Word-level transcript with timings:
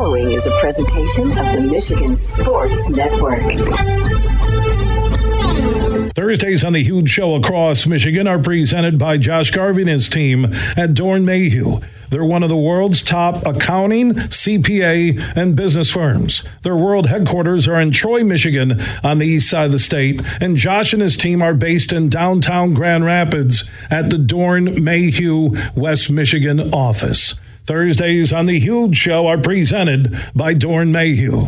following 0.00 0.32
is 0.32 0.46
a 0.46 0.50
presentation 0.52 1.30
of 1.30 1.52
the 1.52 1.60
Michigan 1.60 2.14
Sports 2.14 2.88
Network. 2.88 3.52
Thursdays 6.14 6.64
on 6.64 6.72
the 6.72 6.82
Huge 6.82 7.10
Show 7.10 7.34
across 7.34 7.86
Michigan 7.86 8.26
are 8.26 8.38
presented 8.38 8.98
by 8.98 9.18
Josh 9.18 9.50
Garvey 9.50 9.82
and 9.82 9.90
his 9.90 10.08
team 10.08 10.46
at 10.46 10.94
Doeren 10.94 11.26
Mayhew. 11.26 11.80
They're 12.08 12.24
one 12.24 12.42
of 12.42 12.48
the 12.48 12.56
world's 12.56 13.02
top 13.02 13.46
accounting, 13.46 14.14
CPA, 14.14 15.36
and 15.36 15.54
business 15.54 15.90
firms. 15.90 16.44
Their 16.62 16.76
world 16.76 17.08
headquarters 17.08 17.68
are 17.68 17.78
in 17.78 17.90
Troy, 17.90 18.24
Michigan, 18.24 18.80
on 19.04 19.18
the 19.18 19.26
east 19.26 19.50
side 19.50 19.66
of 19.66 19.72
the 19.72 19.78
state, 19.78 20.22
and 20.40 20.56
Josh 20.56 20.94
and 20.94 21.02
his 21.02 21.18
team 21.18 21.42
are 21.42 21.52
based 21.52 21.92
in 21.92 22.08
downtown 22.08 22.72
Grand 22.72 23.04
Rapids 23.04 23.68
at 23.90 24.08
the 24.08 24.16
Doeren 24.16 24.80
Mayhew, 24.80 25.54
West 25.76 26.10
Michigan 26.10 26.72
office. 26.72 27.34
Thursdays 27.64 28.32
on 28.32 28.46
The 28.46 28.58
Huge 28.58 28.96
Show 28.96 29.26
are 29.26 29.38
presented 29.38 30.18
by 30.34 30.54
Doeren 30.54 30.90
Mayhew. 30.90 31.46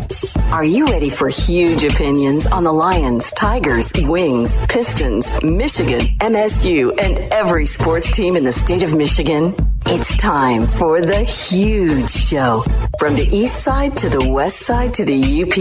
Are 0.52 0.64
you 0.64 0.86
ready 0.86 1.10
for 1.10 1.28
huge 1.28 1.82
opinions 1.84 2.46
on 2.46 2.62
the 2.62 2.72
Lions, 2.72 3.32
Tigers, 3.32 3.92
Wings, 3.96 4.58
Pistons, 4.68 5.32
Michigan, 5.42 6.00
MSU, 6.20 6.92
and 7.02 7.18
every 7.32 7.64
sports 7.64 8.10
team 8.10 8.36
in 8.36 8.44
the 8.44 8.52
state 8.52 8.82
of 8.82 8.94
Michigan? 8.94 9.54
It's 9.86 10.16
time 10.16 10.66
for 10.66 11.00
The 11.00 11.22
Huge 11.24 12.08
Show. 12.10 12.62
From 12.98 13.14
the 13.14 13.28
east 13.32 13.62
side 13.62 13.96
to 13.98 14.08
the 14.08 14.28
west 14.30 14.60
side 14.60 14.94
to 14.94 15.04
the 15.04 15.42
UP, 15.42 15.54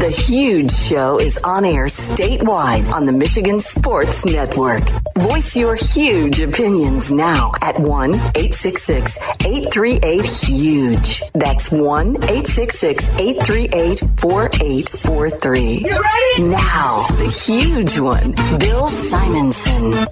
The 0.00 0.10
Huge 0.10 0.72
Show 0.72 1.18
is 1.18 1.38
on 1.38 1.64
air 1.64 1.86
statewide 1.86 2.90
on 2.92 3.04
the 3.04 3.12
Michigan 3.12 3.60
Sports 3.60 4.24
Network. 4.24 4.84
Voice 5.18 5.56
your 5.56 5.74
huge 5.74 6.40
opinions 6.40 7.12
now 7.12 7.52
at 7.62 7.78
1 7.78 8.14
866 8.14 9.18
838 9.46 10.24
HUGE. 10.24 11.22
That's 11.34 11.70
1 11.70 12.16
866 12.24 13.10
838 13.20 14.02
4843. 14.20 15.80
Now, 16.48 17.06
the 17.18 17.28
huge 17.28 17.98
one, 17.98 18.32
Bill 18.58 18.86
Simonson. 18.86 20.06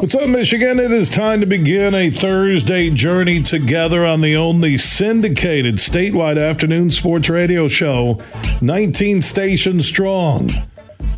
What's 0.00 0.14
up, 0.14 0.28
Michigan? 0.28 0.78
It 0.78 0.92
is 0.92 1.08
time 1.08 1.40
to 1.40 1.46
begin 1.46 1.94
a 1.94 2.10
Thursday 2.16 2.88
journey 2.88 3.42
together 3.42 4.04
on 4.06 4.22
the 4.22 4.36
only 4.36 4.78
syndicated 4.78 5.74
statewide 5.74 6.42
afternoon 6.42 6.90
sports 6.90 7.28
radio 7.28 7.68
show, 7.68 8.22
19 8.62 9.20
stations 9.20 9.86
strong. 9.86 10.48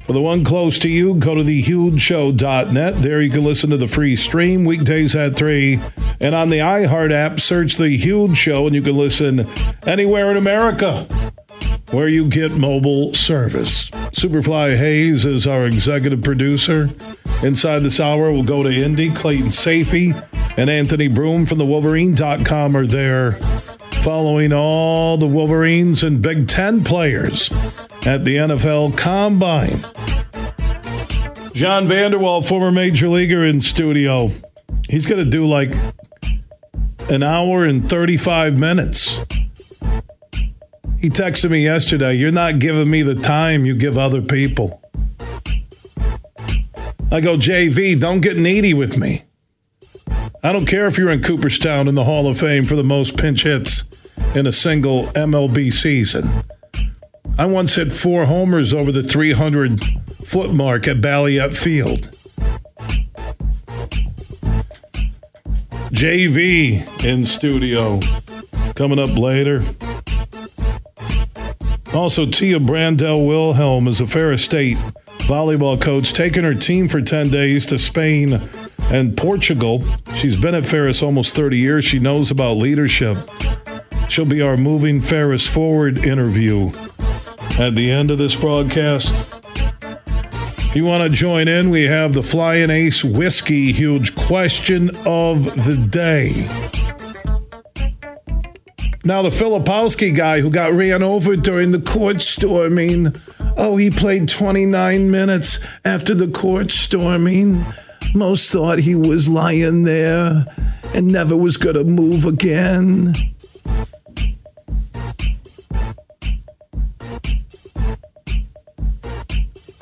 For 0.02 0.12
the 0.12 0.20
one 0.20 0.42
close 0.42 0.78
to 0.80 0.90
you, 0.90 1.14
go 1.14 1.36
to 1.36 1.42
thehugeshow.net. 1.42 3.02
There 3.02 3.22
you 3.22 3.30
can 3.30 3.44
listen 3.44 3.70
to 3.70 3.76
the 3.76 3.86
free 3.86 4.16
stream 4.16 4.64
weekdays 4.64 5.14
at 5.14 5.36
3. 5.36 5.80
And 6.20 6.34
on 6.34 6.48
the 6.48 6.58
iHeart 6.58 7.12
app, 7.12 7.38
search 7.38 7.76
The 7.76 7.96
Huge 7.96 8.36
Show 8.36 8.66
and 8.66 8.74
you 8.74 8.82
can 8.82 8.96
listen 8.96 9.46
anywhere 9.86 10.30
in 10.32 10.36
America 10.36 11.06
where 11.90 12.08
you 12.08 12.28
get 12.28 12.52
mobile 12.52 13.14
service. 13.14 13.90
Superfly 14.10 14.76
Hayes 14.76 15.24
is 15.24 15.46
our 15.46 15.64
executive 15.64 16.22
producer. 16.22 16.90
Inside 17.42 17.80
this 17.80 18.00
hour, 18.00 18.32
we'll 18.32 18.42
go 18.42 18.62
to 18.62 18.68
Indy. 18.70 19.10
Clayton 19.10 19.46
Sayfie 19.46 20.27
and 20.58 20.68
Anthony 20.68 21.06
Broome 21.06 21.46
from 21.46 21.58
the 21.58 21.64
Wolverine.com 21.64 22.76
are 22.76 22.86
there 22.86 23.32
following 24.02 24.52
all 24.52 25.16
the 25.16 25.26
Wolverines 25.26 26.02
and 26.02 26.20
Big 26.20 26.48
Ten 26.48 26.82
players 26.82 27.52
at 28.04 28.24
the 28.24 28.34
NFL 28.34 28.98
Combine. 28.98 29.84
John 31.54 31.86
Vander 31.86 32.18
Wal, 32.18 32.42
former 32.42 32.72
major 32.72 33.08
leaguer 33.08 33.46
in 33.46 33.60
studio. 33.60 34.30
He's 34.88 35.06
going 35.06 35.24
to 35.24 35.30
do 35.30 35.46
like 35.46 35.70
an 37.08 37.22
hour 37.22 37.64
and 37.64 37.88
35 37.88 38.58
minutes. 38.58 39.18
He 40.98 41.08
texted 41.08 41.52
me 41.52 41.62
yesterday, 41.62 42.14
You're 42.14 42.32
not 42.32 42.58
giving 42.58 42.90
me 42.90 43.02
the 43.02 43.14
time 43.14 43.64
you 43.64 43.78
give 43.78 43.96
other 43.96 44.22
people. 44.22 44.82
I 47.12 47.20
go, 47.20 47.36
JV, 47.36 47.98
don't 47.98 48.20
get 48.20 48.36
needy 48.36 48.74
with 48.74 48.98
me. 48.98 49.27
I 50.48 50.52
don't 50.52 50.64
care 50.64 50.86
if 50.86 50.96
you're 50.96 51.10
in 51.10 51.22
Cooperstown 51.22 51.88
in 51.88 51.94
the 51.94 52.04
Hall 52.04 52.26
of 52.26 52.40
Fame 52.40 52.64
for 52.64 52.74
the 52.74 52.82
most 52.82 53.18
pinch 53.18 53.42
hits 53.42 54.16
in 54.34 54.46
a 54.46 54.50
single 54.50 55.08
MLB 55.08 55.70
season. 55.70 56.42
I 57.38 57.44
once 57.44 57.74
hit 57.74 57.92
four 57.92 58.24
homers 58.24 58.72
over 58.72 58.90
the 58.90 59.02
300 59.02 59.78
foot 60.08 60.54
mark 60.54 60.88
at 60.88 61.02
Balliet 61.02 61.54
Field. 61.54 62.08
JV 65.92 67.04
in 67.04 67.26
studio 67.26 68.00
coming 68.74 68.98
up 68.98 69.18
later. 69.18 69.62
Also, 71.92 72.24
Tia 72.24 72.58
Brandel 72.58 73.26
Wilhelm 73.26 73.86
is 73.86 74.00
a 74.00 74.06
Ferris 74.06 74.46
State 74.46 74.78
volleyball 75.18 75.78
coach, 75.78 76.14
taking 76.14 76.44
her 76.44 76.54
team 76.54 76.88
for 76.88 77.02
10 77.02 77.28
days 77.28 77.66
to 77.66 77.76
Spain 77.76 78.40
and 78.90 79.16
Portugal. 79.16 79.84
She's 80.14 80.36
been 80.36 80.54
at 80.54 80.66
Ferris 80.66 81.02
almost 81.02 81.34
30 81.34 81.58
years. 81.58 81.84
She 81.84 81.98
knows 81.98 82.30
about 82.30 82.56
leadership. 82.56 83.18
She'll 84.08 84.24
be 84.24 84.40
our 84.40 84.56
Moving 84.56 85.00
Ferris 85.00 85.46
Forward 85.46 85.98
interview 85.98 86.68
at 87.58 87.74
the 87.74 87.90
end 87.90 88.10
of 88.10 88.18
this 88.18 88.34
broadcast. 88.34 89.14
If 89.82 90.76
you 90.76 90.84
want 90.84 91.02
to 91.02 91.10
join 91.10 91.48
in, 91.48 91.70
we 91.70 91.84
have 91.84 92.12
the 92.12 92.22
Flying 92.22 92.70
Ace 92.70 93.02
Whiskey 93.04 93.72
Huge 93.72 94.14
Question 94.14 94.90
of 95.06 95.44
the 95.64 95.76
Day. 95.76 96.48
Now, 99.04 99.22
the 99.22 99.30
Filipowski 99.30 100.14
guy 100.14 100.40
who 100.40 100.50
got 100.50 100.72
ran 100.72 101.02
over 101.02 101.36
during 101.36 101.70
the 101.70 101.80
court 101.80 102.20
storming. 102.20 103.14
Oh, 103.56 103.76
he 103.76 103.90
played 103.90 104.28
29 104.28 105.10
minutes 105.10 105.60
after 105.84 106.14
the 106.14 106.28
court 106.28 106.70
storming. 106.70 107.64
Most 108.14 108.50
thought 108.50 108.80
he 108.80 108.94
was 108.94 109.28
lying 109.28 109.84
there 109.84 110.46
and 110.94 111.08
never 111.08 111.36
was 111.36 111.56
going 111.56 111.76
to 111.76 111.84
move 111.84 112.24
again. 112.24 113.14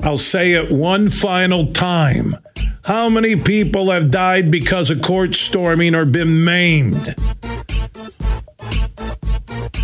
I'll 0.03 0.17
say 0.17 0.53
it 0.53 0.71
one 0.71 1.09
final 1.09 1.73
time. 1.73 2.37
How 2.83 3.09
many 3.09 3.35
people 3.35 3.91
have 3.91 4.09
died 4.09 4.49
because 4.49 4.89
of 4.89 5.01
court 5.01 5.35
storming 5.35 5.93
or 5.93 6.05
been 6.05 6.45
maimed? 6.45 7.15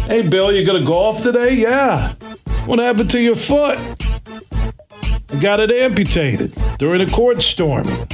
Hey, 0.06 0.30
Bill, 0.30 0.54
you 0.54 0.66
gonna 0.66 0.86
golf 0.86 1.22
today? 1.22 1.56
Yeah. 1.56 2.14
What 2.66 2.80
happened 2.80 3.10
to 3.12 3.20
your 3.20 3.36
foot? 3.36 3.78
I 5.30 5.40
got 5.42 5.60
it 5.60 5.72
amputated 5.72 6.56
during 6.78 7.02
a 7.02 7.10
court 7.10 7.42
storming. 7.42 8.08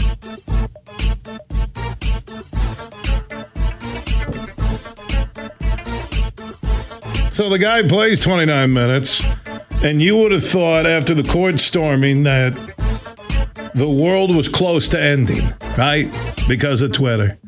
So 7.40 7.48
the 7.48 7.58
guy 7.58 7.84
plays 7.84 8.20
29 8.20 8.74
minutes, 8.74 9.24
and 9.82 10.02
you 10.02 10.18
would 10.18 10.34
have 10.34 10.46
thought 10.46 10.86
after 10.86 11.14
the 11.14 11.24
court 11.24 11.62
storming 11.62 12.24
that 12.24 12.52
the 13.74 13.90
world 13.90 14.36
was 14.36 14.50
close 14.50 14.90
to 14.90 15.02
ending, 15.02 15.48
right? 15.78 16.12
Because 16.50 16.82
of 16.82 16.92
Twitter. 16.92 17.40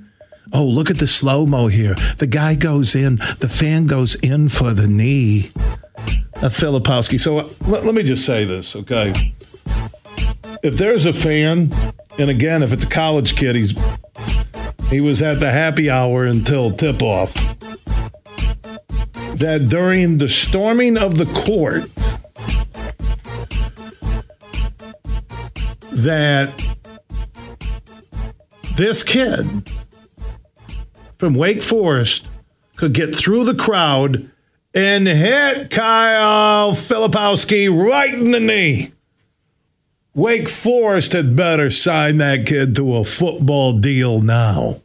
Oh, 0.54 0.64
look 0.64 0.90
at 0.90 0.98
the 0.98 1.08
slow 1.08 1.46
mo 1.46 1.68
here. 1.68 1.96
The 2.20 2.28
guy 2.28 2.56
goes 2.56 2.96
in, 2.96 3.18
the 3.18 3.54
fan 3.54 3.86
goes 3.86 4.16
in 4.16 4.48
for 4.48 4.72
the 4.72 4.88
knee. 4.88 5.50
A 6.36 6.48
Filipowski. 6.48 7.20
So 7.20 7.40
uh, 7.40 7.48
let, 7.68 7.84
let 7.84 7.94
me 7.94 8.04
just 8.04 8.26
say 8.26 8.46
this, 8.46 8.78
okay? 8.78 9.36
If 10.64 10.78
there's 10.78 11.06
a 11.06 11.12
fan, 11.12 11.70
and 12.18 12.30
again, 12.30 12.64
if 12.64 12.72
it's 12.72 12.86
a 12.86 12.90
college 12.90 13.36
kid, 13.36 13.58
he's 13.58 13.78
he 14.88 15.02
was 15.02 15.22
at 15.22 15.42
the 15.42 15.52
happy 15.52 15.90
hour 15.90 16.24
until 16.24 16.72
tip 16.72 17.04
off. 17.04 17.36
That 19.42 19.70
during 19.70 20.20
the 20.20 20.28
storming 20.28 20.98
of 20.98 21.18
the 21.18 21.26
court, 21.26 21.90
that 25.92 26.54
this 28.76 29.02
kid 29.02 29.68
from 31.18 31.34
Wake 31.34 31.64
Forest 31.64 32.28
could 32.76 32.94
get 32.94 33.16
through 33.16 33.46
the 33.46 33.56
crowd 33.56 34.30
and 34.76 35.08
hit 35.08 35.72
Kyle 35.72 36.74
Filipowski 36.74 37.68
right 37.68 38.14
in 38.14 38.30
the 38.30 38.40
knee. 38.40 38.92
Wake 40.14 40.50
Forest 40.50 41.14
had 41.14 41.36
better 41.36 41.72
sign 41.72 42.18
that 42.18 42.46
kid 42.46 42.76
to 42.76 42.96
a 42.96 43.04
football 43.04 43.80
deal 43.80 44.20
now. 44.20 44.82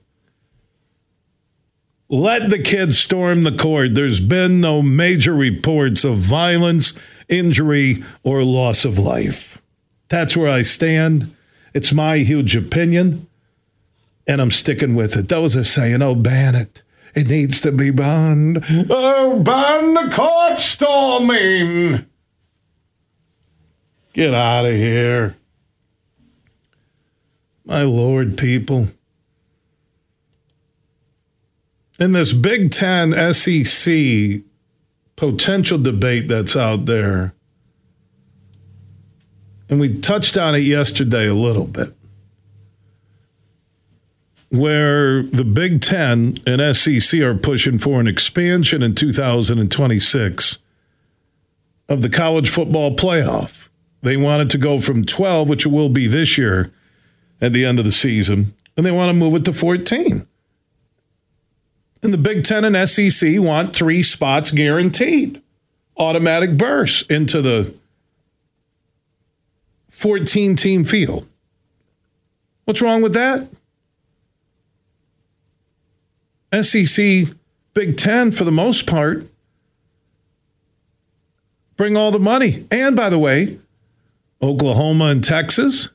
Let 2.09 2.51
the 2.51 2.61
kids 2.61 2.97
storm 2.97 3.43
the 3.43 3.57
court. 3.57 3.95
There's 3.95 4.21
been 4.21 4.61
no 4.61 4.81
major 4.81 5.35
reports 5.35 6.05
of 6.05 6.19
violence, 6.19 6.97
injury, 7.29 8.05
or 8.23 8.45
loss 8.45 8.85
of 8.85 8.97
life. 8.99 9.61
That's 10.09 10.37
where 10.37 10.49
I 10.49 10.63
stand. 10.63 11.35
It's 11.75 11.93
my 11.93 12.19
huge 12.19 12.55
opinion, 12.55 13.27
and 14.27 14.41
I'm 14.41 14.53
sticking 14.53 14.95
with 14.95 15.17
it. 15.17 15.29
Those 15.29 15.57
are 15.57 15.65
saying, 15.65 16.01
oh, 16.01 16.15
ban 16.15 16.55
it. 16.55 16.83
It 17.15 17.29
needs 17.29 17.61
to 17.63 17.73
be 17.73 17.91
banned. 17.91 18.65
Oh, 18.89 19.41
ban 19.41 19.95
the 19.95 20.15
court 20.15 20.61
storming. 20.61 22.07
Get 24.13 24.33
out 24.33 24.67
of 24.67 24.75
here. 24.75 25.37
My 27.65 27.83
Lord, 27.83 28.39
people. 28.39 28.89
In 31.99 32.13
this 32.13 32.35
Big 32.35 32.71
Ten 32.71 33.13
SEC 33.33 34.43
potential 35.17 35.79
debate 35.79 36.29
that's 36.29 36.55
out 36.55 36.85
there, 36.85 37.33
and 39.71 39.81
we 39.81 39.99
touched 39.99 40.37
on 40.37 40.55
it 40.55 40.59
yesterday 40.59 41.27
a 41.27 41.35
little 41.35 41.65
bit, 41.65 41.95
where 44.51 45.23
the 45.23 45.45
Big 45.45 45.81
Ten 45.81 46.37
and 46.47 46.77
SEC 46.77 47.19
are 47.21 47.35
pushing 47.35 47.79
for 47.79 47.99
an 47.99 48.07
expansion 48.07 48.83
in 48.83 48.95
2026 48.95 50.59
of 51.89 52.03
the 52.03 52.11
college 52.11 52.51
football 52.51 52.95
playoff. 52.95 53.69
They 54.03 54.19
wanted 54.19 54.51
to 54.51 54.59
go 54.59 54.81
from 54.81 55.07
12, 55.07 55.49
which 55.49 55.65
it 55.65 55.71
will 55.71 55.89
be 55.89 56.07
this 56.07 56.37
year 56.37 56.71
at 57.41 57.55
the 57.55 57.65
end 57.65 57.79
of 57.79 57.87
the 57.87 57.91
season, 57.91 58.55
and 58.77 58.85
they 58.85 58.91
want 58.91 59.09
to 59.09 59.15
move 59.15 59.35
it 59.35 59.47
to 59.47 59.53
14. 59.55 60.27
And 62.07 62.13
the 62.13 62.19
Big 62.19 62.45
Ten 62.45 62.65
and 62.65 62.89
SEC 62.89 63.41
want 63.41 63.75
three 63.75 64.01
spots 64.01 64.53
guaranteed, 64.53 65.43
automatic 65.97 66.57
burst 66.57 67.11
into 67.11 67.43
the 67.43 67.75
14 69.89 70.55
team 70.55 70.85
field. 70.85 71.27
What's 72.65 72.81
wrong 72.81 73.03
with 73.03 73.13
that? 73.15 73.49
SEC, 76.63 77.35
Big 77.75 77.97
Ten, 77.97 78.31
for 78.31 78.45
the 78.45 78.53
most 78.53 78.87
part, 78.87 79.27
bring 81.75 81.97
all 81.97 82.13
the 82.13 82.21
money. 82.21 82.67
And 82.71 82.95
by 82.95 83.11
the 83.11 83.19
way, 83.19 83.59
Oklahoma 84.41 85.07
and 85.07 85.25
Texas 85.25 85.91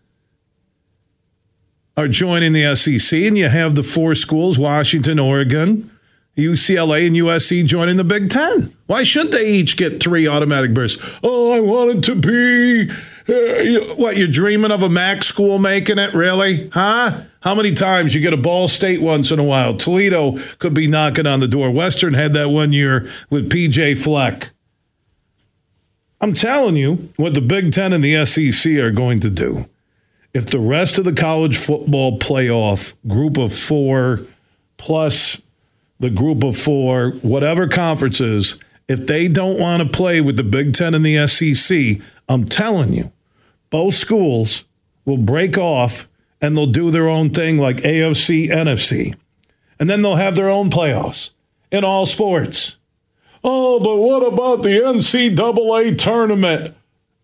are 1.95 2.09
joining 2.09 2.51
the 2.51 2.75
SEC, 2.75 3.17
and 3.17 3.37
you 3.37 3.47
have 3.47 3.75
the 3.75 3.83
four 3.83 4.13
schools 4.13 4.59
Washington, 4.59 5.17
Oregon, 5.17 5.89
UCLA, 6.37 7.07
and 7.07 7.15
USC 7.15 7.65
joining 7.65 7.97
the 7.97 8.03
Big 8.03 8.29
Ten. 8.29 8.75
Why 8.87 9.03
should 9.03 9.31
they 9.31 9.47
each 9.47 9.75
get 9.75 10.01
three 10.01 10.27
automatic 10.27 10.73
bursts? 10.73 11.03
Oh, 11.23 11.51
I 11.51 11.59
wanted 11.59 12.03
to 12.05 12.15
be. 12.15 12.89
Uh, 13.27 13.95
what, 13.95 14.17
you're 14.17 14.27
dreaming 14.27 14.71
of 14.71 14.81
a 14.81 14.89
MAC 14.89 15.23
school 15.23 15.59
making 15.59 15.97
it? 15.97 16.13
Really? 16.13 16.69
Huh? 16.69 17.21
How 17.41 17.55
many 17.55 17.73
times 17.73 18.15
you 18.15 18.21
get 18.21 18.33
a 18.33 18.37
Ball 18.37 18.67
State 18.67 19.01
once 19.01 19.31
in 19.31 19.39
a 19.39 19.43
while? 19.43 19.75
Toledo 19.75 20.37
could 20.59 20.73
be 20.73 20.87
knocking 20.87 21.27
on 21.27 21.39
the 21.39 21.47
door. 21.47 21.71
Western 21.71 22.13
had 22.13 22.33
that 22.33 22.49
one 22.49 22.71
year 22.71 23.09
with 23.29 23.51
PJ 23.51 24.01
Fleck. 24.01 24.51
I'm 26.21 26.33
telling 26.33 26.75
you 26.75 27.09
what 27.17 27.33
the 27.33 27.41
Big 27.41 27.71
Ten 27.71 27.93
and 27.93 28.03
the 28.03 28.23
SEC 28.25 28.73
are 28.73 28.91
going 28.91 29.19
to 29.21 29.29
do. 29.29 29.67
If 30.33 30.45
the 30.45 30.59
rest 30.59 30.97
of 30.97 31.03
the 31.03 31.13
college 31.13 31.57
football 31.57 32.19
playoff 32.19 32.93
group 33.07 33.37
of 33.37 33.53
four 33.53 34.21
plus 34.77 35.41
the 36.01 36.09
group 36.09 36.43
of 36.43 36.57
four, 36.57 37.11
whatever 37.21 37.67
conferences, 37.67 38.59
if 38.87 39.05
they 39.05 39.27
don't 39.27 39.59
want 39.59 39.83
to 39.83 39.87
play 39.87 40.19
with 40.19 40.35
the 40.35 40.43
Big 40.43 40.73
Ten 40.73 40.93
and 40.95 41.05
the 41.05 41.27
SEC, 41.27 42.01
I'm 42.27 42.45
telling 42.45 42.93
you, 42.93 43.11
both 43.69 43.93
schools 43.93 44.65
will 45.05 45.17
break 45.17 45.57
off 45.57 46.07
and 46.41 46.57
they'll 46.57 46.65
do 46.65 46.89
their 46.89 47.07
own 47.07 47.29
thing 47.29 47.57
like 47.57 47.77
AFC, 47.77 48.49
NFC. 48.49 49.15
And 49.79 49.89
then 49.89 50.01
they'll 50.01 50.15
have 50.15 50.35
their 50.35 50.49
own 50.49 50.71
playoffs 50.71 51.29
in 51.71 51.83
all 51.83 52.07
sports. 52.07 52.77
Oh, 53.43 53.79
but 53.79 53.97
what 53.97 54.25
about 54.25 54.63
the 54.63 54.69
NCAA 54.69 55.97
tournament? 55.97 56.75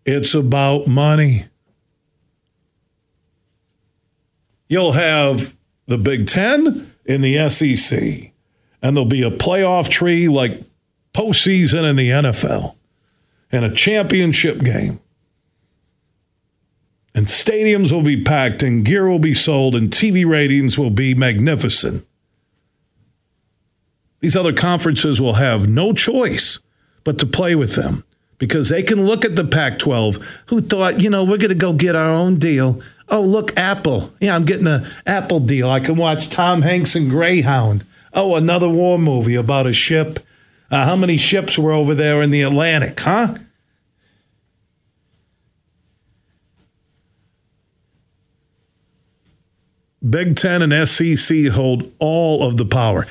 It's 0.06 0.34
about 0.34 0.86
money. 0.86 1.46
You'll 4.68 4.92
have 4.92 5.56
the 5.86 5.98
Big 5.98 6.28
Ten 6.28 6.92
in 7.04 7.22
the 7.22 7.48
SEC, 7.48 8.32
and 8.82 8.96
there'll 8.96 9.08
be 9.08 9.22
a 9.22 9.30
playoff 9.30 9.88
tree 9.88 10.28
like 10.28 10.62
postseason 11.12 11.88
in 11.88 11.96
the 11.96 12.10
NFL 12.10 12.74
and 13.50 13.64
a 13.64 13.70
championship 13.70 14.60
game. 14.60 15.00
And 17.14 17.26
stadiums 17.26 17.90
will 17.90 18.02
be 18.02 18.22
packed, 18.22 18.62
and 18.62 18.84
gear 18.84 19.08
will 19.08 19.18
be 19.18 19.34
sold, 19.34 19.74
and 19.74 19.90
TV 19.90 20.24
ratings 20.24 20.78
will 20.78 20.90
be 20.90 21.14
magnificent. 21.14 22.06
These 24.20 24.36
other 24.36 24.52
conferences 24.52 25.20
will 25.20 25.34
have 25.34 25.68
no 25.68 25.92
choice 25.92 26.58
but 27.04 27.18
to 27.18 27.26
play 27.26 27.54
with 27.54 27.74
them 27.74 28.04
because 28.38 28.68
they 28.68 28.82
can 28.82 29.06
look 29.06 29.24
at 29.24 29.36
the 29.36 29.44
Pac 29.44 29.78
12 29.78 30.42
who 30.46 30.60
thought, 30.60 31.00
you 31.00 31.10
know, 31.10 31.24
we're 31.24 31.38
going 31.38 31.48
to 31.48 31.54
go 31.54 31.72
get 31.72 31.96
our 31.96 32.12
own 32.12 32.38
deal. 32.38 32.80
Oh, 33.08 33.22
look, 33.22 33.56
Apple. 33.56 34.12
Yeah, 34.20 34.34
I'm 34.34 34.44
getting 34.44 34.66
an 34.66 34.86
Apple 35.06 35.40
deal. 35.40 35.70
I 35.70 35.80
can 35.80 35.96
watch 35.96 36.28
Tom 36.28 36.62
Hanks 36.62 36.94
and 36.94 37.08
Greyhound. 37.08 37.84
Oh, 38.18 38.34
another 38.34 38.68
war 38.68 38.98
movie 38.98 39.36
about 39.36 39.68
a 39.68 39.72
ship. 39.72 40.18
Uh, 40.72 40.84
how 40.84 40.96
many 40.96 41.16
ships 41.16 41.56
were 41.56 41.70
over 41.70 41.94
there 41.94 42.20
in 42.20 42.32
the 42.32 42.42
Atlantic, 42.42 42.98
huh? 42.98 43.36
Big 50.10 50.34
Ten 50.34 50.62
and 50.62 50.88
SEC 50.88 51.46
hold 51.46 51.92
all 52.00 52.42
of 52.42 52.56
the 52.56 52.64
power. 52.64 53.06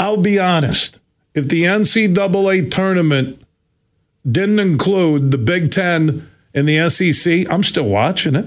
I'll 0.00 0.16
be 0.16 0.36
honest. 0.36 0.98
If 1.32 1.46
the 1.46 1.62
NCAA 1.62 2.72
tournament 2.72 3.40
didn't 4.28 4.58
include 4.58 5.30
the 5.30 5.38
Big 5.38 5.70
Ten 5.70 6.28
and 6.52 6.68
the 6.68 6.88
SEC, 6.88 7.48
I'm 7.48 7.62
still 7.62 7.84
watching 7.84 8.34
it. 8.34 8.46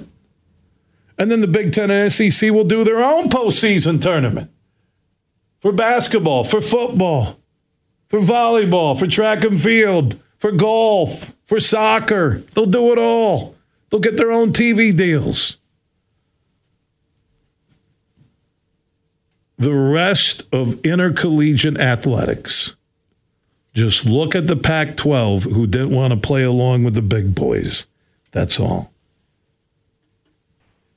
And 1.18 1.32
then 1.32 1.40
the 1.40 1.48
Big 1.48 1.72
Ten 1.72 1.90
and 1.90 2.12
SEC 2.12 2.52
will 2.52 2.66
do 2.66 2.84
their 2.84 3.02
own 3.02 3.30
postseason 3.30 4.02
tournament 4.02 4.52
for 5.66 5.72
basketball, 5.72 6.44
for 6.44 6.62
football, 6.62 7.40
for 8.08 8.20
volleyball, 8.20 8.96
for 8.96 9.08
track 9.08 9.44
and 9.44 9.60
field, 9.60 10.16
for 10.38 10.52
golf, 10.52 11.34
for 11.44 11.60
soccer. 11.60 12.44
They'll 12.54 12.68
do 12.68 12.92
it 12.92 13.00
all. 13.00 13.56
They'll 13.90 14.00
get 14.00 14.16
their 14.16 14.32
own 14.32 14.54
TV 14.54 14.96
deals. 14.96 15.58
the 19.58 19.74
rest 19.74 20.44
of 20.52 20.80
intercollegiate 20.86 21.80
athletics. 21.80 22.76
Just 23.74 24.06
look 24.06 24.36
at 24.36 24.46
the 24.46 24.58
Pac 24.58 24.98
12 24.98 25.46
who 25.46 25.66
didn't 25.66 25.96
want 25.96 26.14
to 26.14 26.20
play 26.20 26.44
along 26.44 26.84
with 26.84 26.94
the 26.94 27.02
big 27.02 27.34
boys. 27.34 27.88
That's 28.32 28.60
all. 28.60 28.92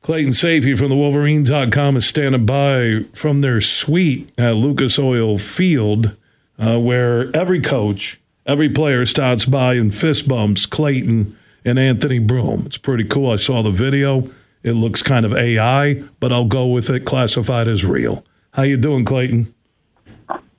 Clayton 0.03 0.33
Sayfie 0.33 0.79
from 0.79 0.89
the 0.89 0.97
Wolverines.com 0.97 1.97
is 1.97 2.07
standing 2.07 2.47
by 2.47 3.01
from 3.13 3.41
their 3.41 3.61
suite 3.61 4.31
at 4.39 4.57
Lucas 4.57 4.99
Oil 4.99 5.39
Field, 5.39 6.17
uh, 6.59 6.79
where 6.79 7.35
every 7.37 7.61
coach, 7.61 8.21
every 8.47 8.69
player 8.69 9.05
starts 9.05 9.45
by 9.45 9.75
and 9.75 9.95
fist 9.95 10.29
bumps 10.29 10.67
Clayton 10.67 11.37
and 11.65 11.79
Anthony 11.79 12.21
Broome. 12.21 12.63
It's 12.67 12.79
pretty 12.79 13.05
cool. 13.05 13.31
I 13.33 13.37
saw 13.37 13.63
the 13.63 13.71
video. 13.71 14.31
It 14.63 14.73
looks 14.73 15.03
kind 15.03 15.27
of 15.27 15.33
AI, 15.35 16.03
but 16.21 16.33
I'll 16.33 16.47
go 16.47 16.67
with 16.67 16.91
it 16.91 17.05
classified 17.05 17.69
as 17.69 17.85
real. 17.85 18.25
How 18.53 18.63
you 18.63 18.77
doing, 18.77 19.05
Clayton? 19.05 19.53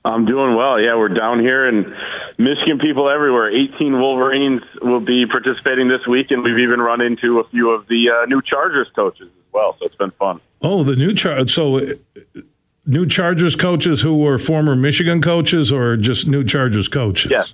I'm 0.04 0.24
doing 0.24 0.56
well. 0.56 0.80
Yeah, 0.80 0.96
we're 0.96 1.08
down 1.08 1.40
here, 1.40 1.68
and 1.68 1.94
Michigan 2.38 2.78
people 2.78 3.10
everywhere. 3.10 3.50
18 3.50 4.00
Wolverines 4.00 4.62
will 4.80 5.00
be 5.00 5.26
participating 5.26 5.88
this 5.88 6.06
week, 6.06 6.30
and 6.30 6.42
we've 6.42 6.58
even 6.58 6.80
run 6.80 7.02
into 7.02 7.40
a 7.40 7.48
few 7.48 7.70
of 7.70 7.86
the 7.86 8.08
uh, 8.10 8.26
new 8.26 8.40
Chargers 8.40 8.88
coaches 8.94 9.28
as 9.28 9.52
well. 9.52 9.76
So 9.78 9.84
it's 9.84 9.96
been 9.96 10.12
fun. 10.12 10.40
Oh, 10.62 10.84
the 10.84 10.96
new 10.96 11.12
Char. 11.12 11.46
So 11.48 11.78
uh, 11.78 11.92
new 12.86 13.06
Chargers 13.06 13.56
coaches 13.56 14.00
who 14.00 14.16
were 14.16 14.38
former 14.38 14.74
Michigan 14.74 15.20
coaches, 15.20 15.70
or 15.70 15.98
just 15.98 16.26
new 16.26 16.44
Chargers 16.44 16.88
coaches? 16.88 17.30
Yeah. 17.30 17.44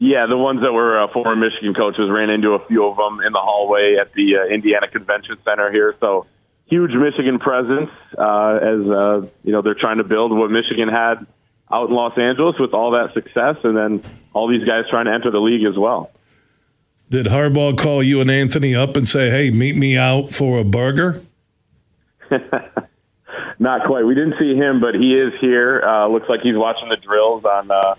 Yeah, 0.00 0.26
the 0.26 0.36
ones 0.36 0.60
that 0.60 0.72
were 0.72 1.02
uh, 1.02 1.12
former 1.12 1.34
Michigan 1.34 1.74
coaches 1.74 2.08
ran 2.08 2.30
into 2.30 2.50
a 2.50 2.64
few 2.66 2.86
of 2.86 2.96
them 2.96 3.20
in 3.26 3.32
the 3.32 3.40
hallway 3.40 3.96
at 4.00 4.12
the 4.12 4.36
uh, 4.36 4.44
Indiana 4.44 4.86
Convention 4.86 5.36
Center 5.44 5.72
here. 5.72 5.96
So 5.98 6.26
huge 6.68 6.92
Michigan 6.92 7.38
presence 7.38 7.90
uh, 8.16 8.58
as 8.62 8.80
uh, 8.86 9.26
you 9.42 9.52
know 9.52 9.62
they're 9.62 9.74
trying 9.74 9.98
to 9.98 10.04
build 10.04 10.36
what 10.36 10.50
Michigan 10.50 10.88
had 10.88 11.26
out 11.70 11.88
in 11.90 11.94
Los 11.94 12.16
Angeles 12.16 12.56
with 12.58 12.72
all 12.72 12.92
that 12.92 13.12
success, 13.14 13.56
and 13.64 13.76
then 13.76 14.02
all 14.32 14.48
these 14.48 14.66
guys 14.66 14.84
trying 14.88 15.06
to 15.06 15.12
enter 15.12 15.30
the 15.30 15.40
league 15.40 15.66
as 15.66 15.76
well. 15.76 16.10
Did 17.10 17.26
Harbaugh 17.26 17.76
call 17.76 18.02
you 18.02 18.20
and 18.20 18.30
Anthony 18.30 18.74
up 18.74 18.96
and 18.96 19.08
say, 19.08 19.30
"Hey, 19.30 19.50
meet 19.50 19.76
me 19.76 19.96
out 19.96 20.34
for 20.34 20.58
a 20.58 20.64
burger"? 20.64 21.22
Not 23.58 23.86
quite. 23.86 24.04
We 24.04 24.14
didn't 24.14 24.34
see 24.38 24.54
him, 24.54 24.80
but 24.80 24.94
he 24.94 25.14
is 25.14 25.32
here. 25.40 25.82
Uh, 25.82 26.08
looks 26.08 26.28
like 26.28 26.40
he's 26.42 26.56
watching 26.56 26.88
the 26.90 26.96
drills 26.96 27.44
on, 27.44 27.70
uh, 27.70 27.94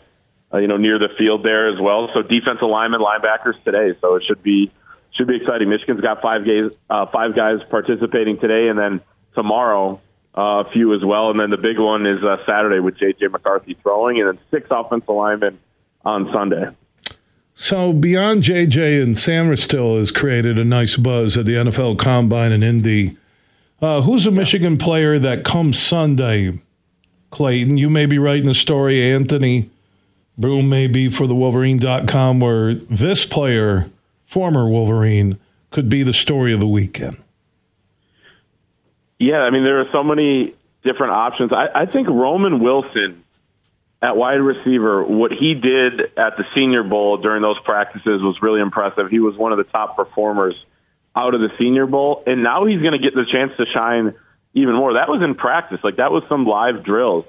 uh, 0.54 0.58
you 0.58 0.68
know, 0.68 0.78
near 0.78 0.98
the 0.98 1.10
field 1.18 1.44
there 1.44 1.74
as 1.74 1.80
well. 1.82 2.10
So 2.14 2.22
defensive 2.22 2.70
linemen, 2.70 3.02
linebackers 3.02 3.62
today. 3.66 3.98
So 4.00 4.16
it 4.16 4.24
should 4.26 4.42
be 4.42 4.72
should 5.20 5.28
be 5.28 5.36
exciting. 5.36 5.70
Michigan's 5.70 6.00
got 6.00 6.22
five 6.22 6.46
guys, 6.46 6.72
uh, 6.90 7.06
five 7.12 7.36
guys 7.36 7.60
participating 7.70 8.40
today, 8.40 8.70
and 8.70 8.80
then 8.80 9.02
tomorrow 9.36 10.00
uh, 10.38 10.64
a 10.66 10.72
few 10.72 10.96
as 10.96 11.04
well. 11.04 11.30
And 11.30 11.40
then 11.40 11.50
the 11.50 11.58
big 11.58 11.78
one 11.78 12.06
is 12.06 12.24
uh, 12.24 12.38
Saturday 12.46 12.80
with 12.80 12.98
J.J. 12.98 13.28
McCarthy 13.28 13.78
throwing, 13.84 14.22
and 14.22 14.30
then 14.30 14.40
six 14.50 14.68
offensive 14.72 15.10
linemen 15.10 15.60
on 16.06 16.32
Sunday. 16.32 16.70
So 17.54 17.92
beyond 17.92 18.44
JJ 18.44 19.04
and 19.04 19.16
Sainristil 19.16 19.98
has 19.98 20.12
created 20.12 20.58
a 20.58 20.64
nice 20.64 20.96
buzz 20.96 21.38
at 21.38 21.46
the 21.46 21.56
NFL 21.56 22.00
Combine 22.00 22.54
in 22.54 22.64
Indy. 22.64 23.18
Uh, 23.82 24.02
who's 24.02 24.26
a 24.26 24.32
Michigan 24.32 24.78
player 24.78 25.20
that 25.20 25.44
comes 25.44 25.78
Sunday, 25.78 26.62
Clayton? 27.32 27.76
You 27.76 27.90
may 27.90 28.06
be 28.06 28.18
writing 28.18 28.48
a 28.48 28.54
story, 28.54 29.02
Anthony 29.12 29.70
Broome 30.40 30.70
may 30.70 30.88
be 30.88 31.10
for 31.10 31.28
the 31.28 31.36
Wolverine.com, 31.36 32.40
where 32.40 32.74
this 32.74 33.26
player, 33.26 33.92
former 34.30 34.70
Wolverine, 34.70 35.40
could 35.72 35.90
be 35.90 36.04
the 36.04 36.14
story 36.14 36.54
of 36.54 36.60
the 36.60 36.68
weekend. 36.68 37.18
Yeah, 39.18 39.40
I 39.40 39.50
mean, 39.50 39.64
there 39.64 39.82
are 39.82 39.90
so 39.92 40.04
many 40.04 40.54
different 40.84 41.14
options. 41.14 41.52
I, 41.52 41.82
I 41.82 41.86
think 41.88 42.08
Roman 42.08 42.60
Wilson 42.60 43.24
at 44.04 44.16
wide 44.16 44.36
receiver, 44.36 45.04
what 45.04 45.32
he 45.32 45.56
did 45.56 46.00
at 46.16 46.38
the 46.38 46.46
Senior 46.56 46.84
Bowl 46.84 47.18
during 47.18 47.42
those 47.42 47.58
practices 47.66 48.22
was 48.22 48.38
really 48.40 48.62
impressive. 48.62 49.10
He 49.10 49.20
was 49.20 49.36
one 49.36 49.52
of 49.52 49.58
the 49.58 49.64
top 49.64 49.96
performers 49.96 50.54
out 51.16 51.34
of 51.34 51.42
the 51.42 51.50
Senior 51.58 51.88
Bowl, 51.88 52.24
and 52.28 52.44
now 52.44 52.66
he's 52.66 52.82
going 52.82 52.94
to 52.94 53.00
get 53.00 53.16
the 53.16 53.26
chance 53.30 53.52
to 53.58 53.66
shine 53.74 54.14
even 54.54 54.76
more. 54.76 54.94
That 54.94 55.10
was 55.10 55.24
in 55.24 55.34
practice, 55.34 55.80
like 55.84 55.98
that 55.98 56.12
was 56.12 56.22
some 56.30 56.46
live 56.46 56.86
drills. 56.86 57.26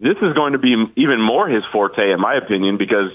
This 0.00 0.16
is 0.20 0.34
going 0.34 0.54
to 0.54 0.58
be 0.58 0.74
even 0.96 1.20
more 1.20 1.48
his 1.48 1.62
forte, 1.72 2.10
in 2.10 2.20
my 2.20 2.34
opinion, 2.34 2.76
because 2.76 3.12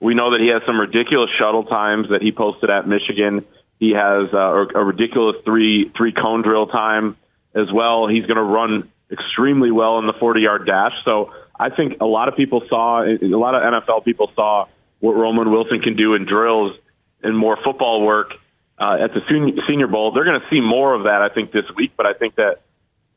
we 0.00 0.14
know 0.14 0.32
that 0.32 0.40
he 0.40 0.48
has 0.48 0.62
some 0.66 0.78
ridiculous 0.78 1.30
shuttle 1.38 1.64
times 1.64 2.08
that 2.10 2.22
he 2.22 2.32
posted 2.32 2.70
at 2.70 2.86
Michigan. 2.86 3.44
He 3.78 3.92
has 3.92 4.32
uh, 4.32 4.66
a 4.74 4.84
ridiculous 4.84 5.36
three 5.44 5.90
three 5.96 6.12
cone 6.12 6.42
drill 6.42 6.66
time 6.66 7.16
as 7.54 7.72
well. 7.72 8.06
He's 8.06 8.26
going 8.26 8.36
to 8.36 8.42
run 8.42 8.90
extremely 9.10 9.70
well 9.70 9.98
in 9.98 10.06
the 10.06 10.12
40 10.12 10.40
yard 10.40 10.66
dash. 10.66 10.92
So 11.04 11.32
I 11.58 11.70
think 11.70 12.00
a 12.00 12.06
lot 12.06 12.28
of 12.28 12.36
people 12.36 12.62
saw, 12.68 13.02
a 13.02 13.18
lot 13.22 13.54
of 13.54 13.62
NFL 13.62 14.04
people 14.04 14.30
saw 14.34 14.66
what 15.00 15.12
Roman 15.12 15.50
Wilson 15.50 15.80
can 15.80 15.96
do 15.96 16.14
in 16.14 16.26
drills 16.26 16.76
and 17.22 17.36
more 17.36 17.56
football 17.62 18.04
work 18.04 18.32
uh, 18.78 18.98
at 19.00 19.14
the 19.14 19.20
Senior 19.68 19.86
Bowl. 19.86 20.12
They're 20.12 20.24
going 20.24 20.40
to 20.40 20.46
see 20.50 20.60
more 20.60 20.94
of 20.94 21.04
that, 21.04 21.22
I 21.22 21.32
think, 21.32 21.52
this 21.52 21.64
week. 21.74 21.92
But 21.96 22.06
I 22.06 22.12
think 22.12 22.36
that 22.36 22.60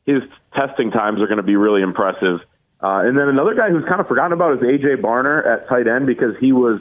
his 0.06 0.22
testing 0.54 0.90
times 0.90 1.20
are 1.20 1.26
going 1.26 1.38
to 1.38 1.42
be 1.42 1.56
really 1.56 1.82
impressive. 1.82 2.40
Uh, 2.82 3.02
and 3.04 3.16
then 3.16 3.28
another 3.28 3.54
guy 3.54 3.70
who's 3.70 3.84
kind 3.84 4.00
of 4.00 4.08
forgotten 4.08 4.32
about 4.32 4.54
is 4.54 4.60
AJ 4.60 5.02
Barner 5.02 5.46
at 5.46 5.68
tight 5.68 5.86
end 5.86 6.06
because 6.06 6.34
he 6.40 6.52
was, 6.52 6.80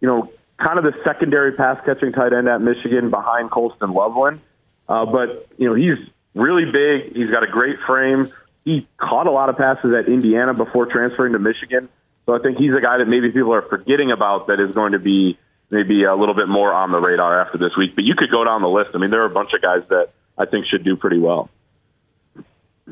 you 0.00 0.08
know, 0.08 0.30
kind 0.58 0.78
of 0.78 0.84
the 0.84 0.94
secondary 1.04 1.52
pass 1.52 1.84
catching 1.84 2.12
tight 2.12 2.32
end 2.32 2.48
at 2.48 2.60
Michigan 2.60 3.10
behind 3.10 3.50
Colston 3.50 3.90
Loveland. 3.90 4.40
Uh, 4.88 5.06
but 5.06 5.48
you 5.56 5.68
know, 5.68 5.74
he's 5.74 5.98
really 6.34 6.70
big. 6.70 7.16
He's 7.16 7.30
got 7.30 7.42
a 7.42 7.48
great 7.48 7.78
frame 7.86 8.32
he 8.64 8.86
caught 8.96 9.26
a 9.26 9.30
lot 9.30 9.48
of 9.48 9.56
passes 9.56 9.92
at 9.94 10.08
Indiana 10.08 10.54
before 10.54 10.86
transferring 10.86 11.32
to 11.32 11.38
Michigan. 11.38 11.88
So 12.26 12.34
I 12.34 12.38
think 12.38 12.58
he's 12.58 12.72
a 12.72 12.80
guy 12.80 12.98
that 12.98 13.08
maybe 13.08 13.32
people 13.32 13.52
are 13.52 13.62
forgetting 13.62 14.12
about 14.12 14.46
that 14.46 14.60
is 14.60 14.74
going 14.74 14.92
to 14.92 15.00
be 15.00 15.38
maybe 15.70 16.04
a 16.04 16.14
little 16.14 16.34
bit 16.34 16.48
more 16.48 16.72
on 16.72 16.92
the 16.92 17.00
radar 17.00 17.40
after 17.40 17.58
this 17.58 17.76
week. 17.76 17.96
But 17.96 18.04
you 18.04 18.14
could 18.14 18.30
go 18.30 18.44
down 18.44 18.62
the 18.62 18.68
list. 18.68 18.90
I 18.94 18.98
mean, 18.98 19.10
there 19.10 19.22
are 19.22 19.26
a 19.26 19.30
bunch 19.30 19.52
of 19.54 19.62
guys 19.62 19.82
that 19.88 20.10
I 20.38 20.46
think 20.46 20.66
should 20.66 20.84
do 20.84 20.96
pretty 20.96 21.18
well. 21.18 21.50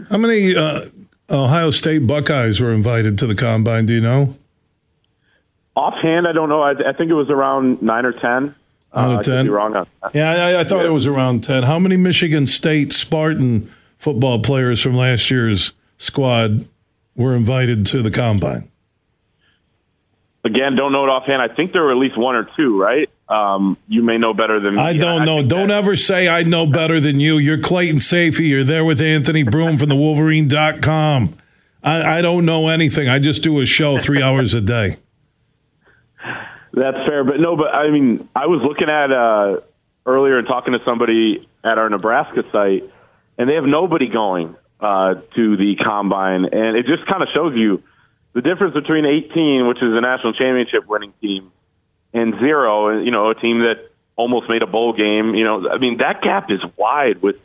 How 0.09 0.19
many 0.19 0.57
uh, 0.57 0.87
Ohio 1.31 1.71
State 1.71 2.07
Buckeyes 2.07 2.61
were 2.61 2.73
invited 2.73 3.19
to 3.19 3.27
the 3.27 3.35
combine? 3.35 3.87
Do 3.87 3.95
you 3.95 4.01
know? 4.01 4.37
Offhand, 5.77 6.27
I 6.27 6.33
don't 6.33 6.49
know. 6.49 6.63
I, 6.63 6.73
I 6.73 6.93
think 6.93 7.11
it 7.11 7.15
was 7.15 7.31
around 7.31 7.83
nine 7.83 8.05
or 8.05 8.13
ten. 8.13 8.55
Out 8.93 9.13
of 9.13 9.19
uh, 9.19 9.23
ten. 9.23 9.51
wrong 9.51 9.77
on 9.77 9.87
that. 10.03 10.15
Yeah, 10.15 10.31
I, 10.33 10.61
I 10.61 10.65
thought 10.65 10.81
yeah. 10.81 10.89
it 10.89 10.93
was 10.93 11.07
around 11.07 11.45
ten. 11.45 11.63
How 11.63 11.79
many 11.79 11.97
Michigan 11.97 12.47
State 12.47 12.93
Spartan? 12.93 13.71
football 14.01 14.39
players 14.39 14.81
from 14.81 14.97
last 14.97 15.31
year's 15.31 15.75
squad 15.99 16.67
were 17.15 17.37
invited 17.37 17.85
to 17.85 18.01
the 18.01 18.11
combine? 18.11 18.71
Again, 20.43 20.75
don't 20.75 20.91
know 20.91 21.05
it 21.05 21.11
offhand. 21.11 21.43
I 21.43 21.55
think 21.55 21.73
there 21.73 21.83
were 21.83 21.93
at 21.93 21.99
least 21.99 22.17
one 22.17 22.35
or 22.35 22.49
two, 22.57 22.81
right? 22.81 23.11
Um, 23.31 23.77
you 23.87 24.03
may 24.03 24.19
know 24.19 24.35
better 24.35 24.59
than 24.59 24.75
me. 24.75 24.81
I 24.81 24.93
don't 24.95 25.25
know. 25.25 25.39
I 25.39 25.43
don't 25.43 25.69
that. 25.69 25.79
ever 25.79 25.95
say 25.95 26.29
I 26.29 26.43
know 26.43 26.67
better 26.67 26.99
than 26.99 27.21
you. 27.21 27.39
You're 27.39 27.61
Clayton 27.61 27.99
Sayfie. 27.99 28.49
You're 28.49 28.65
there 28.65 28.85
with 28.85 29.01
Anthony 29.01 29.45
Broome 29.45 29.79
from 29.79 29.89
the 29.89 29.97
Wolverine.com. 29.97 31.37
I, 31.83 32.19
I 32.19 32.23
don't 32.23 32.45
know 32.45 32.69
anything. 32.69 33.09
I 33.09 33.21
just 33.21 33.43
do 33.43 33.61
a 33.61 33.67
show 33.67 33.99
three 33.99 34.21
hours 34.21 34.55
a 34.55 34.61
day. 34.61 34.97
That's 36.73 36.99
fair, 37.07 37.25
but 37.25 37.41
no, 37.41 37.57
but 37.57 37.75
I 37.75 37.91
mean, 37.91 38.29
I 38.35 38.47
was 38.47 38.63
looking 38.63 38.89
at 38.89 39.11
uh, 39.11 39.61
earlier 40.07 40.39
and 40.39 40.47
talking 40.47 40.73
to 40.73 40.85
somebody 40.85 41.49
at 41.65 41.79
our 41.79 41.89
Nebraska 41.89 42.45
site 42.53 42.85
and 43.41 43.49
they 43.49 43.55
have 43.55 43.65
nobody 43.65 44.07
going 44.07 44.55
uh, 44.81 45.15
to 45.35 45.57
the 45.57 45.75
combine, 45.83 46.45
and 46.45 46.77
it 46.77 46.85
just 46.85 47.07
kind 47.07 47.23
of 47.23 47.29
shows 47.33 47.55
you 47.57 47.83
the 48.35 48.43
difference 48.43 48.75
between 48.75 49.07
18, 49.07 49.67
which 49.67 49.79
is 49.79 49.95
a 49.95 50.01
national 50.03 50.35
championship 50.35 50.87
winning 50.87 51.15
team, 51.23 51.51
and 52.13 52.35
zero, 52.39 53.01
you 53.01 53.11
know, 53.11 53.31
a 53.31 53.35
team 53.35 53.61
that 53.61 53.91
almost 54.17 54.49
made 54.49 54.63
a 54.63 54.67
bowl 54.67 54.93
game. 54.93 55.35
You 55.35 55.45
know, 55.45 55.69
I 55.69 55.79
mean 55.79 55.99
that 55.99 56.23
gap 56.23 56.51
is 56.51 56.61
wide 56.77 57.23
with 57.23 57.37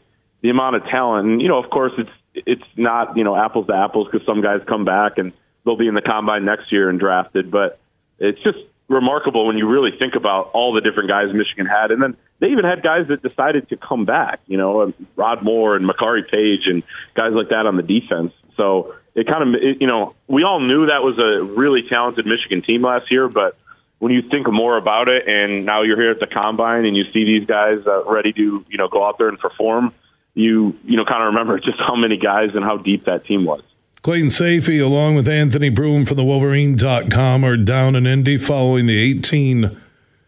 the 0.42 0.50
amount 0.50 0.76
of 0.76 0.86
talent, 0.86 1.28
and 1.28 1.42
you 1.42 1.48
know, 1.48 1.64
of 1.64 1.70
course, 1.70 1.94
it's 1.98 2.10
it's 2.34 2.70
not 2.76 3.18
you 3.18 3.24
know 3.24 3.36
apples 3.36 3.68
to 3.68 3.76
apples 3.76 4.08
because 4.12 4.26
some 4.26 4.42
guys 4.42 4.62
come 4.68 4.86
back 4.86 5.18
and 5.18 5.34
they'll 5.64 5.78
be 5.78 5.88
in 5.88 5.96
the 5.96 6.02
combine 6.02 6.46
next 6.46 6.72
year 6.72 6.90
and 6.90 7.00
drafted, 7.00 7.52
but 7.52 7.80
it's 8.20 8.42
just 8.44 8.60
remarkable 8.88 9.48
when 9.48 9.58
you 9.58 9.68
really 9.68 9.92
think 9.98 10.16
about 10.16 10.52
all 10.54 10.74
the 10.74 10.82
different 10.82 11.10
guys 11.10 11.34
Michigan 11.34 11.66
had. 11.66 11.92
And 11.92 12.02
then 12.02 12.16
they 12.40 12.48
even 12.48 12.66
had 12.66 12.84
guys 12.84 13.08
that 13.08 13.22
decided 13.22 13.70
to 13.70 13.78
come 13.78 14.06
back, 14.06 14.40
you 14.46 14.58
know, 14.58 14.84
um, 14.84 14.94
Rod 15.16 15.44
Moore 15.44 15.76
and 15.76 15.90
Makari 15.90 16.30
Paige 16.30 16.68
and 16.68 16.84
guys 17.16 17.34
like 17.34 17.50
that 17.50 17.66
on 17.66 17.78
the 17.78 17.84
defense. 17.84 18.32
So 18.58 18.94
it 19.16 19.28
kind 19.28 19.56
of, 19.56 19.62
it, 19.62 19.82
you 19.82 19.88
know, 19.88 20.14
we 20.28 20.44
all 20.44 20.60
knew 20.60 20.86
that 20.86 21.02
was 21.02 21.18
a 21.18 21.44
really 21.44 21.82
talented 21.90 22.26
Michigan 22.26 22.62
team 22.62 22.84
last 22.84 23.12
year, 23.12 23.28
but 23.28 23.58
when 24.00 24.12
you 24.12 24.22
think 24.30 24.52
more 24.52 24.78
about 24.78 25.08
it 25.08 25.28
and 25.28 25.66
now 25.66 25.82
you're 25.82 26.00
here 26.00 26.12
at 26.12 26.20
the 26.20 26.28
combine 26.28 26.86
and 26.86 26.96
you 26.96 27.04
see 27.14 27.24
these 27.24 27.48
guys 27.48 27.80
uh, 27.88 28.04
ready 28.06 28.34
to, 28.34 28.66
you 28.70 28.78
know, 28.78 28.88
go 28.88 29.06
out 29.06 29.18
there 29.18 29.30
and 29.30 29.40
perform, 29.40 29.94
you, 30.34 30.76
you 30.84 30.98
know, 30.98 31.06
kind 31.06 31.24
of 31.24 31.28
remember 31.28 31.60
just 31.60 31.80
how 31.80 31.96
many 31.96 32.18
guys 32.18 32.50
and 32.54 32.64
how 32.64 32.78
deep 32.78 33.06
that 33.06 33.26
team 33.26 33.46
was. 33.46 33.62
Clayton 34.02 34.28
Sayfie, 34.28 34.84
along 34.84 35.16
with 35.16 35.28
Anthony 35.28 35.70
Broome 35.70 36.06
from 36.06 36.18
the 36.18 36.24
Wolverine.com, 36.24 37.44
are 37.44 37.58
down 37.58 37.96
in 37.96 38.06
Indy 38.06 38.38
following 38.38 38.86
the 38.86 39.00
18 39.00 39.76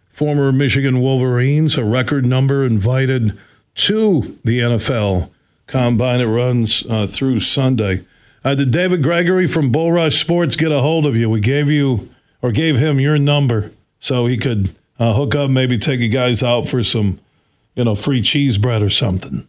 former 0.10 0.52
Michigan 0.52 1.00
Wolverines, 1.00 1.78
a 1.78 1.84
record 1.84 2.26
number 2.26 2.66
invited 2.66 3.38
to 3.76 4.40
the 4.44 4.62
NFL 4.62 5.30
combine. 5.68 6.22
It 6.22 6.26
runs 6.26 6.84
uh, 6.90 7.06
through 7.06 7.42
Sunday. 7.42 8.04
Uh, 8.44 8.56
did 8.56 8.72
David 8.72 9.04
Gregory 9.04 9.46
from 9.46 9.72
Bull 9.72 9.92
Rush 9.92 10.16
Sports 10.16 10.56
get 10.56 10.72
a 10.72 10.82
hold 10.82 11.06
of 11.06 11.16
you? 11.16 11.30
We 11.30 11.40
gave 11.40 11.70
you 11.70 12.10
or 12.42 12.52
gave 12.52 12.78
him 12.78 13.00
your 13.00 13.18
number 13.18 13.72
so 14.00 14.26
he 14.26 14.38
could 14.38 14.76
uh, 15.00 15.14
hook 15.14 15.36
up, 15.36 15.50
maybe 15.50 15.78
take 15.78 16.00
you 16.00 16.10
guys 16.10 16.44
out 16.44 16.68
for 16.68 16.84
some, 16.84 17.20
you 17.76 17.84
know, 17.84 17.96
free 17.96 18.22
cheese 18.22 18.58
bread 18.58 18.82
or 18.82 18.90
something. 18.90 19.48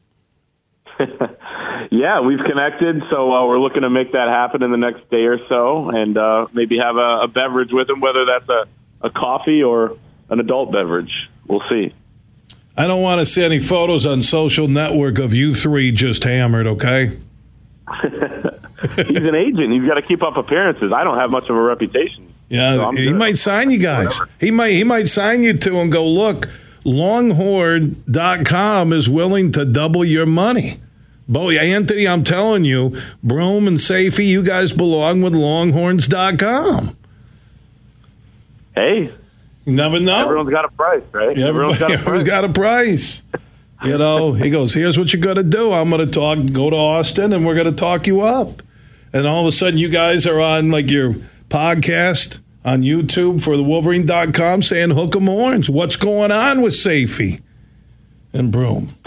Yeah, 1.91 2.21
we've 2.21 2.39
connected, 2.39 3.03
so 3.11 3.33
uh, 3.33 3.47
we're 3.47 3.59
looking 3.59 3.83
to 3.83 3.91
make 3.91 4.13
that 4.13 4.29
happen 4.29 4.63
in 4.63 4.71
the 4.71 4.77
next 4.77 5.09
day 5.11 5.25
or 5.25 5.39
so, 5.49 5.89
and 5.91 6.17
uh, 6.17 6.47
maybe 6.53 6.79
have 6.79 6.97
a, 6.97 7.23
a 7.23 7.29
beverage 7.29 7.71
with 7.73 7.89
him, 7.89 8.01
whether 8.01 8.25
that's 8.27 8.49
a, 8.49 8.67
a 9.07 9.11
coffee 9.11 9.63
or 9.63 9.97
an 10.29 10.39
adult 10.39 10.71
beverage. 10.71 11.29
We'll 11.47 11.63
see. 11.69 11.95
I 12.77 12.87
don't 12.87 13.03
want 13.03 13.21
to 13.21 13.25
see 13.25 13.43
any 13.43 13.59
photos 13.59 14.07
on 14.07 14.23
social 14.23 14.69
network 14.69 15.19
of 15.19 15.35
you 15.35 15.55
three 15.55 15.91
just 15.91 16.25
hammered. 16.25 16.67
Okay. 16.67 17.07
He's 17.97 19.27
an 19.27 19.35
agent. 19.35 19.73
He's 19.73 19.89
got 19.89 19.95
to 19.95 20.03
keep 20.03 20.23
up 20.23 20.37
appearances. 20.37 20.93
I 20.93 21.03
don't 21.03 21.19
have 21.19 21.31
much 21.31 21.49
of 21.49 21.57
a 21.57 21.61
reputation. 21.61 22.33
Yeah, 22.49 22.77
so 22.77 22.93
he 22.93 23.13
might 23.13 23.37
sign 23.37 23.71
you 23.71 23.79
guys. 23.79 24.19
Whatever. 24.19 24.31
He 24.41 24.51
might 24.51 24.73
he 24.73 24.85
might 24.85 25.09
sign 25.09 25.43
you 25.43 25.53
to 25.53 25.81
and 25.81 25.93
go 25.93 26.09
look. 26.09 26.49
Longhorn.com 26.85 28.93
is 28.93 29.11
willing 29.11 29.51
to 29.53 29.65
double 29.65 30.05
your 30.05 30.27
money. 30.27 30.79
Boy, 31.29 31.59
Anthony, 31.59 32.09
I'm 32.09 32.25
telling 32.25 32.65
you, 32.65 32.99
Broome 33.23 33.69
and 33.69 33.77
Sayfie, 33.77 34.27
you 34.27 34.43
guys 34.43 34.73
belong 34.73 35.21
with 35.21 35.35
Longhorns.com. 35.35 36.97
Hey, 38.75 39.13
you 39.67 39.73
never 39.73 40.01
know. 40.01 40.23
Everyone's 40.23 40.49
got 40.49 40.65
a 40.65 40.69
price, 40.69 41.03
right? 41.13 41.37
Everyone's 41.37 41.79
got 41.79 41.93
a 41.93 41.99
price. 41.99 42.25
got 42.25 42.45
a 42.45 42.49
price. 42.49 43.23
you 43.85 43.99
know, 43.99 44.33
he 44.33 44.49
goes, 44.49 44.73
here's 44.73 44.99
what 44.99 45.13
you're 45.13 45.21
going 45.21 45.37
to 45.37 45.43
do. 45.43 45.73
I'm 45.73 45.91
going 45.91 46.07
to 46.07 46.11
talk, 46.11 46.39
go 46.53 46.71
to 46.71 46.77
Austin, 46.77 47.35
and 47.35 47.45
we're 47.45 47.55
going 47.55 47.67
to 47.67 47.77
talk 47.77 48.07
you 48.07 48.23
up. 48.23 48.63
And 49.13 49.27
all 49.27 49.43
of 49.43 49.47
a 49.47 49.53
sudden, 49.53 49.79
you 49.79 49.91
guys 49.91 50.27
are 50.27 50.41
on 50.41 50.71
like 50.71 50.91
your 50.91 51.17
podcast 51.49 52.41
on 52.65 52.83
YouTube 52.83 53.43
for 53.43 53.57
the 53.57 53.63
Wolverine.com 53.63 54.63
saying 54.63 54.91
hook 54.91 55.17
'em 55.17 55.27
horns. 55.27 55.71
What's 55.71 55.97
going 55.97 56.31
on 56.31 56.63
with 56.63 56.75
Sayfie? 56.75 57.41
and 58.33 58.53
Broome? 58.53 58.97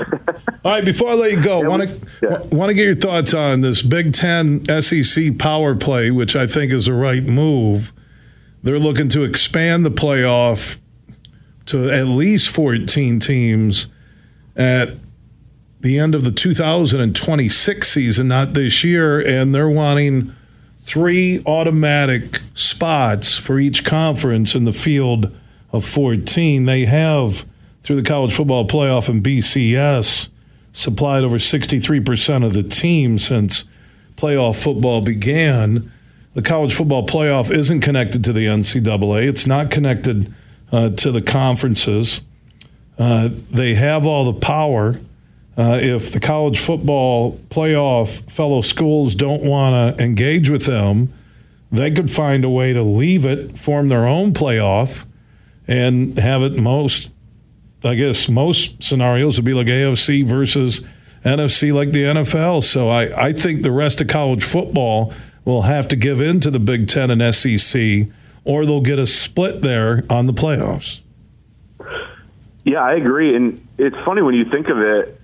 All 0.63 0.71
right, 0.71 0.85
before 0.85 1.09
I 1.09 1.13
let 1.13 1.31
you 1.31 1.41
go, 1.41 1.61
yeah, 1.61 1.67
want 1.67 1.83
to 1.83 2.07
yeah. 2.21 2.39
want 2.55 2.69
to 2.69 2.73
get 2.73 2.83
your 2.83 2.95
thoughts 2.95 3.33
on 3.33 3.61
this 3.61 3.81
Big 3.81 4.13
Ten 4.13 4.63
SEC 4.81 5.37
power 5.37 5.75
play, 5.75 6.11
which 6.11 6.35
I 6.35 6.45
think 6.47 6.71
is 6.71 6.85
the 6.85 6.93
right 6.93 7.23
move. 7.23 7.93
They're 8.63 8.79
looking 8.79 9.09
to 9.09 9.23
expand 9.23 9.85
the 9.85 9.91
playoff 9.91 10.77
to 11.65 11.89
at 11.89 12.05
least 12.05 12.49
14 12.49 13.19
teams 13.19 13.87
at 14.55 14.89
the 15.79 15.97
end 15.97 16.13
of 16.13 16.23
the 16.23 16.31
2026 16.31 17.89
season, 17.89 18.27
not 18.27 18.53
this 18.53 18.83
year, 18.83 19.19
and 19.19 19.55
they're 19.55 19.69
wanting 19.69 20.35
three 20.85 21.41
automatic 21.45 22.39
spots 22.53 23.37
for 23.37 23.59
each 23.59 23.85
conference 23.85 24.55
in 24.55 24.65
the 24.65 24.73
field 24.73 25.35
of 25.71 25.85
14. 25.85 26.65
They 26.65 26.85
have, 26.85 27.45
through 27.81 27.97
the 27.97 28.07
college 28.07 28.33
football 28.33 28.67
playoff 28.67 29.09
and 29.09 29.23
BCS, 29.23 30.29
supplied 30.73 31.23
over 31.23 31.37
63% 31.37 32.45
of 32.45 32.53
the 32.53 32.63
team 32.63 33.17
since 33.17 33.65
playoff 34.15 34.61
football 34.61 35.01
began. 35.01 35.91
The 36.33 36.41
college 36.41 36.73
football 36.73 37.05
playoff 37.05 37.51
isn't 37.51 37.81
connected 37.81 38.23
to 38.25 38.33
the 38.33 38.45
NCAA, 38.45 39.27
it's 39.27 39.47
not 39.47 39.71
connected 39.71 40.33
uh, 40.71 40.89
to 40.91 41.11
the 41.11 41.21
conferences. 41.21 42.21
Uh, 42.97 43.29
they 43.49 43.73
have 43.75 44.05
all 44.05 44.31
the 44.31 44.39
power. 44.39 44.95
Uh, 45.57 45.77
if 45.81 46.13
the 46.13 46.19
college 46.19 46.59
football 46.59 47.37
playoff 47.49 48.29
fellow 48.29 48.61
schools 48.61 49.15
don't 49.15 49.43
want 49.43 49.97
to 49.97 50.03
engage 50.03 50.49
with 50.49 50.65
them, 50.65 51.13
they 51.71 51.91
could 51.91 52.09
find 52.09 52.43
a 52.43 52.49
way 52.49 52.73
to 52.73 52.83
leave 52.83 53.25
it, 53.25 53.57
form 53.57 53.89
their 53.89 54.07
own 54.07 54.33
playoff, 54.33 55.05
and 55.67 56.17
have 56.17 56.41
it 56.41 56.57
most, 56.57 57.09
I 57.83 57.95
guess, 57.95 58.29
most 58.29 58.81
scenarios 58.83 59.37
would 59.37 59.45
be 59.45 59.53
like 59.53 59.67
AFC 59.67 60.25
versus 60.25 60.85
NFC 61.23 61.73
like 61.73 61.91
the 61.91 62.03
NFL. 62.03 62.63
So 62.63 62.89
I, 62.89 63.27
I 63.27 63.33
think 63.33 63.63
the 63.63 63.71
rest 63.71 64.01
of 64.01 64.07
college 64.07 64.43
football 64.43 65.13
will 65.45 65.63
have 65.63 65.87
to 65.89 65.95
give 65.95 66.21
in 66.21 66.39
to 66.41 66.51
the 66.51 66.59
Big 66.59 66.87
Ten 66.87 67.09
and 67.09 67.33
SEC, 67.33 68.07
or 68.43 68.65
they'll 68.65 68.81
get 68.81 68.99
a 68.99 69.07
split 69.07 69.61
there 69.61 70.03
on 70.09 70.25
the 70.25 70.33
playoffs. 70.33 71.01
Yeah, 72.63 72.81
I 72.81 72.93
agree. 72.93 73.35
And 73.35 73.65
it's 73.77 73.95
funny 74.05 74.21
when 74.21 74.35
you 74.35 74.45
think 74.45 74.67
of 74.67 74.77
it. 74.77 75.20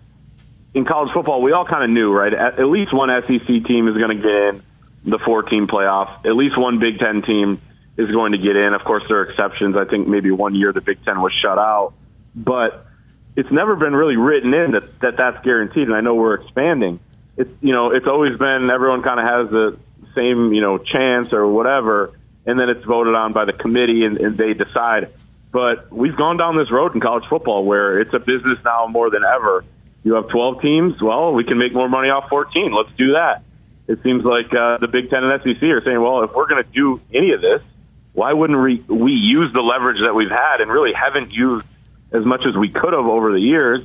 In 0.73 0.85
college 0.85 1.11
football, 1.13 1.41
we 1.41 1.51
all 1.53 1.65
kind 1.65 1.83
of 1.83 1.89
knew, 1.89 2.11
right? 2.11 2.33
At, 2.33 2.59
at 2.59 2.67
least 2.67 2.93
one 2.93 3.09
SEC 3.21 3.47
team 3.65 3.87
is 3.87 3.97
going 3.97 4.17
to 4.17 4.21
get 4.21 4.31
in 4.31 4.63
the 5.05 5.19
four-team 5.19 5.67
playoff. 5.67 6.25
At 6.25 6.35
least 6.35 6.57
one 6.57 6.79
Big 6.79 6.99
Ten 6.99 7.21
team 7.21 7.61
is 7.97 8.11
going 8.11 8.33
to 8.33 8.37
get 8.37 8.55
in. 8.55 8.73
Of 8.73 8.83
course, 8.83 9.03
there 9.07 9.19
are 9.19 9.29
exceptions. 9.29 9.75
I 9.75 9.85
think 9.85 10.07
maybe 10.07 10.31
one 10.31 10.55
year 10.55 10.71
the 10.73 10.81
Big 10.81 11.03
Ten 11.03 11.21
was 11.21 11.33
shut 11.41 11.57
out, 11.57 11.93
but 12.35 12.85
it's 13.35 13.51
never 13.51 13.75
been 13.75 13.93
really 13.93 14.17
written 14.17 14.53
in 14.53 14.71
that, 14.71 14.99
that 14.99 15.17
that's 15.17 15.43
guaranteed. 15.43 15.87
And 15.87 15.95
I 15.95 16.01
know 16.01 16.15
we're 16.15 16.35
expanding. 16.35 16.99
It's 17.37 17.51
you 17.61 17.71
know 17.71 17.91
it's 17.91 18.07
always 18.07 18.37
been 18.37 18.69
everyone 18.69 19.03
kind 19.03 19.19
of 19.19 19.25
has 19.25 19.51
the 19.51 19.77
same 20.15 20.53
you 20.53 20.61
know 20.61 20.79
chance 20.79 21.31
or 21.31 21.47
whatever, 21.47 22.13
and 22.45 22.59
then 22.59 22.69
it's 22.69 22.83
voted 22.83 23.13
on 23.13 23.33
by 23.33 23.45
the 23.45 23.53
committee 23.53 24.03
and, 24.05 24.19
and 24.19 24.37
they 24.37 24.53
decide. 24.53 25.13
But 25.51 25.93
we've 25.93 26.15
gone 26.15 26.37
down 26.37 26.57
this 26.57 26.71
road 26.71 26.93
in 26.93 27.01
college 27.01 27.25
football 27.29 27.63
where 27.63 27.99
it's 27.99 28.13
a 28.13 28.19
business 28.19 28.59
now 28.65 28.87
more 28.87 29.09
than 29.09 29.23
ever. 29.23 29.63
You 30.07 30.13
have 30.13 30.29
12 30.29 30.61
teams. 30.61 31.01
Well, 31.01 31.33
we 31.33 31.43
can 31.43 31.57
make 31.57 31.73
more 31.73 31.89
money 31.89 32.07
off 32.07 32.29
14. 32.29 32.71
Let's 32.71 32.95
do 32.97 33.11
that. 33.19 33.43
It 33.89 34.01
seems 34.03 34.23
like 34.23 34.45
uh, 34.55 34.77
the 34.77 34.87
Big 34.87 35.09
Ten 35.09 35.21
and 35.21 35.41
SEC 35.43 35.61
are 35.63 35.83
saying, 35.83 36.01
well, 36.01 36.23
if 36.23 36.31
we're 36.33 36.47
going 36.47 36.63
to 36.63 36.71
do 36.71 37.01
any 37.13 37.31
of 37.33 37.41
this, 37.41 37.61
why 38.13 38.31
wouldn't 38.31 38.57
we, 38.57 38.85
we 38.87 39.11
use 39.11 39.51
the 39.51 39.59
leverage 39.59 39.99
that 40.05 40.15
we've 40.15 40.31
had 40.31 40.61
and 40.61 40.71
really 40.71 40.93
haven't 40.93 41.33
used 41.33 41.65
as 42.13 42.23
much 42.23 42.39
as 42.47 42.55
we 42.55 42.69
could 42.69 42.93
have 42.93 43.05
over 43.05 43.33
the 43.33 43.41
years? 43.41 43.81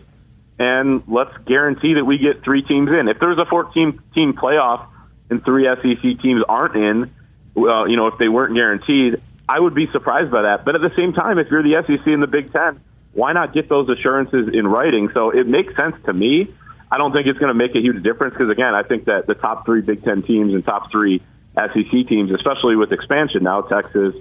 And 0.61 1.03
let's 1.09 1.37
guarantee 1.45 1.95
that 1.95 2.05
we 2.05 2.19
get 2.19 2.45
three 2.45 2.63
teams 2.63 2.91
in. 2.91 3.09
If 3.09 3.19
there's 3.19 3.39
a 3.39 3.45
14 3.45 3.99
team 4.15 4.33
playoff 4.33 4.87
and 5.29 5.45
three 5.45 5.67
SEC 5.75 6.23
teams 6.23 6.45
aren't 6.49 6.77
in, 6.77 7.11
well, 7.55 7.89
you 7.89 7.97
know, 7.97 8.07
if 8.07 8.19
they 8.19 8.29
weren't 8.29 8.55
guaranteed, 8.55 9.21
I 9.49 9.59
would 9.59 9.75
be 9.75 9.91
surprised 9.91 10.31
by 10.31 10.43
that. 10.43 10.65
But 10.65 10.77
at 10.77 10.83
the 10.83 10.95
same 10.95 11.15
time, 11.15 11.41
if 11.41 11.49
you're 11.51 11.65
the 11.65 11.83
SEC 11.85 12.07
and 12.07 12.23
the 12.23 12.29
Big 12.29 12.53
Ten, 12.53 12.81
why 13.13 13.33
not 13.33 13.53
get 13.53 13.69
those 13.69 13.89
assurances 13.89 14.49
in 14.53 14.67
writing? 14.67 15.11
So 15.13 15.31
it 15.31 15.47
makes 15.47 15.75
sense 15.77 15.97
to 16.07 16.13
me. 16.13 16.53
I 16.91 16.99
don't 16.99 17.13
think 17.13 17.27
it's 17.27 17.39
going 17.39 17.49
to 17.49 17.55
make 17.55 17.75
a 17.75 17.81
huge 17.81 18.03
difference 18.03 18.35
because, 18.35 18.51
again, 18.51 18.75
I 18.75 18.83
think 18.83 19.07
that 19.07 19.27
the 19.27 19.35
top 19.35 19.65
three 19.65 19.81
Big 19.81 20.05
Ten 20.05 20.23
teams 20.23 20.53
and 20.53 20.65
top 20.65 20.91
three 20.91 21.23
SEC 21.55 22.09
teams, 22.09 22.31
especially 22.33 22.77
with 22.77 22.93
expansion 22.93 23.43
now, 23.43 23.63
Texas 23.63 24.15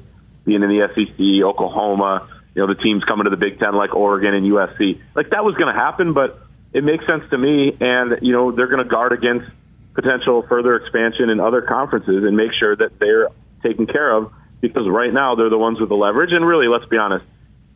being 0.45 0.63
in 0.63 0.69
the 0.69 0.89
SEC, 0.93 1.45
Oklahoma, 1.45 2.27
you 2.55 2.61
know, 2.61 2.73
the 2.73 2.81
teams 2.81 3.03
coming 3.03 3.25
to 3.25 3.29
the 3.29 3.37
Big 3.37 3.59
Ten 3.59 3.75
like 3.75 3.93
Oregon 3.93 4.33
and 4.33 4.45
USC, 4.45 5.01
like 5.15 5.29
that 5.29 5.43
was 5.43 5.55
going 5.55 5.73
to 5.73 5.79
happen, 5.79 6.13
but 6.13 6.39
it 6.73 6.83
makes 6.83 7.05
sense 7.05 7.23
to 7.29 7.37
me. 7.37 7.75
And, 7.79 8.19
you 8.21 8.33
know, 8.33 8.51
they're 8.51 8.67
going 8.67 8.83
to 8.83 8.89
guard 8.89 9.13
against 9.13 9.47
potential 9.93 10.45
further 10.47 10.75
expansion 10.75 11.29
in 11.29 11.39
other 11.39 11.61
conferences 11.61 12.23
and 12.23 12.35
make 12.35 12.51
sure 12.57 12.75
that 12.75 12.99
they're 12.99 13.27
taken 13.63 13.85
care 13.85 14.15
of 14.15 14.31
because 14.61 14.87
right 14.87 15.11
now 15.11 15.35
they're 15.35 15.49
the 15.49 15.57
ones 15.57 15.79
with 15.79 15.89
the 15.89 15.95
leverage. 15.95 16.31
And 16.31 16.45
really, 16.45 16.67
let's 16.67 16.85
be 16.85 16.97
honest, 16.97 17.25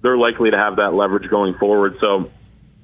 they're 0.05 0.17
likely 0.17 0.51
to 0.51 0.57
have 0.57 0.75
that 0.75 0.93
leverage 0.93 1.29
going 1.29 1.55
forward. 1.55 1.97
So, 1.99 2.31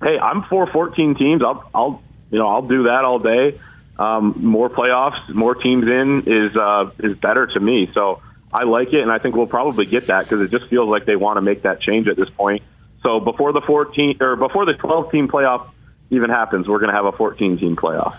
hey, 0.02 0.18
I'm 0.18 0.44
for 0.44 0.66
14 0.66 1.16
teams. 1.16 1.44
I'll, 1.44 1.70
I'll, 1.74 2.04
you 2.32 2.40
know, 2.40 2.48
I'll 2.48 2.68
do 2.68 2.84
that 2.84 3.06
all 3.06 3.20
day. 3.20 3.60
Um, 4.00 4.34
more 4.38 4.70
playoffs, 4.70 5.30
more 5.30 5.54
teams 5.54 5.86
in 5.86 6.24
is 6.26 6.58
uh, 6.58 6.90
is 6.98 7.16
better 7.18 7.46
to 7.46 7.60
me. 7.60 7.92
So 7.94 8.22
I 8.52 8.64
like 8.64 8.94
it, 8.94 9.02
and 9.02 9.12
I 9.12 9.20
think 9.20 9.36
we'll 9.36 9.46
probably 9.46 9.86
get 9.86 10.08
that 10.08 10.24
because 10.24 10.42
it 10.42 10.50
just 10.50 10.68
feels 10.72 10.90
like 10.90 11.06
they 11.06 11.16
want 11.16 11.38
to 11.38 11.42
make 11.42 11.62
that 11.62 11.82
change 11.82 12.08
at 12.08 12.18
this 12.18 12.30
point. 12.30 12.64
So 13.04 13.20
before 13.20 13.54
the 13.54 13.62
14 13.62 14.18
or 14.20 14.36
before 14.36 14.66
the 14.66 14.74
12 14.74 15.12
team 15.12 15.28
playoff 15.28 15.70
even 16.10 16.32
happens, 16.32 16.68
we're 16.68 16.80
going 16.80 16.90
to 16.90 16.96
have 16.96 17.06
a 17.06 17.12
14 17.12 17.60
team 17.60 17.76
playoff. 17.76 18.16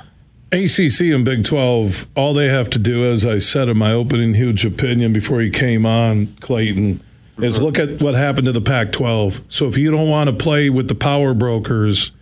ACC 0.53 1.13
and 1.13 1.25
Big 1.25 1.45
12, 1.45 2.07
all 2.15 2.35
they 2.35 2.49
have 2.49 2.71
to 2.71 2.79
do, 2.79 3.11
as 3.11 3.27
I 3.27 3.39
said 3.39 3.69
in 3.69 3.79
my 3.79 3.93
opening 3.93 4.35
huge 4.35 4.65
opinion 4.65 5.13
before 5.13 5.41
he 5.41 5.51
came 5.51 5.87
on, 5.87 6.37
Clayton, 6.41 7.03
is 7.39 7.61
look 7.61 7.79
at 7.79 8.01
what 8.01 8.15
happened 8.15 8.47
to 8.47 8.53
the 8.53 8.61
Pac 8.61 8.93
12. 8.93 9.43
So 9.49 9.67
if 9.67 9.77
you 9.77 9.91
don't 9.91 10.09
want 10.09 10.29
to 10.29 10.37
play 10.37 10.71
with 10.71 10.89
the 10.89 10.95
power 10.95 11.35
brokers, 11.35 12.13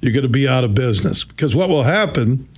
you're 0.00 0.12
going 0.12 0.22
to 0.22 0.28
be 0.28 0.46
out 0.46 0.64
of 0.64 0.74
business. 0.74 1.24
Because 1.24 1.56
what 1.56 1.68
will 1.68 1.84
happen 1.84 2.48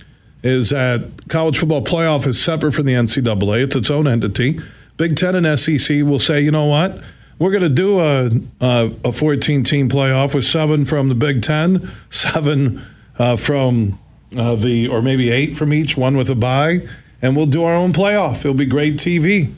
is 0.43 0.71
that 0.71 1.27
college 1.29 1.57
football 1.57 1.83
playoff 1.83 2.27
is 2.27 2.41
separate 2.41 2.73
from 2.73 2.85
the 2.85 2.93
NCAA, 2.93 3.63
it's 3.63 3.75
its 3.75 3.91
own 3.91 4.07
entity. 4.07 4.59
Big 4.97 5.15
Ten 5.15 5.35
and 5.35 5.59
SEC 5.59 6.03
will 6.03 6.19
say, 6.19 6.41
you 6.41 6.51
know 6.51 6.65
what? 6.65 7.01
We're 7.39 7.51
going 7.51 7.63
to 7.63 7.69
do 7.69 7.99
a, 7.99 8.29
a, 8.59 8.91
a 9.05 9.11
14 9.11 9.63
team 9.63 9.89
playoff 9.89 10.35
with 10.35 10.45
seven 10.45 10.85
from 10.85 11.09
the 11.09 11.15
Big 11.15 11.41
Ten, 11.41 11.89
seven 12.11 12.83
uh, 13.17 13.35
from 13.35 13.99
uh, 14.37 14.55
the 14.55 14.87
or 14.87 15.01
maybe 15.01 15.31
eight 15.31 15.55
from 15.55 15.73
each, 15.73 15.97
one 15.97 16.17
with 16.17 16.29
a 16.29 16.35
bye, 16.35 16.81
and 17.21 17.35
we'll 17.35 17.47
do 17.47 17.63
our 17.63 17.75
own 17.75 17.93
playoff. 17.93 18.39
It'll 18.39 18.53
be 18.53 18.65
great 18.65 18.95
TV. 18.95 19.53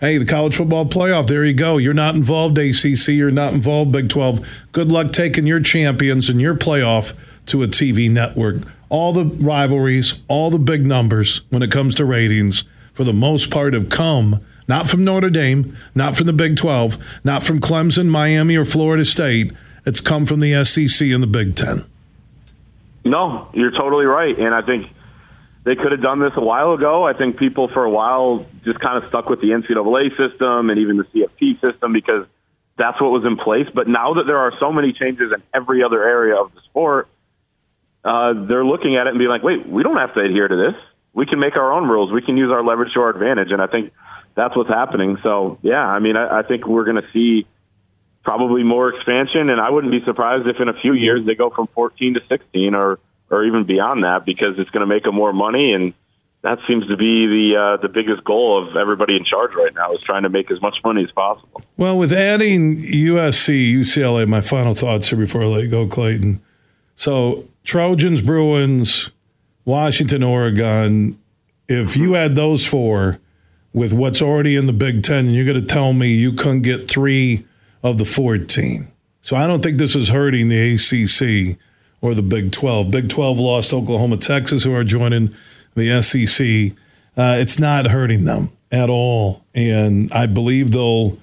Hey, 0.00 0.16
the 0.16 0.24
college 0.24 0.54
football 0.54 0.86
playoff. 0.86 1.26
There 1.26 1.44
you 1.44 1.54
go. 1.54 1.76
You're 1.76 1.92
not 1.92 2.14
involved, 2.14 2.56
ACC. 2.56 3.08
You're 3.08 3.32
not 3.32 3.52
involved, 3.52 3.90
Big 3.90 4.08
12. 4.08 4.66
Good 4.70 4.92
luck 4.92 5.10
taking 5.10 5.44
your 5.44 5.58
champions 5.58 6.28
and 6.28 6.40
your 6.40 6.54
playoff 6.54 7.14
to 7.46 7.64
a 7.64 7.66
TV 7.66 8.08
network. 8.08 8.62
All 8.90 9.12
the 9.12 9.24
rivalries, 9.24 10.20
all 10.28 10.50
the 10.50 10.58
big 10.58 10.86
numbers 10.86 11.42
when 11.50 11.64
it 11.64 11.72
comes 11.72 11.96
to 11.96 12.04
ratings, 12.04 12.62
for 12.92 13.02
the 13.02 13.12
most 13.12 13.50
part, 13.50 13.74
have 13.74 13.90
come 13.90 14.40
not 14.68 14.88
from 14.88 15.02
Notre 15.02 15.30
Dame, 15.30 15.76
not 15.96 16.14
from 16.14 16.26
the 16.26 16.32
Big 16.32 16.56
12, 16.56 17.20
not 17.24 17.42
from 17.42 17.58
Clemson, 17.58 18.06
Miami, 18.06 18.54
or 18.56 18.64
Florida 18.64 19.04
State. 19.04 19.52
It's 19.84 20.00
come 20.00 20.24
from 20.26 20.38
the 20.38 20.62
SEC 20.64 21.08
and 21.08 21.22
the 21.22 21.26
Big 21.26 21.56
Ten. 21.56 21.84
No, 23.04 23.48
you're 23.52 23.72
totally 23.72 24.04
right. 24.04 24.38
And 24.38 24.54
I 24.54 24.62
think 24.62 24.92
they 25.64 25.74
could 25.74 25.92
have 25.92 26.02
done 26.02 26.20
this 26.20 26.32
a 26.36 26.40
while 26.40 26.72
ago. 26.72 27.06
I 27.06 27.12
think 27.12 27.36
people 27.36 27.68
for 27.68 27.84
a 27.84 27.90
while 27.90 28.46
just 28.64 28.80
kind 28.80 29.02
of 29.02 29.08
stuck 29.08 29.28
with 29.28 29.40
the 29.40 29.48
NCAA 29.48 30.16
system 30.16 30.70
and 30.70 30.78
even 30.78 30.96
the 30.96 31.04
CFP 31.04 31.60
system 31.60 31.92
because 31.92 32.26
that's 32.76 33.00
what 33.00 33.10
was 33.10 33.24
in 33.24 33.36
place. 33.36 33.66
But 33.74 33.88
now 33.88 34.14
that 34.14 34.24
there 34.26 34.38
are 34.38 34.52
so 34.58 34.72
many 34.72 34.92
changes 34.92 35.32
in 35.32 35.42
every 35.52 35.82
other 35.82 36.02
area 36.02 36.36
of 36.36 36.54
the 36.54 36.60
sport, 36.62 37.08
uh, 38.04 38.46
they're 38.46 38.64
looking 38.64 38.96
at 38.96 39.06
it 39.06 39.10
and 39.10 39.18
being 39.18 39.30
like, 39.30 39.42
wait, 39.42 39.68
we 39.68 39.82
don't 39.82 39.96
have 39.96 40.14
to 40.14 40.20
adhere 40.20 40.48
to 40.48 40.56
this. 40.56 40.80
We 41.12 41.26
can 41.26 41.40
make 41.40 41.56
our 41.56 41.72
own 41.72 41.88
rules. 41.88 42.12
We 42.12 42.22
can 42.22 42.36
use 42.36 42.50
our 42.52 42.62
leverage 42.62 42.94
to 42.94 43.00
our 43.00 43.10
advantage. 43.10 43.50
And 43.50 43.60
I 43.60 43.66
think 43.66 43.92
that's 44.36 44.56
what's 44.56 44.70
happening. 44.70 45.18
So, 45.22 45.58
yeah, 45.62 45.84
I 45.84 45.98
mean, 45.98 46.16
I, 46.16 46.38
I 46.38 46.42
think 46.42 46.66
we're 46.66 46.84
going 46.84 47.02
to 47.02 47.08
see 47.12 47.46
probably 48.22 48.62
more 48.62 48.90
expansion. 48.90 49.50
And 49.50 49.60
I 49.60 49.70
wouldn't 49.70 49.90
be 49.90 50.04
surprised 50.04 50.46
if 50.46 50.60
in 50.60 50.68
a 50.68 50.80
few 50.80 50.92
years 50.92 51.26
they 51.26 51.34
go 51.34 51.50
from 51.50 51.66
14 51.74 52.14
to 52.14 52.20
16 52.28 52.74
or, 52.74 53.00
or 53.30 53.44
even 53.44 53.64
beyond 53.64 54.04
that 54.04 54.24
because 54.24 54.58
it's 54.58 54.70
going 54.70 54.86
to 54.86 54.86
make 54.86 55.04
them 55.04 55.14
more 55.14 55.32
money. 55.32 55.72
And 55.72 55.94
that 56.42 56.58
seems 56.66 56.86
to 56.88 56.96
be 56.96 57.26
the 57.26 57.56
uh, 57.56 57.82
the 57.82 57.88
biggest 57.88 58.24
goal 58.24 58.66
of 58.66 58.76
everybody 58.76 59.16
in 59.16 59.24
charge 59.24 59.52
right 59.54 59.74
now 59.74 59.92
is 59.92 60.02
trying 60.02 60.22
to 60.22 60.28
make 60.28 60.50
as 60.50 60.60
much 60.62 60.76
money 60.84 61.02
as 61.02 61.10
possible. 61.10 61.62
Well, 61.76 61.98
with 61.98 62.12
adding 62.12 62.76
USC, 62.76 63.74
UCLA, 63.74 64.26
my 64.26 64.40
final 64.40 64.74
thoughts 64.74 65.08
here 65.08 65.18
before 65.18 65.42
I 65.42 65.46
let 65.46 65.62
you 65.64 65.70
go, 65.70 65.86
Clayton. 65.86 66.40
So 66.94 67.48
Trojans, 67.64 68.22
Bruins, 68.22 69.10
Washington, 69.64 70.22
Oregon. 70.22 71.18
If 71.68 71.96
you 71.96 72.16
add 72.16 72.34
those 72.34 72.66
four 72.66 73.20
with 73.72 73.92
what's 73.92 74.22
already 74.22 74.56
in 74.56 74.66
the 74.66 74.72
Big 74.72 75.02
Ten, 75.02 75.30
you're 75.30 75.44
going 75.44 75.60
to 75.60 75.66
tell 75.66 75.92
me 75.92 76.14
you 76.14 76.32
couldn't 76.32 76.62
get 76.62 76.88
three 76.88 77.44
of 77.82 77.98
the 77.98 78.04
14. 78.04 78.90
So 79.20 79.36
I 79.36 79.46
don't 79.46 79.62
think 79.62 79.78
this 79.78 79.94
is 79.94 80.08
hurting 80.08 80.48
the 80.48 80.74
ACC 80.74 81.58
or 82.00 82.14
the 82.14 82.22
Big 82.22 82.52
12. 82.52 82.90
Big 82.90 83.08
12 83.08 83.38
lost 83.38 83.72
Oklahoma, 83.72 84.16
Texas, 84.16 84.64
who 84.64 84.74
are 84.74 84.84
joining 84.84 85.34
the 85.74 86.00
SEC. 86.02 86.76
Uh, 87.16 87.36
it's 87.38 87.58
not 87.58 87.86
hurting 87.86 88.24
them 88.24 88.50
at 88.70 88.88
all, 88.90 89.44
and 89.54 90.12
I 90.12 90.26
believe 90.26 90.70
they'll. 90.70 91.18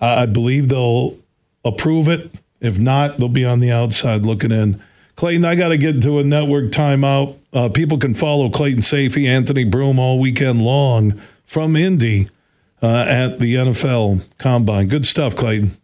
I 0.00 0.26
believe 0.26 0.68
they'll 0.68 1.18
approve 1.64 2.08
it. 2.08 2.30
If 2.60 2.78
not, 2.78 3.18
they'll 3.18 3.28
be 3.28 3.44
on 3.44 3.58
the 3.58 3.72
outside 3.72 4.24
looking 4.24 4.52
in. 4.52 4.80
Clayton, 5.16 5.44
I 5.44 5.56
got 5.56 5.68
to 5.68 5.76
get 5.76 6.00
to 6.04 6.20
a 6.20 6.24
network 6.24 6.66
timeout. 6.66 7.36
Uh, 7.52 7.68
people 7.68 7.98
can 7.98 8.14
follow 8.14 8.48
Clayton 8.48 8.82
Sayfie, 8.82 9.26
Anthony 9.26 9.64
Broome 9.64 9.98
all 9.98 10.20
weekend 10.20 10.62
long 10.62 11.20
from 11.44 11.74
Indy 11.74 12.28
uh, 12.80 12.86
at 13.08 13.40
the 13.40 13.56
NFL 13.56 14.24
Combine. 14.38 14.86
Good 14.86 15.04
stuff, 15.04 15.34
Clayton. 15.34 15.76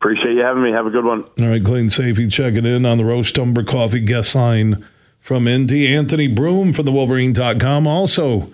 Appreciate 0.00 0.34
you 0.34 0.42
having 0.42 0.62
me. 0.62 0.72
Have 0.72 0.86
a 0.86 0.90
good 0.90 1.04
one. 1.04 1.24
All 1.38 1.48
right, 1.48 1.64
Clayton 1.64 1.88
Sayfie 1.88 2.30
checking 2.30 2.66
in 2.66 2.84
on 2.84 2.98
the 2.98 3.04
Roast 3.04 3.38
Umber 3.38 3.64
Coffee 3.64 4.00
guest 4.00 4.34
line 4.34 4.84
from 5.18 5.48
Indy. 5.48 5.86
Anthony 5.88 6.28
Broome 6.28 6.72
from 6.72 6.84
the 6.84 6.92
Wolverine.com 6.92 7.86
also 7.86 8.52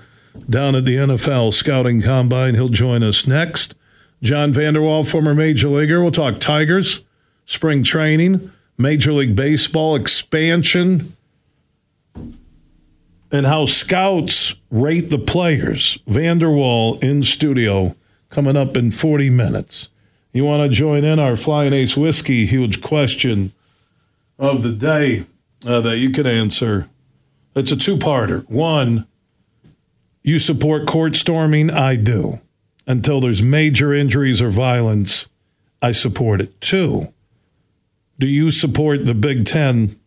down 0.49 0.75
at 0.75 0.85
the 0.85 0.97
NFL 0.97 1.53
Scouting 1.53 2.01
Combine. 2.01 2.55
He'll 2.55 2.69
join 2.69 3.03
us 3.03 3.27
next. 3.27 3.75
John 4.23 4.53
Vander 4.53 4.81
Wal, 4.81 5.03
former 5.03 5.35
Major 5.35 5.69
Leaguer. 5.69 6.01
We'll 6.01 6.13
talk 6.13 6.39
Tigers, 6.39 7.01
spring 7.45 7.83
training 7.83 8.53
Major 8.79 9.13
League 9.13 9.37
Baseball 9.37 9.97
expansion, 9.97 11.17
and 13.31 13.47
how 13.47 13.65
scouts 13.65 14.55
rate 14.71 15.11
the 15.11 15.19
players. 15.19 15.99
Vander 16.07 16.51
Wal 16.51 16.99
in 17.01 17.23
studio 17.23 17.97
coming 18.31 18.57
up 18.57 18.77
in 18.77 18.91
40 18.91 19.29
minutes. 19.31 19.89
You 20.33 20.45
want 20.47 20.63
to 20.63 20.75
join 20.75 21.05
in 21.05 21.19
our 21.19 21.37
Flying 21.37 21.75
Ace 21.75 21.95
Whiskey 21.95 22.47
huge 22.47 22.81
question 22.81 23.53
of 24.39 24.63
the 24.63 24.73
day 24.73 25.27
uh, 25.67 25.83
that 25.83 25.99
you 25.99 26.11
could 26.11 26.27
answer? 26.27 26.89
It's 27.55 27.71
a 27.71 27.77
two 27.77 27.99
parter. 27.99 28.49
One, 28.49 29.07
you 30.23 30.39
support 30.39 30.87
court 30.87 31.17
storming? 31.17 31.71
I 31.71 31.97
do. 31.97 32.41
Until 32.87 33.21
there's 33.21 33.43
major 33.43 33.93
injuries 33.93 34.41
or 34.41 34.49
violence, 34.49 35.29
I 35.83 35.93
support 35.93 36.41
it. 36.41 36.59
Two, 36.63 37.13
do 38.19 38.27
you 38.27 38.51
support 38.51 39.05
the 39.05 39.15
Big 39.15 39.45
Ten 39.45 40.01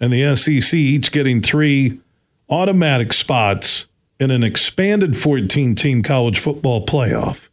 and 0.00 0.10
the 0.10 0.34
SEC 0.34 0.72
each 0.72 1.12
getting 1.12 1.42
three 1.42 2.00
automatic 2.48 3.12
spots 3.12 3.86
in 4.18 4.30
an 4.30 4.42
expanded 4.42 5.18
14 5.18 5.74
team 5.74 6.02
college 6.02 6.38
football 6.38 6.86
playoff? 6.86 7.49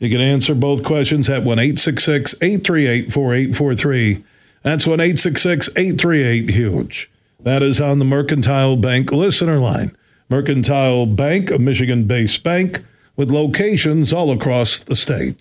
You 0.00 0.08
can 0.08 0.22
answer 0.22 0.54
both 0.54 0.82
questions 0.82 1.28
at 1.28 1.44
1 1.44 1.58
838 1.58 3.12
4843. 3.12 4.24
That's 4.62 4.86
1 4.86 4.98
838 4.98 6.50
Huge. 6.50 7.10
That 7.38 7.62
is 7.62 7.82
on 7.82 7.98
the 7.98 8.06
Mercantile 8.06 8.76
Bank 8.76 9.12
listener 9.12 9.58
line. 9.58 9.94
Mercantile 10.30 11.04
Bank, 11.04 11.50
a 11.50 11.58
Michigan 11.58 12.04
based 12.04 12.42
bank 12.42 12.82
with 13.14 13.30
locations 13.30 14.10
all 14.10 14.32
across 14.32 14.78
the 14.78 14.96
state. 14.96 15.38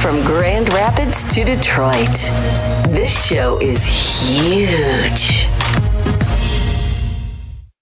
From 0.00 0.24
Grand 0.24 0.70
Rapids 0.70 1.24
to 1.34 1.44
Detroit, 1.44 2.14
this 2.88 3.28
show 3.28 3.60
is 3.60 3.84
huge. 3.84 5.46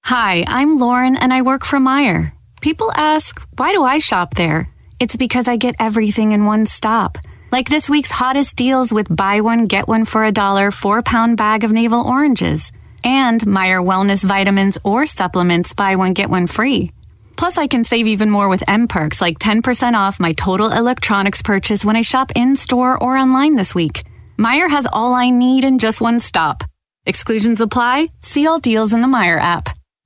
Hi, 0.07 0.45
I'm 0.49 0.79
Lauren 0.79 1.15
and 1.15 1.33
I 1.33 1.43
work 1.43 1.65
for 1.65 1.79
Meijer. 1.79 2.33
People 2.61 2.91
ask, 2.97 3.41
why 3.57 3.71
do 3.71 3.85
I 3.85 3.99
shop 3.99 4.35
there? 4.35 4.73
It's 4.99 5.17
because 5.17 5.47
I 5.47 5.57
get 5.57 5.77
everything 5.79 6.33
in 6.33 6.47
one 6.47 6.65
stop. 6.65 7.19
Like 7.53 7.69
this 7.69 7.91
week's 7.91 8.11
hottest 8.11 8.57
deals 8.57 8.93
with 8.93 9.15
buy 9.15 9.41
one, 9.41 9.65
get 9.65 9.87
one 9.87 10.07
for 10.07 10.25
a 10.25 10.33
dollar, 10.33 10.71
four 10.71 11.03
pound 11.03 11.37
bag 11.37 11.65
of 11.65 11.73
navel 11.73 12.01
oranges, 12.01 12.73
and 13.05 13.41
Meijer 13.43 13.85
Wellness 13.85 14.25
vitamins 14.25 14.79
or 14.85 15.05
supplements, 15.05 15.75
buy 15.75 15.97
one, 15.97 16.15
get 16.15 16.31
one 16.31 16.47
free. 16.47 16.93
Plus, 17.37 17.59
I 17.59 17.67
can 17.67 17.85
save 17.85 18.07
even 18.07 18.31
more 18.31 18.49
with 18.49 18.69
M 18.69 18.89
Perks, 18.89 19.21
like 19.21 19.39
10% 19.39 19.93
off 19.93 20.19
my 20.19 20.33
total 20.33 20.73
electronics 20.73 21.43
purchase 21.43 21.85
when 21.85 21.97
I 21.97 22.01
shop 22.01 22.33
in 22.35 22.57
store 22.57 22.97
or 22.97 23.19
online 23.19 23.55
this 23.55 23.75
week. 23.75 24.05
Meijer 24.39 24.71
has 24.71 24.87
all 24.91 25.13
I 25.13 25.29
need 25.29 25.65
in 25.65 25.79
just 25.79 26.01
one 26.01 26.21
stop. 26.21 26.65
Exclusions 27.05 27.61
apply. 27.61 28.09
See 28.21 28.47
all 28.47 28.59
deals 28.59 28.95
in 28.95 29.03
the 29.03 29.07
Meijer 29.07 29.39
app. 29.39 29.69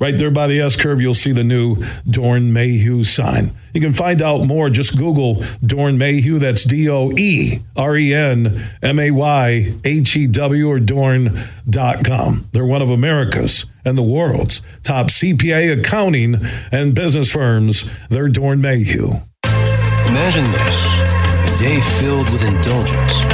Right 0.00 0.16
there 0.16 0.30
by 0.30 0.46
the 0.46 0.60
S 0.60 0.76
curve, 0.76 1.00
you'll 1.00 1.14
see 1.14 1.32
the 1.32 1.42
new 1.42 1.76
Doeren 2.06 2.52
Mayhew 2.52 3.02
sign. 3.02 3.50
You 3.74 3.80
can 3.80 3.92
find 3.92 4.22
out 4.22 4.46
more. 4.46 4.70
Just 4.70 4.96
Google 4.96 5.36
Doeren 5.64 5.96
Mayhew. 5.96 6.38
That's 6.38 6.62
D 6.64 6.88
O 6.88 7.10
E 7.16 7.58
R 7.76 7.96
E 7.96 8.14
N 8.14 8.60
M 8.80 8.98
A 8.98 9.10
Y 9.10 9.72
H 9.84 10.16
E 10.16 10.26
W 10.28 10.68
or 10.68 10.78
Doeren.com. 10.78 12.48
They're 12.52 12.64
one 12.64 12.82
of 12.82 12.90
America's 12.90 13.66
and 13.84 13.98
the 13.98 14.02
world's 14.02 14.62
top 14.82 15.08
CPA 15.08 15.80
accounting 15.80 16.36
and 16.70 16.94
business 16.94 17.30
firms. 17.30 17.90
They're 18.08 18.28
Doeren 18.28 18.60
Mayhew. 18.60 19.14
Imagine 19.44 20.50
this 20.52 21.00
a 21.00 21.58
day 21.58 21.80
filled 21.80 22.30
with 22.30 22.46
indulgence, 22.46 23.24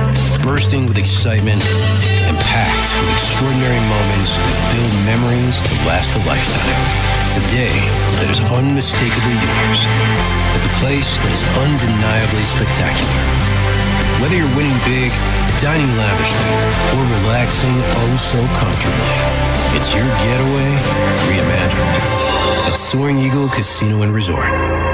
bursting 0.43 0.87
with 0.87 0.99
excitement 0.99 1.63
packed 2.41 2.91
with 3.03 3.11
extraordinary 3.13 3.83
moments 3.91 4.41
that 4.41 4.57
build 4.73 4.93
memories 5.05 5.63
to 5.63 5.73
last 5.85 6.15
a 6.17 6.21
lifetime. 6.27 6.85
A 7.37 7.43
day 7.51 7.75
that 8.23 8.31
is 8.31 8.41
unmistakably 8.55 9.35
yours, 9.35 9.87
at 10.55 10.63
the 10.63 10.73
place 10.81 11.19
that 11.21 11.33
is 11.35 11.43
undeniably 11.59 12.47
spectacular. 12.47 13.21
Whether 14.23 14.39
you're 14.39 14.55
winning 14.57 14.79
big, 14.87 15.11
dining 15.59 15.91
lavishly, 15.99 16.51
or 16.97 17.03
relaxing 17.03 17.75
oh 17.75 18.15
so 18.17 18.41
comfortably, 18.55 19.15
it's 19.75 19.93
your 19.93 20.07
getaway 20.23 20.71
reimagined 21.27 21.99
at 22.71 22.79
Soaring 22.79 23.19
Eagle 23.19 23.49
Casino 23.49 24.03
and 24.03 24.15
Resort. 24.15 24.94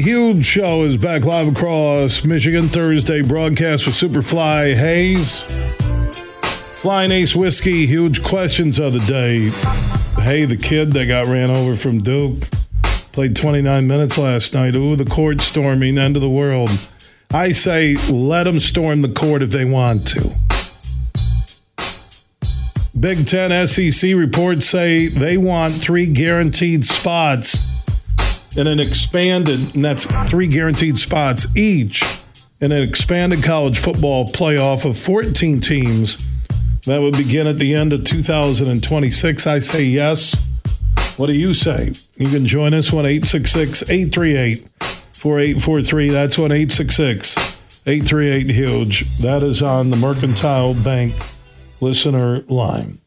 Huge 0.00 0.44
Show 0.44 0.84
is 0.84 0.96
back 0.96 1.24
live 1.24 1.48
across 1.48 2.22
Michigan 2.22 2.68
Thursday 2.68 3.20
broadcast 3.20 3.84
with 3.84 3.96
Superfly 3.96 4.76
Hayes. 4.76 5.40
Flying 6.80 7.10
Ace 7.10 7.34
Whiskey, 7.34 7.84
huge 7.84 8.22
questions 8.22 8.78
of 8.78 8.92
the 8.92 9.00
day. 9.00 9.50
Hey, 10.22 10.44
the 10.44 10.56
kid 10.56 10.92
that 10.92 11.06
got 11.06 11.26
ran 11.26 11.50
over 11.50 11.74
from 11.74 12.00
Duke 12.00 12.48
played 13.10 13.34
29 13.34 13.88
minutes 13.88 14.16
last 14.16 14.54
night. 14.54 14.76
Ooh, 14.76 14.94
the 14.94 15.04
court 15.04 15.40
storming, 15.40 15.98
end 15.98 16.14
of 16.14 16.22
the 16.22 16.30
world. 16.30 16.70
I 17.32 17.50
say 17.50 17.96
let 18.08 18.44
them 18.44 18.60
storm 18.60 19.02
the 19.02 19.08
court 19.08 19.42
if 19.42 19.50
they 19.50 19.64
want 19.64 20.06
to. 20.08 20.30
Big 23.00 23.26
Ten 23.26 23.66
SEC 23.66 24.14
reports 24.14 24.66
say 24.66 25.08
they 25.08 25.36
want 25.36 25.74
three 25.74 26.06
guaranteed 26.06 26.84
spots 26.84 27.67
in 28.56 28.66
an 28.66 28.80
expanded, 28.80 29.74
and 29.74 29.84
that's 29.84 30.06
three 30.30 30.46
guaranteed 30.46 30.98
spots 30.98 31.46
each 31.56 32.02
in 32.60 32.72
an 32.72 32.82
expanded 32.82 33.42
college 33.42 33.78
football 33.78 34.26
playoff 34.26 34.84
of 34.84 34.98
14 34.98 35.60
teams 35.60 36.34
that 36.86 37.00
would 37.00 37.16
begin 37.16 37.46
at 37.46 37.58
the 37.58 37.74
end 37.74 37.92
of 37.92 38.04
2026. 38.04 39.46
I 39.46 39.58
say 39.58 39.84
yes. 39.84 40.44
What 41.16 41.26
do 41.26 41.36
you 41.36 41.52
say? 41.52 41.92
You 42.16 42.28
can 42.28 42.46
join 42.46 42.74
us 42.74 42.92
1 42.92 43.04
866 43.04 43.82
838 43.90 44.58
4843. 45.12 46.10
That's 46.10 46.38
1 46.38 46.52
866 46.52 47.36
838 47.86 48.50
Huge. 48.50 49.18
That 49.18 49.42
is 49.42 49.62
on 49.62 49.90
the 49.90 49.96
Mercantile 49.96 50.74
Bank 50.74 51.14
listener 51.80 52.42
line. 52.42 53.00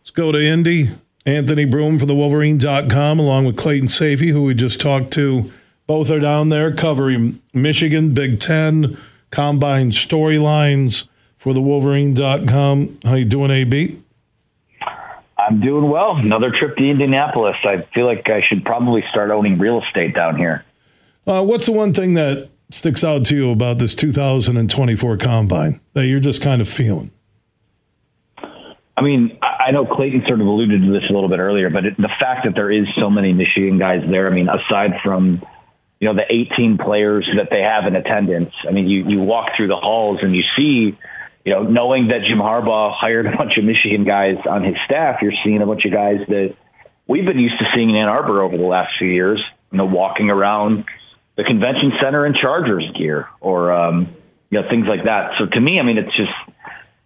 Let's 0.00 0.10
go 0.10 0.32
to 0.32 0.42
Indy. 0.42 0.90
Anthony 1.24 1.64
Broome 1.64 1.98
for 1.98 2.06
the 2.06 2.14
Wolverine.com, 2.14 3.18
along 3.18 3.44
with 3.44 3.56
Clayton 3.56 3.88
Sayfie, 3.88 4.30
who 4.30 4.42
we 4.42 4.54
just 4.54 4.80
talked 4.80 5.12
to. 5.12 5.52
Both 5.86 6.10
are 6.10 6.20
down 6.20 6.48
there 6.48 6.74
covering 6.74 7.40
Michigan, 7.52 8.14
Big 8.14 8.40
Ten, 8.40 8.96
combine 9.30 9.90
storylines 9.90 11.08
for 11.36 11.54
the 11.54 11.60
Wolverine.com. 11.60 12.98
How 13.04 13.14
you 13.14 13.24
doing, 13.24 13.50
AB? 13.50 14.00
I'm 15.38 15.60
doing 15.60 15.90
well. 15.90 16.16
Another 16.16 16.52
trip 16.56 16.76
to 16.76 16.88
Indianapolis. 16.88 17.56
I 17.64 17.86
feel 17.94 18.06
like 18.06 18.28
I 18.28 18.42
should 18.48 18.64
probably 18.64 19.02
start 19.10 19.30
owning 19.30 19.58
real 19.58 19.82
estate 19.82 20.14
down 20.14 20.36
here. 20.36 20.64
Uh, 21.26 21.42
what's 21.42 21.66
the 21.66 21.72
one 21.72 21.92
thing 21.92 22.14
that 22.14 22.48
sticks 22.70 23.04
out 23.04 23.24
to 23.26 23.36
you 23.36 23.50
about 23.50 23.78
this 23.78 23.94
2024 23.94 25.16
combine 25.18 25.80
that 25.92 26.06
you're 26.06 26.20
just 26.20 26.42
kind 26.42 26.60
of 26.60 26.68
feeling? 26.68 27.10
I 28.96 29.00
mean, 29.00 29.38
I 29.42 29.70
know 29.70 29.86
Clayton 29.86 30.24
sort 30.26 30.40
of 30.40 30.46
alluded 30.46 30.82
to 30.82 30.92
this 30.92 31.08
a 31.08 31.12
little 31.12 31.28
bit 31.28 31.38
earlier, 31.38 31.70
but 31.70 31.86
it, 31.86 31.96
the 31.96 32.10
fact 32.20 32.44
that 32.44 32.54
there 32.54 32.70
is 32.70 32.86
so 33.00 33.08
many 33.08 33.32
Michigan 33.32 33.78
guys 33.78 34.02
there, 34.08 34.30
I 34.30 34.34
mean, 34.34 34.48
aside 34.48 35.00
from 35.02 35.42
you 35.98 36.08
know 36.08 36.14
the 36.14 36.26
18 36.28 36.78
players 36.78 37.28
that 37.36 37.48
they 37.50 37.60
have 37.60 37.86
in 37.86 37.96
attendance, 37.96 38.52
I 38.68 38.72
mean, 38.72 38.88
you 38.88 39.04
you 39.08 39.20
walk 39.20 39.50
through 39.56 39.68
the 39.68 39.76
halls 39.76 40.18
and 40.20 40.36
you 40.36 40.42
see, 40.56 40.98
you 41.44 41.52
know, 41.52 41.62
knowing 41.62 42.08
that 42.08 42.20
Jim 42.28 42.38
Harbaugh 42.38 42.92
hired 42.94 43.26
a 43.26 43.36
bunch 43.36 43.56
of 43.56 43.64
Michigan 43.64 44.04
guys 44.04 44.36
on 44.48 44.62
his 44.62 44.76
staff, 44.84 45.22
you're 45.22 45.32
seeing 45.42 45.62
a 45.62 45.66
bunch 45.66 45.86
of 45.86 45.92
guys 45.92 46.18
that 46.28 46.54
we've 47.06 47.24
been 47.24 47.38
used 47.38 47.58
to 47.60 47.64
seeing 47.74 47.88
in 47.88 47.96
Ann 47.96 48.08
Arbor 48.08 48.42
over 48.42 48.58
the 48.58 48.62
last 48.62 48.92
few 48.98 49.08
years, 49.08 49.42
you 49.70 49.78
know, 49.78 49.86
walking 49.86 50.28
around 50.28 50.84
the 51.36 51.44
convention 51.44 51.92
center 52.02 52.26
in 52.26 52.34
Chargers 52.34 52.84
gear 52.98 53.28
or 53.40 53.72
um, 53.72 54.14
you 54.50 54.60
know 54.60 54.68
things 54.68 54.86
like 54.86 55.04
that. 55.04 55.32
So 55.38 55.46
to 55.46 55.60
me, 55.60 55.80
I 55.80 55.82
mean, 55.82 55.96
it's 55.96 56.14
just 56.14 56.32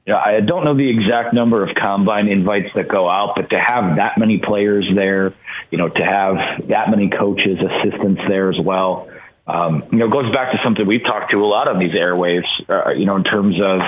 you 0.06 0.12
know, 0.12 0.20
I 0.24 0.40
don't 0.40 0.64
know 0.64 0.76
the 0.76 0.88
exact 0.88 1.34
number 1.34 1.68
of 1.68 1.74
combine 1.74 2.28
invites 2.28 2.68
that 2.76 2.88
go 2.88 3.08
out, 3.08 3.32
but 3.34 3.50
to 3.50 3.58
have 3.58 3.96
that 3.96 4.18
many 4.18 4.38
players 4.38 4.88
there, 4.94 5.34
you 5.70 5.78
know, 5.78 5.88
to 5.88 6.04
have 6.04 6.68
that 6.68 6.90
many 6.90 7.10
coaches, 7.10 7.58
assistants 7.58 8.22
there 8.28 8.50
as 8.50 8.58
well, 8.62 9.10
um, 9.48 9.82
you 9.90 9.98
know, 9.98 10.08
goes 10.08 10.32
back 10.32 10.52
to 10.52 10.58
something 10.62 10.86
we've 10.86 11.04
talked 11.04 11.32
to 11.32 11.38
a 11.38 11.46
lot 11.46 11.66
on 11.66 11.80
these 11.80 11.92
airwaves, 11.92 12.46
uh, 12.68 12.90
you 12.90 13.04
know, 13.04 13.16
in 13.16 13.24
terms 13.24 13.56
of, 13.60 13.80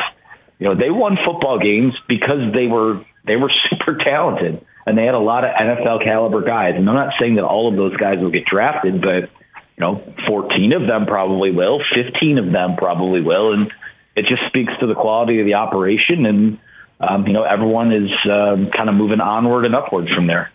you 0.58 0.66
know, 0.66 0.74
they 0.74 0.90
won 0.90 1.16
football 1.24 1.60
games 1.60 1.94
because 2.08 2.52
they 2.52 2.66
were 2.66 3.04
they 3.24 3.36
were 3.36 3.50
super 3.70 3.96
talented 3.96 4.64
and 4.86 4.98
they 4.98 5.04
had 5.04 5.14
a 5.14 5.20
lot 5.20 5.44
of 5.44 5.50
NFL 5.50 6.02
caliber 6.02 6.42
guys. 6.42 6.74
And 6.76 6.88
I'm 6.88 6.96
not 6.96 7.14
saying 7.20 7.36
that 7.36 7.44
all 7.44 7.68
of 7.68 7.76
those 7.76 7.96
guys 7.96 8.18
will 8.18 8.30
get 8.30 8.44
drafted, 8.44 9.00
but 9.00 9.30
you 9.76 9.80
know, 9.80 10.02
14 10.26 10.72
of 10.72 10.88
them 10.88 11.06
probably 11.06 11.52
will, 11.52 11.80
15 11.94 12.38
of 12.38 12.50
them 12.50 12.76
probably 12.76 13.20
will, 13.20 13.52
and 13.52 13.72
it 14.18 14.26
just 14.26 14.42
speaks 14.48 14.72
to 14.80 14.86
the 14.86 14.94
quality 14.94 15.38
of 15.38 15.46
the 15.46 15.54
operation, 15.54 16.26
and 16.26 16.58
um, 17.00 17.26
you 17.26 17.32
know 17.32 17.44
everyone 17.44 17.92
is 17.92 18.10
uh, 18.24 18.56
kind 18.76 18.88
of 18.88 18.94
moving 18.94 19.20
onward 19.20 19.64
and 19.64 19.74
upwards 19.74 20.12
from 20.12 20.26
there. 20.26 20.50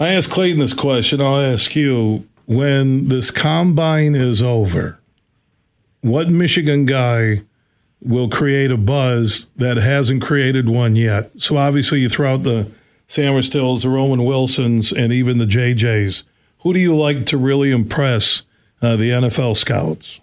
I 0.00 0.08
asked 0.08 0.30
Clayton 0.30 0.58
this 0.58 0.74
question. 0.74 1.20
I'll 1.20 1.40
ask 1.40 1.76
you: 1.76 2.26
When 2.46 3.08
this 3.08 3.30
combine 3.30 4.16
is 4.16 4.42
over, 4.42 5.00
what 6.00 6.28
Michigan 6.28 6.84
guy 6.84 7.42
will 8.02 8.28
create 8.28 8.72
a 8.72 8.76
buzz 8.76 9.46
that 9.56 9.76
hasn't 9.76 10.22
created 10.22 10.68
one 10.68 10.96
yet? 10.96 11.40
So 11.40 11.56
obviously, 11.56 12.00
you 12.00 12.08
throw 12.08 12.34
out 12.34 12.42
the 12.42 12.72
Sainristils, 13.06 13.84
the 13.84 13.90
Roman 13.90 14.24
Wilsons, 14.24 14.92
and 14.92 15.12
even 15.12 15.38
the 15.38 15.44
JJs. 15.44 16.24
Who 16.62 16.72
do 16.72 16.80
you 16.80 16.96
like 16.96 17.24
to 17.26 17.38
really 17.38 17.70
impress 17.70 18.42
uh, 18.82 18.96
the 18.96 19.10
NFL 19.10 19.56
scouts? 19.56 20.20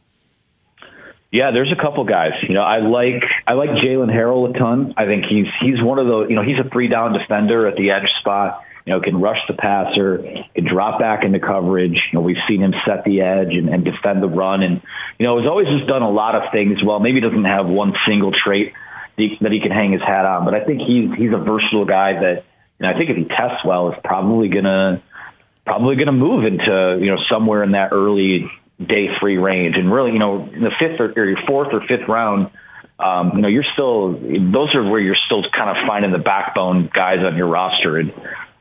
Yeah, 1.31 1.51
there's 1.51 1.71
a 1.71 1.75
couple 1.75 2.03
guys. 2.05 2.31
You 2.47 2.53
know, 2.53 2.61
I 2.61 2.79
like 2.79 3.23
I 3.45 3.53
like 3.53 3.69
Jaylen 3.71 4.09
Harrell 4.09 4.49
a 4.49 4.57
ton. 4.57 4.93
I 4.95 5.05
think 5.05 5.25
he's 5.25 5.47
he's 5.61 5.81
one 5.81 5.99
of 5.99 6.07
the 6.07 6.27
you 6.29 6.35
know 6.35 6.43
he's 6.43 6.57
a 6.57 6.69
three 6.69 6.87
down 6.87 7.13
defender 7.13 7.67
at 7.67 7.75
the 7.75 7.91
edge 7.91 8.09
spot. 8.19 8.61
You 8.85 8.93
know, 8.93 9.01
can 9.01 9.19
rush 9.19 9.39
the 9.49 9.53
passer, 9.53 10.19
can 10.55 10.63
drop 10.63 10.97
back 10.97 11.25
into 11.25 11.39
coverage. 11.39 12.01
You 12.11 12.19
know, 12.19 12.21
we've 12.21 12.37
seen 12.47 12.61
him 12.61 12.73
set 12.85 13.03
the 13.03 13.19
edge 13.19 13.53
and, 13.53 13.67
and 13.67 13.83
defend 13.83 14.23
the 14.23 14.29
run, 14.29 14.63
and 14.63 14.81
you 15.19 15.25
know, 15.25 15.37
has 15.37 15.45
always 15.45 15.67
just 15.67 15.87
done 15.87 16.01
a 16.01 16.09
lot 16.09 16.35
of 16.35 16.53
things 16.53 16.81
well. 16.81 17.01
Maybe 17.01 17.19
doesn't 17.19 17.43
have 17.43 17.67
one 17.67 17.93
single 18.07 18.31
trait 18.31 18.73
that 19.17 19.51
he 19.51 19.59
can 19.59 19.71
hang 19.71 19.91
his 19.91 20.01
hat 20.01 20.25
on, 20.25 20.45
but 20.45 20.53
I 20.53 20.63
think 20.63 20.79
he's 20.79 21.11
he's 21.17 21.33
a 21.33 21.37
versatile 21.37 21.85
guy 21.85 22.13
that, 22.13 22.45
and 22.79 22.87
I 22.87 22.97
think 22.97 23.09
if 23.09 23.17
he 23.17 23.25
tests 23.25 23.65
well, 23.65 23.91
is 23.91 23.99
probably 24.03 24.47
gonna 24.47 25.01
probably 25.65 25.97
gonna 25.97 26.13
move 26.13 26.45
into 26.45 26.99
you 27.01 27.11
know 27.11 27.17
somewhere 27.29 27.63
in 27.63 27.71
that 27.71 27.91
early 27.91 28.49
day 28.83 29.07
three 29.19 29.37
range. 29.37 29.75
And 29.75 29.91
really, 29.91 30.11
you 30.11 30.19
know, 30.19 30.47
in 30.51 30.61
the 30.61 30.71
fifth 30.79 30.99
or, 30.99 31.11
or 31.15 31.35
fourth 31.47 31.69
or 31.73 31.81
fifth 31.87 32.07
round, 32.07 32.51
um, 32.99 33.33
you 33.35 33.41
know, 33.41 33.47
you're 33.47 33.65
still 33.73 34.13
those 34.13 34.73
are 34.73 34.83
where 34.83 34.99
you're 34.99 35.17
still 35.25 35.43
kind 35.55 35.69
of 35.69 35.87
finding 35.87 36.11
the 36.11 36.17
backbone 36.17 36.89
guys 36.93 37.19
on 37.23 37.37
your 37.37 37.47
roster. 37.47 37.97
And 37.97 38.11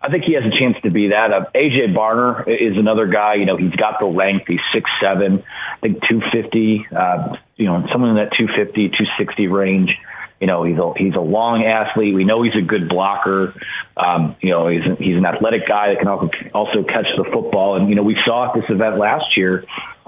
I 0.03 0.11
think 0.11 0.25
he 0.25 0.35
has 0.35 0.45
a 0.45 0.57
chance 0.57 0.77
to 0.83 0.91
be 0.91 1.09
that. 1.09 1.33
Uh, 1.33 1.47
AJ 1.55 1.95
Barner 1.95 2.47
is 2.47 2.77
another 2.77 3.07
guy. 3.07 3.35
You 3.35 3.47
know, 3.47 3.57
he's 3.57 3.75
got 3.75 3.99
the 3.99 4.07
length. 4.07 4.47
He's 4.47 4.61
six 4.73 4.91
seven, 5.01 5.43
I 5.43 5.81
think 5.81 6.03
two 6.09 6.21
fifty. 6.33 6.87
Uh, 6.95 7.37
you 7.57 7.65
know, 7.65 7.87
someone 7.91 8.11
in 8.11 8.17
that 8.17 8.37
250, 8.37 8.89
260 8.89 9.47
range. 9.49 9.97
You 10.39 10.47
know, 10.47 10.65
he's 10.65 10.77
a 10.77 10.93
he's 10.99 11.15
a 11.15 11.21
long 11.21 11.65
athlete. 11.65 12.15
We 12.15 12.25
know 12.25 12.43
he's 12.43 12.55
a 12.55 12.61
good 12.61 12.91
blocker. 12.91 13.55
Um, 13.97 14.37
you 14.43 14.51
know, 14.51 14.69
he's 14.69 14.83
he's 14.99 15.17
an 15.17 15.25
athletic 15.25 15.67
guy 15.67 15.95
that 15.95 15.99
can 15.99 16.09
also 16.09 16.29
also 16.53 16.83
catch 16.85 17.07
the 17.17 17.25
football. 17.33 17.77
And 17.77 17.89
you 17.89 17.95
know, 17.95 18.03
we 18.03 18.19
saw 18.27 18.51
at 18.51 18.55
this 18.55 18.69
event 18.69 18.99
last 18.99 19.35
year 19.35 19.65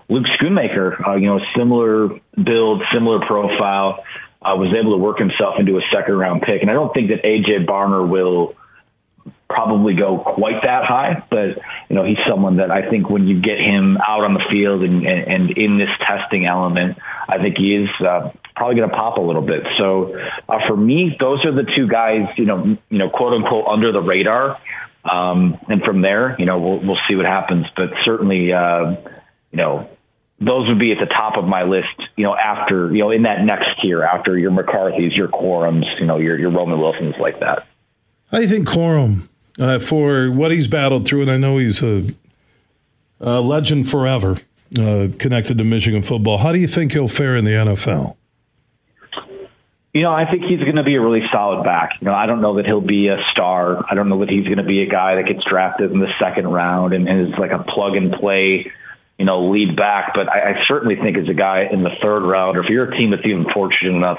Luke 0.08 0.24
Schoonmaker, 0.40 1.06
uh, 1.06 1.14
you 1.16 1.26
know, 1.26 1.40
similar 1.56 2.08
build, 2.42 2.82
similar 2.92 3.20
profile, 3.26 4.04
uh, 4.40 4.54
was 4.56 4.74
able 4.78 4.92
to 4.92 4.98
work 4.98 5.18
himself 5.18 5.56
into 5.58 5.76
a 5.76 5.82
second 5.92 6.14
round 6.14 6.42
pick. 6.42 6.62
And 6.62 6.70
I 6.70 6.74
don't 6.74 6.92
think 6.94 7.10
that 7.10 7.22
AJ 7.24 7.66
Barner 7.66 8.08
will 8.08 8.54
probably 9.48 9.94
go 9.94 10.18
quite 10.18 10.62
that 10.62 10.84
high, 10.84 11.22
but 11.30 11.58
you 11.88 11.96
know, 11.96 12.04
he's 12.04 12.18
someone 12.28 12.58
that 12.58 12.70
I 12.70 12.88
think 12.88 13.08
when 13.08 13.26
you 13.26 13.40
get 13.40 13.58
him 13.58 13.96
out 13.96 14.24
on 14.24 14.34
the 14.34 14.44
field 14.50 14.82
and, 14.82 15.06
and, 15.06 15.26
and 15.26 15.50
in 15.58 15.78
this 15.78 15.88
testing 16.06 16.46
element, 16.46 16.98
I 17.28 17.38
think 17.38 17.56
he 17.56 17.74
is 17.74 17.88
uh, 18.00 18.30
probably 18.54 18.76
going 18.76 18.90
to 18.90 18.94
pop 18.94 19.16
a 19.16 19.22
little 19.22 19.42
bit. 19.42 19.66
So 19.78 20.16
uh, 20.48 20.66
for 20.66 20.76
me, 20.76 21.16
those 21.18 21.44
are 21.44 21.52
the 21.52 21.64
two 21.76 21.88
guys, 21.88 22.28
you 22.36 22.44
know, 22.44 22.76
you 22.90 22.98
know, 22.98 23.08
quote 23.08 23.32
unquote 23.32 23.66
under 23.66 23.90
the 23.90 24.02
radar. 24.02 24.60
Um, 25.04 25.58
and 25.68 25.82
from 25.82 26.02
there, 26.02 26.36
you 26.38 26.44
know, 26.44 26.58
we'll, 26.58 26.80
we'll 26.80 26.98
see 27.08 27.16
what 27.16 27.24
happens, 27.24 27.66
but 27.74 27.90
certainly, 28.04 28.52
uh, 28.52 28.96
you 29.50 29.56
know, 29.56 29.88
those 30.40 30.68
would 30.68 30.78
be 30.78 30.92
at 30.92 30.98
the 30.98 31.06
top 31.06 31.36
of 31.36 31.44
my 31.44 31.64
list, 31.64 31.88
you 32.16 32.24
know, 32.24 32.36
after, 32.36 32.94
you 32.94 33.00
know, 33.00 33.10
in 33.10 33.22
that 33.22 33.44
next 33.44 33.68
tier, 33.82 34.02
after 34.02 34.38
your 34.38 34.52
McCarthy's, 34.52 35.12
your 35.14 35.28
Corums, 35.28 35.84
you 35.98 36.06
know, 36.06 36.18
your, 36.18 36.38
your 36.38 36.50
Roman 36.50 36.78
Wilsons 36.78 37.16
like 37.18 37.40
that. 37.40 37.66
How 38.30 38.38
do 38.38 38.44
you 38.44 38.48
think 38.48 38.68
Corum, 38.68 39.28
uh, 39.58 39.78
for 39.80 40.30
what 40.30 40.52
he's 40.52 40.68
battled 40.68 41.06
through, 41.06 41.22
and 41.22 41.30
I 41.30 41.38
know 41.38 41.58
he's 41.58 41.82
a, 41.82 42.06
a 43.20 43.40
legend 43.40 43.90
forever 43.90 44.38
uh, 44.78 45.08
connected 45.18 45.58
to 45.58 45.64
Michigan 45.64 46.02
football, 46.02 46.38
how 46.38 46.52
do 46.52 46.58
you 46.58 46.68
think 46.68 46.92
he'll 46.92 47.08
fare 47.08 47.36
in 47.36 47.44
the 47.44 47.52
NFL? 47.52 48.16
You 49.94 50.02
know, 50.02 50.12
I 50.12 50.30
think 50.30 50.44
he's 50.44 50.60
going 50.60 50.76
to 50.76 50.84
be 50.84 50.94
a 50.94 51.00
really 51.00 51.26
solid 51.32 51.64
back. 51.64 51.92
You 52.00 52.04
know, 52.04 52.14
I 52.14 52.26
don't 52.26 52.40
know 52.40 52.56
that 52.56 52.66
he'll 52.66 52.80
be 52.80 53.08
a 53.08 53.16
star. 53.32 53.84
I 53.90 53.94
don't 53.94 54.08
know 54.08 54.20
that 54.20 54.28
he's 54.28 54.44
going 54.44 54.58
to 54.58 54.62
be 54.62 54.82
a 54.82 54.86
guy 54.86 55.16
that 55.16 55.26
gets 55.26 55.42
drafted 55.44 55.90
in 55.90 55.98
the 55.98 56.12
second 56.20 56.46
round 56.46 56.92
and, 56.92 57.08
and 57.08 57.26
is 57.26 57.38
like 57.38 57.50
a 57.50 57.64
plug 57.64 57.96
and 57.96 58.12
play 58.12 58.70
you 59.18 59.24
know, 59.24 59.50
lead 59.50 59.76
back. 59.76 60.12
But 60.14 60.28
I, 60.28 60.52
I 60.52 60.64
certainly 60.66 60.96
think 60.96 61.18
as 61.18 61.28
a 61.28 61.34
guy 61.34 61.68
in 61.70 61.82
the 61.82 61.90
third 62.00 62.20
round, 62.20 62.56
or 62.56 62.62
if 62.62 62.70
you're 62.70 62.90
a 62.90 62.96
team 62.96 63.10
that's 63.10 63.26
even 63.26 63.46
fortunate 63.52 63.94
enough, 63.94 64.18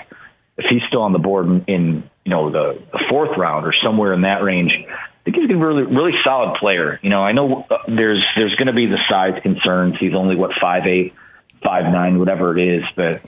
if 0.57 0.65
he's 0.69 0.81
still 0.87 1.01
on 1.01 1.13
the 1.13 1.19
board 1.19 1.47
in, 1.47 1.63
in 1.67 2.09
you 2.25 2.31
know 2.31 2.51
the, 2.51 2.81
the 2.91 3.03
fourth 3.09 3.37
round 3.37 3.65
or 3.65 3.73
somewhere 3.81 4.13
in 4.13 4.21
that 4.21 4.43
range, 4.43 4.73
I 4.75 5.23
think 5.23 5.37
he's 5.37 5.47
going 5.47 5.47
to 5.47 5.53
be 5.55 5.59
a 5.61 5.65
really 5.65 5.83
really 5.83 6.13
solid 6.23 6.57
player. 6.59 6.99
You 7.01 7.09
know, 7.09 7.23
I 7.23 7.31
know 7.31 7.65
uh, 7.69 7.77
there's 7.87 8.23
there's 8.35 8.55
going 8.55 8.67
to 8.67 8.73
be 8.73 8.85
the 8.85 8.99
size 9.09 9.41
concerns. 9.41 9.95
He's 9.99 10.13
only 10.13 10.35
what 10.35 10.51
five 10.59 10.85
eight, 10.85 11.13
five 11.63 11.91
nine, 11.91 12.19
whatever 12.19 12.57
it 12.57 12.61
is, 12.61 12.83
but 12.95 13.21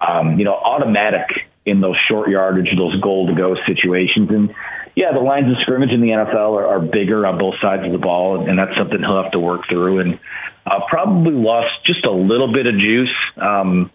um, 0.00 0.38
you 0.38 0.44
know, 0.44 0.54
automatic 0.54 1.48
in 1.64 1.80
those 1.80 1.96
short 2.08 2.28
yardage, 2.28 2.68
those 2.76 3.00
goal 3.00 3.28
to 3.28 3.34
go 3.34 3.56
situations, 3.66 4.28
and 4.30 4.54
yeah, 4.94 5.12
the 5.12 5.20
lines 5.20 5.50
of 5.50 5.58
scrimmage 5.62 5.90
in 5.90 6.00
the 6.00 6.08
NFL 6.08 6.56
are, 6.56 6.66
are 6.66 6.80
bigger 6.80 7.26
on 7.26 7.38
both 7.38 7.54
sides 7.60 7.84
of 7.84 7.92
the 7.92 7.98
ball, 7.98 8.48
and 8.48 8.58
that's 8.58 8.76
something 8.76 8.98
he'll 9.00 9.22
have 9.22 9.32
to 9.32 9.40
work 9.40 9.62
through. 9.68 10.00
And 10.00 10.20
uh, 10.66 10.80
probably 10.88 11.34
lost 11.34 11.84
just 11.84 12.04
a 12.04 12.12
little 12.12 12.52
bit 12.52 12.66
of 12.66 12.74
juice, 12.74 13.14
um, 13.36 13.90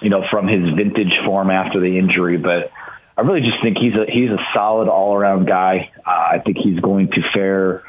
you 0.00 0.10
know, 0.10 0.24
from 0.30 0.46
his 0.46 0.62
vintage 0.74 1.12
form 1.24 1.50
after 1.50 1.80
the 1.80 1.98
injury. 1.98 2.36
But 2.36 2.70
I 3.16 3.22
really 3.22 3.40
just 3.40 3.62
think 3.62 3.78
he's 3.78 3.94
a 3.94 4.10
he's 4.10 4.30
a 4.30 4.38
solid 4.54 4.88
all 4.88 5.14
around 5.14 5.46
guy. 5.46 5.90
Uh, 6.06 6.10
I 6.10 6.38
think 6.44 6.58
he's 6.58 6.78
going 6.78 7.08
to 7.08 7.22
fare 7.32 7.82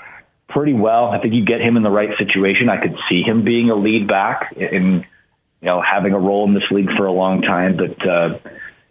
pretty 0.49 0.73
well. 0.73 1.05
I 1.05 1.19
think 1.19 1.33
you 1.33 1.45
get 1.45 1.61
him 1.61 1.77
in 1.77 1.83
the 1.83 1.91
right 1.91 2.17
situation. 2.17 2.69
I 2.69 2.81
could 2.81 2.95
see 3.09 3.21
him 3.21 3.43
being 3.43 3.69
a 3.69 3.75
lead 3.75 4.07
back 4.07 4.55
and 4.59 5.05
you 5.61 5.65
know 5.65 5.81
having 5.81 6.13
a 6.13 6.19
role 6.19 6.47
in 6.47 6.55
this 6.55 6.69
league 6.71 6.89
for 6.97 7.05
a 7.05 7.11
long 7.11 7.41
time. 7.43 7.77
But 7.77 8.07
uh, 8.07 8.39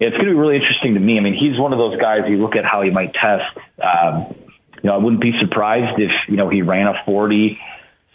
it's 0.01 0.17
going 0.17 0.27
to 0.27 0.33
be 0.33 0.39
really 0.39 0.57
interesting 0.57 0.95
to 0.95 1.01
me. 1.01 1.19
I 1.19 1.21
mean, 1.21 1.35
he's 1.35 1.59
one 1.59 1.73
of 1.73 1.79
those 1.79 2.01
guys. 2.01 2.23
You 2.29 2.39
look 2.39 2.57
at 2.57 2.65
how 2.65 2.83
he 2.83 2.91
might 2.91 3.15
test. 3.15 3.57
Um, 3.83 4.35
you 4.83 4.91
know, 4.91 4.95
I 4.95 4.99
wouldn't 4.99 5.23
be 5.23 5.33
surprised 5.41 5.99
if 5.99 6.11
you 6.29 6.37
know 6.37 6.49
he 6.49 6.63
ran 6.63 6.87
a 6.87 6.95
forty 7.07 7.59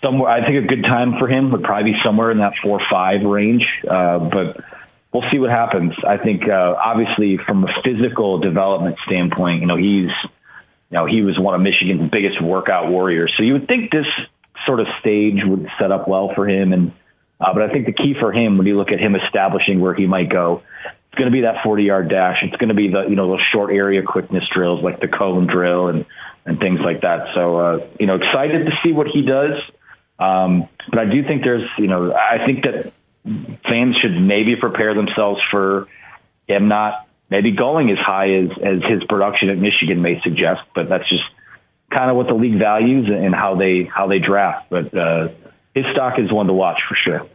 somewhere. 0.03 0.29
I 0.29 0.45
think 0.45 0.63
a 0.63 0.67
good 0.67 0.83
time 0.83 1.17
for 1.17 1.27
him 1.27 1.51
would 1.51 1.63
probably 1.63 1.93
be 1.93 1.97
somewhere 2.03 2.31
in 2.31 2.39
that 2.39 2.53
four 2.61 2.79
five 2.89 3.23
range. 3.23 3.65
Uh, 3.89 4.19
but 4.19 4.63
we'll 5.13 5.29
see 5.31 5.39
what 5.39 5.49
happens. 5.49 5.93
I 6.05 6.17
think 6.17 6.47
uh, 6.47 6.75
obviously 6.77 7.37
from 7.37 7.63
a 7.63 7.73
physical 7.83 8.39
development 8.39 8.97
standpoint, 9.05 9.61
you 9.61 9.67
know, 9.67 9.77
he's 9.77 10.11
you 10.91 10.97
know 10.97 11.05
he 11.05 11.21
was 11.21 11.39
one 11.39 11.55
of 11.55 11.61
Michigan's 11.61 12.11
biggest 12.11 12.41
workout 12.41 12.89
warriors. 12.89 13.33
So 13.37 13.43
you 13.43 13.53
would 13.53 13.67
think 13.67 13.91
this 13.91 14.07
sort 14.65 14.79
of 14.79 14.87
stage 14.99 15.39
would 15.43 15.67
set 15.79 15.91
up 15.91 16.07
well 16.07 16.31
for 16.35 16.47
him. 16.47 16.73
And 16.73 16.91
uh, 17.39 17.53
but 17.53 17.63
I 17.63 17.69
think 17.69 17.85
the 17.85 17.93
key 17.93 18.15
for 18.19 18.31
him 18.31 18.57
when 18.57 18.67
you 18.67 18.77
look 18.77 18.91
at 18.91 18.99
him 18.99 19.15
establishing 19.15 19.79
where 19.79 19.93
he 19.93 20.05
might 20.05 20.29
go. 20.29 20.61
Going 21.19 21.29
to 21.29 21.35
be 21.35 21.41
that 21.41 21.63
40 21.65 21.83
yard 21.83 22.09
dash. 22.09 22.37
It's 22.43 22.55
going 22.55 22.69
to 22.69 22.75
be 22.75 22.87
the, 22.87 23.03
you 23.09 23.15
know, 23.17 23.27
those 23.27 23.45
short 23.51 23.73
area 23.73 24.01
quickness 24.03 24.45
drills 24.53 24.81
like 24.81 25.01
the 25.01 25.09
cone 25.09 25.47
drill 25.47 25.89
and, 25.89 26.05
and 26.45 26.59
things 26.59 26.79
like 26.79 27.01
that. 27.01 27.27
So, 27.35 27.57
uh, 27.57 27.87
you 27.99 28.05
know, 28.05 28.15
excited 28.15 28.65
to 28.65 28.71
see 28.81 28.93
what 28.93 29.07
he 29.07 29.21
does. 29.21 29.69
Um, 30.17 30.69
but 30.89 30.99
I 30.99 31.05
do 31.05 31.21
think 31.23 31.43
there's, 31.43 31.69
you 31.77 31.87
know, 31.87 32.13
I 32.13 32.45
think 32.45 32.63
that 32.63 32.93
fans 33.67 33.97
should 33.97 34.17
maybe 34.17 34.55
prepare 34.55 34.93
themselves 34.93 35.41
for 35.51 35.89
him 36.47 36.69
not 36.69 37.05
maybe 37.29 37.51
going 37.51 37.89
as 37.89 37.97
high 37.97 38.33
as, 38.35 38.49
as 38.63 38.81
his 38.89 39.03
production 39.03 39.49
at 39.49 39.57
Michigan 39.57 40.01
may 40.01 40.21
suggest, 40.21 40.61
but 40.73 40.87
that's 40.87 41.07
just 41.09 41.25
kind 41.91 42.09
of 42.09 42.15
what 42.15 42.27
the 42.27 42.33
league 42.33 42.59
values 42.59 43.09
and 43.09 43.35
how 43.35 43.55
they 43.55 43.83
how 43.83 44.07
they 44.07 44.19
draft. 44.19 44.67
But 44.69 44.93
uh, 44.95 45.29
his 45.75 45.83
stock 45.91 46.17
is 46.17 46.31
one 46.31 46.47
to 46.47 46.53
watch 46.53 46.79
for 46.87 46.95
sure. 46.95 47.27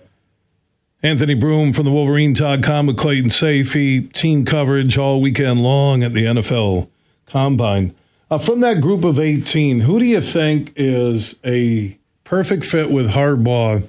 Anthony 1.03 1.35
Broome 1.35 1.73
from 1.73 1.85
the 1.85 1.91
Wolverine.com 1.91 2.87
with 2.87 2.97
Clayton 2.97 3.31
Sayfie, 3.31 4.11
team 4.13 4.45
coverage 4.45 4.97
all 4.97 5.21
weekend 5.21 5.63
long 5.63 6.03
at 6.03 6.15
the 6.15 6.25
NFL 6.25 6.89
Combine. 7.27 7.95
Uh, 8.31 8.39
from 8.39 8.61
that 8.61 8.81
group 8.81 9.05
of 9.05 9.21
18, 9.21 9.81
who 9.81 9.99
do 9.99 10.05
you 10.05 10.21
think 10.21 10.73
is 10.77 11.39
a 11.45 11.99
perfect 12.25 12.65
fit 12.65 12.91
with 12.91 13.11
Harbaugh 13.11 13.87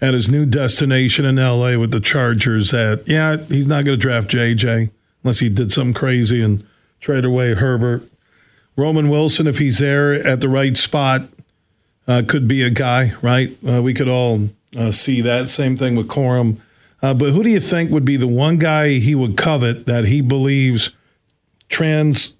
at 0.00 0.14
his 0.14 0.28
new 0.28 0.44
destination 0.44 1.24
in 1.24 1.36
LA 1.36 1.76
with 1.78 1.90
the 1.90 2.00
Chargers. 2.00 2.70
That 2.70 3.04
yeah, 3.06 3.36
he's 3.48 3.66
not 3.66 3.84
going 3.84 3.98
to 3.98 4.00
draft 4.00 4.28
JJ 4.28 4.90
unless 5.22 5.38
he 5.38 5.48
did 5.48 5.72
something 5.72 5.94
crazy 5.94 6.42
and 6.42 6.66
trade 7.00 7.24
away 7.24 7.54
Herbert. 7.54 8.02
Roman 8.76 9.08
Wilson, 9.08 9.46
if 9.46 9.58
he's 9.58 9.78
there 9.78 10.12
at 10.12 10.40
the 10.40 10.48
right 10.48 10.76
spot, 10.76 11.22
uh, 12.08 12.22
could 12.26 12.48
be 12.48 12.62
a 12.62 12.70
guy, 12.70 13.14
right? 13.22 13.56
Uh, 13.66 13.80
we 13.80 13.94
could 13.94 14.08
all 14.08 14.50
uh, 14.76 14.90
see 14.90 15.20
that. 15.20 15.48
Same 15.48 15.76
thing 15.76 15.96
with 15.96 16.08
Corum. 16.08 16.60
Uh, 17.02 17.14
but 17.14 17.32
who 17.32 17.42
do 17.42 17.50
you 17.50 17.60
think 17.60 17.90
would 17.90 18.04
be 18.04 18.16
the 18.16 18.26
one 18.26 18.58
guy 18.58 18.94
he 18.94 19.14
would 19.14 19.36
covet 19.36 19.86
that 19.86 20.06
he 20.06 20.20
believes 20.20 20.90
trans 21.68 22.36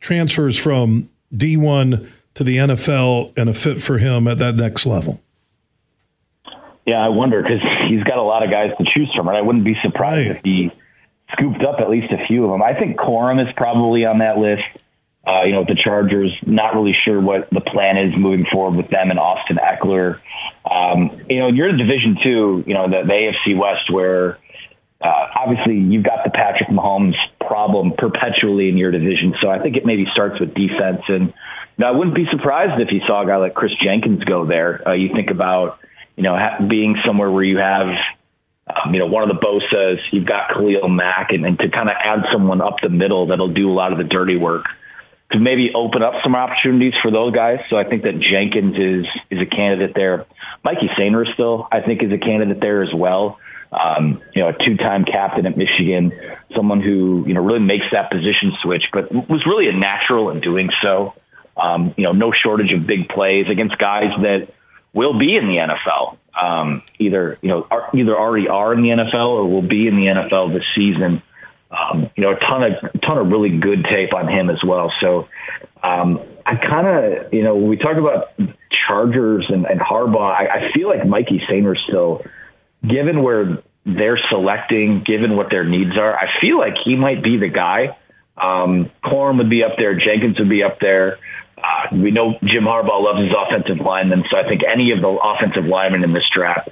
transfers 0.00 0.58
from 0.58 1.08
D1 1.34 2.08
to 2.34 2.44
the 2.44 2.56
NFL 2.56 3.36
and 3.36 3.48
a 3.48 3.52
fit 3.52 3.82
for 3.82 3.98
him 3.98 4.26
at 4.26 4.38
that 4.38 4.56
next 4.56 4.86
level? 4.86 5.20
Yeah, 6.86 7.04
I 7.04 7.08
wonder 7.08 7.42
because 7.42 7.60
he's 7.88 8.02
got 8.04 8.16
a 8.16 8.22
lot 8.22 8.42
of 8.42 8.50
guys 8.50 8.70
to 8.78 8.84
choose 8.94 9.12
from, 9.14 9.28
right? 9.28 9.36
I 9.36 9.42
wouldn't 9.42 9.64
be 9.64 9.76
surprised 9.82 10.28
right. 10.28 10.36
if 10.36 10.42
he 10.42 10.72
scooped 11.32 11.62
up 11.62 11.80
at 11.80 11.90
least 11.90 12.12
a 12.12 12.26
few 12.26 12.44
of 12.44 12.50
them. 12.50 12.62
I 12.62 12.74
think 12.74 12.96
Corum 12.96 13.46
is 13.46 13.52
probably 13.56 14.06
on 14.06 14.18
that 14.18 14.38
list. 14.38 14.64
Uh, 15.28 15.42
you 15.44 15.52
know, 15.52 15.62
the 15.62 15.74
Chargers, 15.74 16.32
not 16.46 16.74
really 16.74 16.96
sure 17.04 17.20
what 17.20 17.50
the 17.50 17.60
plan 17.60 17.98
is 17.98 18.16
moving 18.16 18.46
forward 18.50 18.76
with 18.76 18.88
them 18.88 19.10
and 19.10 19.18
Austin 19.18 19.58
Ekeler. 19.58 20.20
Um, 20.64 21.20
you 21.28 21.40
know, 21.40 21.48
you're 21.48 21.68
in 21.68 21.76
Division 21.76 22.16
Two, 22.22 22.64
you 22.66 22.72
know, 22.72 22.88
the, 22.88 23.06
the 23.06 23.12
AFC 23.12 23.58
West, 23.58 23.90
where 23.90 24.38
uh, 25.02 25.26
obviously 25.36 25.76
you've 25.76 26.04
got 26.04 26.24
the 26.24 26.30
Patrick 26.30 26.70
Mahomes 26.70 27.14
problem 27.40 27.92
perpetually 27.98 28.70
in 28.70 28.78
your 28.78 28.90
division. 28.90 29.34
So 29.42 29.50
I 29.50 29.58
think 29.58 29.76
it 29.76 29.84
maybe 29.84 30.06
starts 30.12 30.40
with 30.40 30.54
defense. 30.54 31.02
And 31.08 31.34
now, 31.76 31.88
I 31.88 31.90
wouldn't 31.90 32.16
be 32.16 32.26
surprised 32.30 32.80
if 32.80 32.90
you 32.90 33.00
saw 33.06 33.22
a 33.22 33.26
guy 33.26 33.36
like 33.36 33.52
Chris 33.52 33.72
Jenkins 33.82 34.24
go 34.24 34.46
there. 34.46 34.88
Uh, 34.88 34.94
you 34.94 35.12
think 35.12 35.30
about, 35.30 35.78
you 36.16 36.22
know, 36.22 36.38
ha- 36.38 36.64
being 36.66 36.96
somewhere 37.04 37.30
where 37.30 37.44
you 37.44 37.58
have, 37.58 37.88
um, 38.66 38.94
you 38.94 38.98
know, 38.98 39.06
one 39.06 39.28
of 39.28 39.28
the 39.28 39.44
Bosa's, 39.44 40.00
you've 40.10 40.26
got 40.26 40.54
Khalil 40.54 40.88
Mack, 40.88 41.32
and, 41.32 41.44
and 41.44 41.58
to 41.58 41.68
kind 41.68 41.90
of 41.90 41.96
add 42.02 42.24
someone 42.32 42.62
up 42.62 42.76
the 42.82 42.88
middle 42.88 43.26
that'll 43.26 43.52
do 43.52 43.70
a 43.70 43.74
lot 43.74 43.92
of 43.92 43.98
the 43.98 44.04
dirty 44.04 44.36
work 44.36 44.64
to 45.32 45.38
maybe 45.38 45.72
open 45.74 46.02
up 46.02 46.14
some 46.22 46.34
opportunities 46.34 46.94
for 47.02 47.10
those 47.10 47.34
guys. 47.34 47.58
So 47.68 47.76
I 47.76 47.84
think 47.84 48.02
that 48.04 48.18
Jenkins 48.18 48.76
is 48.76 49.06
is 49.30 49.40
a 49.40 49.46
candidate 49.46 49.94
there. 49.94 50.26
Mikey 50.64 50.88
Sainristil, 50.98 51.68
I 51.70 51.80
think, 51.80 52.02
is 52.02 52.12
a 52.12 52.18
candidate 52.18 52.60
there 52.60 52.82
as 52.82 52.92
well. 52.94 53.38
Um, 53.70 54.22
you 54.34 54.42
know, 54.42 54.48
a 54.48 54.52
two-time 54.54 55.04
captain 55.04 55.44
at 55.44 55.56
Michigan, 55.56 56.12
someone 56.56 56.80
who 56.80 57.24
you 57.26 57.34
know 57.34 57.42
really 57.42 57.60
makes 57.60 57.84
that 57.92 58.10
position 58.10 58.52
switch, 58.62 58.84
but 58.92 59.12
was 59.12 59.44
really 59.46 59.68
a 59.68 59.76
natural 59.76 60.30
in 60.30 60.40
doing 60.40 60.70
so. 60.82 61.14
Um, 61.56 61.92
you 61.96 62.04
know, 62.04 62.12
no 62.12 62.32
shortage 62.32 62.72
of 62.72 62.86
big 62.86 63.08
plays 63.08 63.46
against 63.50 63.76
guys 63.78 64.10
that 64.22 64.48
will 64.94 65.18
be 65.18 65.36
in 65.36 65.46
the 65.48 65.56
NFL. 65.56 66.16
Um, 66.40 66.82
either 66.98 67.36
you 67.42 67.48
know, 67.48 67.66
are, 67.70 67.90
either 67.94 68.16
already 68.16 68.48
are 68.48 68.72
in 68.72 68.80
the 68.80 68.88
NFL 68.88 69.28
or 69.28 69.44
will 69.44 69.60
be 69.60 69.86
in 69.86 69.96
the 69.96 70.06
NFL 70.06 70.54
this 70.54 70.64
season. 70.74 71.22
Um, 71.70 72.10
you 72.16 72.22
know, 72.22 72.32
a 72.32 72.38
ton 72.38 72.62
of 72.62 73.00
ton 73.02 73.18
of 73.18 73.26
really 73.28 73.58
good 73.58 73.84
tape 73.84 74.14
on 74.14 74.26
him 74.26 74.48
as 74.48 74.58
well. 74.66 74.90
So 75.02 75.28
um, 75.82 76.18
I 76.46 76.56
kind 76.56 76.86
of, 76.86 77.32
you 77.32 77.42
know, 77.42 77.56
when 77.56 77.68
we 77.68 77.76
talk 77.76 77.96
about 77.98 78.32
Chargers 78.86 79.46
and, 79.50 79.66
and 79.66 79.78
Harbaugh, 79.78 80.32
I, 80.32 80.46
I 80.46 80.72
feel 80.74 80.88
like 80.88 81.06
Mikey 81.06 81.42
Sainer 81.50 81.76
still, 81.86 82.24
given 82.82 83.22
where 83.22 83.62
they're 83.84 84.18
selecting, 84.30 85.04
given 85.06 85.36
what 85.36 85.50
their 85.50 85.64
needs 85.64 85.96
are, 85.98 86.14
I 86.14 86.40
feel 86.40 86.58
like 86.58 86.74
he 86.84 86.96
might 86.96 87.22
be 87.22 87.38
the 87.38 87.48
guy. 87.48 87.96
Um, 88.36 88.90
Corum 89.04 89.38
would 89.38 89.50
be 89.50 89.62
up 89.62 89.72
there, 89.76 89.94
Jenkins 89.98 90.38
would 90.38 90.48
be 90.48 90.62
up 90.62 90.78
there. 90.80 91.18
Uh, 91.58 91.96
we 91.96 92.10
know 92.12 92.34
Jim 92.44 92.64
Harbaugh 92.64 93.02
loves 93.02 93.20
his 93.20 93.32
offensive 93.36 93.84
linemen, 93.84 94.24
so 94.30 94.38
I 94.38 94.48
think 94.48 94.62
any 94.62 94.92
of 94.92 95.00
the 95.00 95.08
offensive 95.08 95.64
linemen 95.64 96.04
in 96.04 96.12
this 96.12 96.24
draft, 96.32 96.68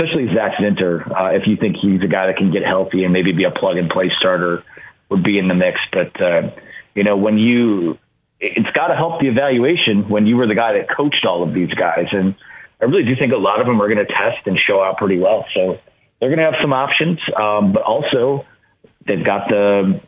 especially 0.00 0.34
Zach 0.34 0.52
Zinter, 0.58 1.06
uh, 1.10 1.36
if 1.36 1.46
you 1.46 1.56
think 1.56 1.76
he's 1.76 2.02
a 2.02 2.06
guy 2.06 2.26
that 2.26 2.36
can 2.36 2.50
get 2.50 2.64
healthy 2.64 3.04
and 3.04 3.12
maybe 3.12 3.32
be 3.32 3.44
a 3.44 3.50
plug 3.50 3.76
and 3.76 3.90
play 3.90 4.10
starter, 4.18 4.64
would 5.08 5.22
be 5.22 5.38
in 5.38 5.48
the 5.48 5.54
mix. 5.54 5.78
But 5.92 6.20
uh, 6.20 6.50
you 6.94 7.04
know, 7.04 7.16
when 7.16 7.38
you, 7.38 7.98
it's 8.40 8.70
got 8.70 8.88
to 8.88 8.96
help 8.96 9.20
the 9.20 9.28
evaluation 9.28 10.08
when 10.08 10.26
you 10.26 10.36
were 10.36 10.46
the 10.46 10.54
guy 10.54 10.74
that 10.74 10.88
coached 10.94 11.26
all 11.26 11.42
of 11.42 11.54
these 11.54 11.72
guys, 11.74 12.06
and 12.12 12.34
I 12.80 12.86
really 12.86 13.04
do 13.04 13.16
think 13.16 13.32
a 13.32 13.36
lot 13.36 13.60
of 13.60 13.66
them 13.66 13.80
are 13.80 13.92
going 13.92 14.04
to 14.04 14.12
test 14.12 14.46
and 14.46 14.58
show 14.58 14.82
out 14.82 14.96
pretty 14.96 15.18
well. 15.18 15.44
So 15.54 15.78
they're 16.18 16.30
going 16.30 16.38
to 16.38 16.44
have 16.44 16.60
some 16.62 16.72
options, 16.72 17.18
um, 17.36 17.72
but 17.72 17.82
also 17.82 18.46
they've 19.06 19.24
got 19.24 19.48
the 19.48 20.00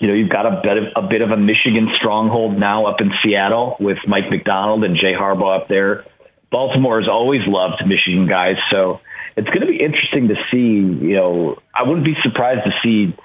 you 0.00 0.08
know, 0.08 0.14
you've 0.14 0.30
got 0.30 0.44
a 0.44 0.60
bit 0.60 0.76
of 0.76 1.04
a 1.04 1.08
bit 1.08 1.22
of 1.22 1.30
a 1.30 1.36
Michigan 1.36 1.88
stronghold 1.96 2.58
now 2.58 2.86
up 2.86 3.00
in 3.00 3.12
Seattle 3.22 3.76
with 3.78 3.98
Mike 4.08 4.28
Macdonald 4.28 4.82
and 4.82 4.96
Jay 4.96 5.12
Harbaugh 5.12 5.60
up 5.60 5.68
there. 5.68 6.04
Baltimore 6.50 7.00
has 7.00 7.08
always 7.08 7.42
loved 7.46 7.82
Michigan 7.86 8.28
guys, 8.28 8.56
so 8.70 9.00
it's 9.36 9.48
going 9.48 9.60
to 9.60 9.66
be 9.66 9.80
interesting 9.80 10.28
to 10.28 10.36
see. 10.50 11.06
You 11.06 11.16
know, 11.16 11.58
I 11.74 11.82
wouldn't 11.82 12.04
be 12.04 12.14
surprised 12.22 12.64
to 12.64 12.72
see 12.82 13.16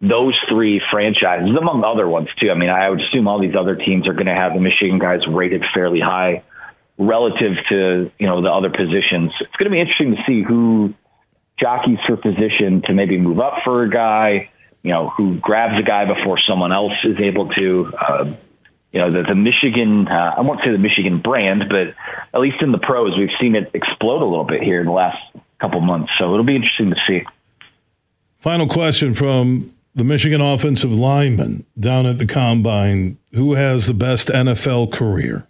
those 0.00 0.34
three 0.48 0.80
franchises, 0.90 1.56
among 1.58 1.84
other 1.84 2.08
ones 2.08 2.28
too. 2.38 2.50
I 2.50 2.54
mean, 2.54 2.68
I 2.68 2.90
would 2.90 3.00
assume 3.00 3.28
all 3.28 3.40
these 3.40 3.56
other 3.58 3.76
teams 3.76 4.06
are 4.06 4.12
going 4.12 4.26
to 4.26 4.34
have 4.34 4.52
the 4.52 4.60
Michigan 4.60 4.98
guys 4.98 5.20
rated 5.26 5.64
fairly 5.72 6.00
high 6.00 6.42
relative 6.98 7.56
to 7.68 8.10
you 8.18 8.26
know 8.26 8.42
the 8.42 8.50
other 8.50 8.70
positions. 8.70 9.32
It's 9.40 9.56
going 9.56 9.70
to 9.70 9.74
be 9.74 9.80
interesting 9.80 10.16
to 10.16 10.22
see 10.26 10.42
who 10.42 10.94
jockeys 11.58 11.98
for 12.06 12.16
position 12.16 12.82
to 12.86 12.92
maybe 12.92 13.18
move 13.18 13.40
up 13.40 13.62
for 13.64 13.82
a 13.82 13.90
guy 13.90 14.50
you 14.86 14.92
know, 14.92 15.08
who 15.08 15.36
grabs 15.40 15.76
a 15.80 15.82
guy 15.82 16.04
before 16.04 16.38
someone 16.48 16.70
else 16.70 16.92
is 17.02 17.18
able 17.18 17.48
to. 17.48 17.92
Uh, 18.00 18.32
you 18.92 19.00
know, 19.00 19.10
the, 19.10 19.24
the 19.28 19.34
Michigan, 19.34 20.06
uh, 20.06 20.34
I 20.38 20.42
won't 20.42 20.60
say 20.64 20.70
the 20.70 20.78
Michigan 20.78 21.20
brand, 21.20 21.64
but 21.68 21.96
at 22.32 22.40
least 22.40 22.62
in 22.62 22.70
the 22.70 22.78
pros, 22.78 23.18
we've 23.18 23.34
seen 23.40 23.56
it 23.56 23.72
explode 23.74 24.22
a 24.22 24.24
little 24.24 24.44
bit 24.44 24.62
here 24.62 24.78
in 24.78 24.86
the 24.86 24.92
last 24.92 25.18
couple 25.58 25.80
months. 25.80 26.12
So 26.18 26.32
it'll 26.32 26.44
be 26.44 26.56
interesting 26.56 26.90
to 26.90 26.96
see. 27.06 27.22
Final 28.38 28.68
question 28.68 29.14
from 29.14 29.72
the 29.94 30.04
Michigan 30.04 30.40
offensive 30.40 30.92
lineman 30.92 31.64
down 31.78 32.06
at 32.06 32.18
the 32.18 32.26
combine. 32.26 33.18
Who 33.32 33.54
has 33.54 33.86
the 33.86 33.94
best 33.94 34.28
NFL 34.28 34.92
career? 34.92 35.46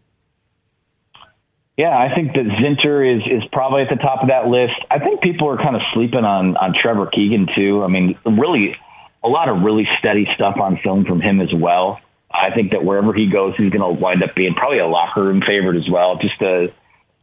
Yeah, 1.76 1.96
I 1.96 2.14
think 2.14 2.32
that 2.32 2.46
Zinter 2.46 3.16
is 3.16 3.22
is 3.26 3.42
probably 3.52 3.82
at 3.82 3.90
the 3.90 3.96
top 3.96 4.22
of 4.22 4.28
that 4.28 4.46
list. 4.46 4.74
I 4.90 4.98
think 4.98 5.20
people 5.20 5.48
are 5.50 5.58
kind 5.58 5.76
of 5.76 5.82
sleeping 5.92 6.24
on 6.24 6.56
on 6.56 6.72
Trevor 6.72 7.06
Keegan 7.06 7.48
too. 7.54 7.84
I 7.84 7.88
mean, 7.88 8.16
really 8.24 8.76
a 9.22 9.28
lot 9.28 9.48
of 9.48 9.62
really 9.62 9.86
steady 9.98 10.26
stuff 10.34 10.56
on 10.58 10.78
film 10.82 11.04
from 11.04 11.20
him 11.20 11.40
as 11.40 11.52
well. 11.52 12.00
I 12.30 12.54
think 12.54 12.70
that 12.70 12.84
wherever 12.84 13.12
he 13.12 13.28
goes, 13.30 13.54
he's 13.56 13.70
going 13.70 13.96
to 13.96 14.00
wind 14.00 14.22
up 14.22 14.34
being 14.34 14.54
probably 14.54 14.78
a 14.78 14.86
locker 14.86 15.22
room 15.22 15.42
favorite 15.46 15.76
as 15.76 15.88
well. 15.90 16.16
Just 16.16 16.40
a 16.40 16.72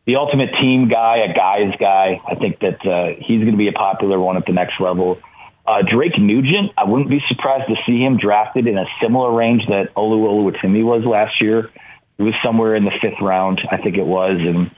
the 0.05 0.17
ultimate 0.17 0.53
team 0.53 0.89
guy, 0.89 1.17
a 1.29 1.33
guy's 1.33 1.75
guy. 1.79 2.21
I 2.27 2.35
think 2.35 2.59
that 2.59 2.85
uh, 2.85 3.15
he's 3.19 3.39
going 3.39 3.51
to 3.51 3.57
be 3.57 3.69
a 3.69 3.73
popular 3.73 4.19
one 4.19 4.37
at 4.37 4.45
the 4.45 4.53
next 4.53 4.79
level. 4.79 5.19
Uh, 5.65 5.81
Drake 5.81 6.17
Nugent, 6.19 6.71
I 6.77 6.83
wouldn't 6.83 7.09
be 7.09 7.21
surprised 7.29 7.69
to 7.69 7.75
see 7.85 7.99
him 7.99 8.17
drafted 8.17 8.67
in 8.67 8.77
a 8.77 8.85
similar 9.01 9.31
range 9.31 9.63
that 9.67 9.93
Olu 9.95 10.27
Oluwatimi 10.27 10.83
was 10.83 11.05
last 11.05 11.39
year. 11.39 11.69
It 12.17 12.23
was 12.23 12.33
somewhere 12.43 12.75
in 12.75 12.83
the 12.83 12.91
fifth 13.01 13.21
round, 13.21 13.61
I 13.71 13.77
think 13.77 13.97
it 13.97 14.05
was, 14.05 14.37
and 14.39 14.69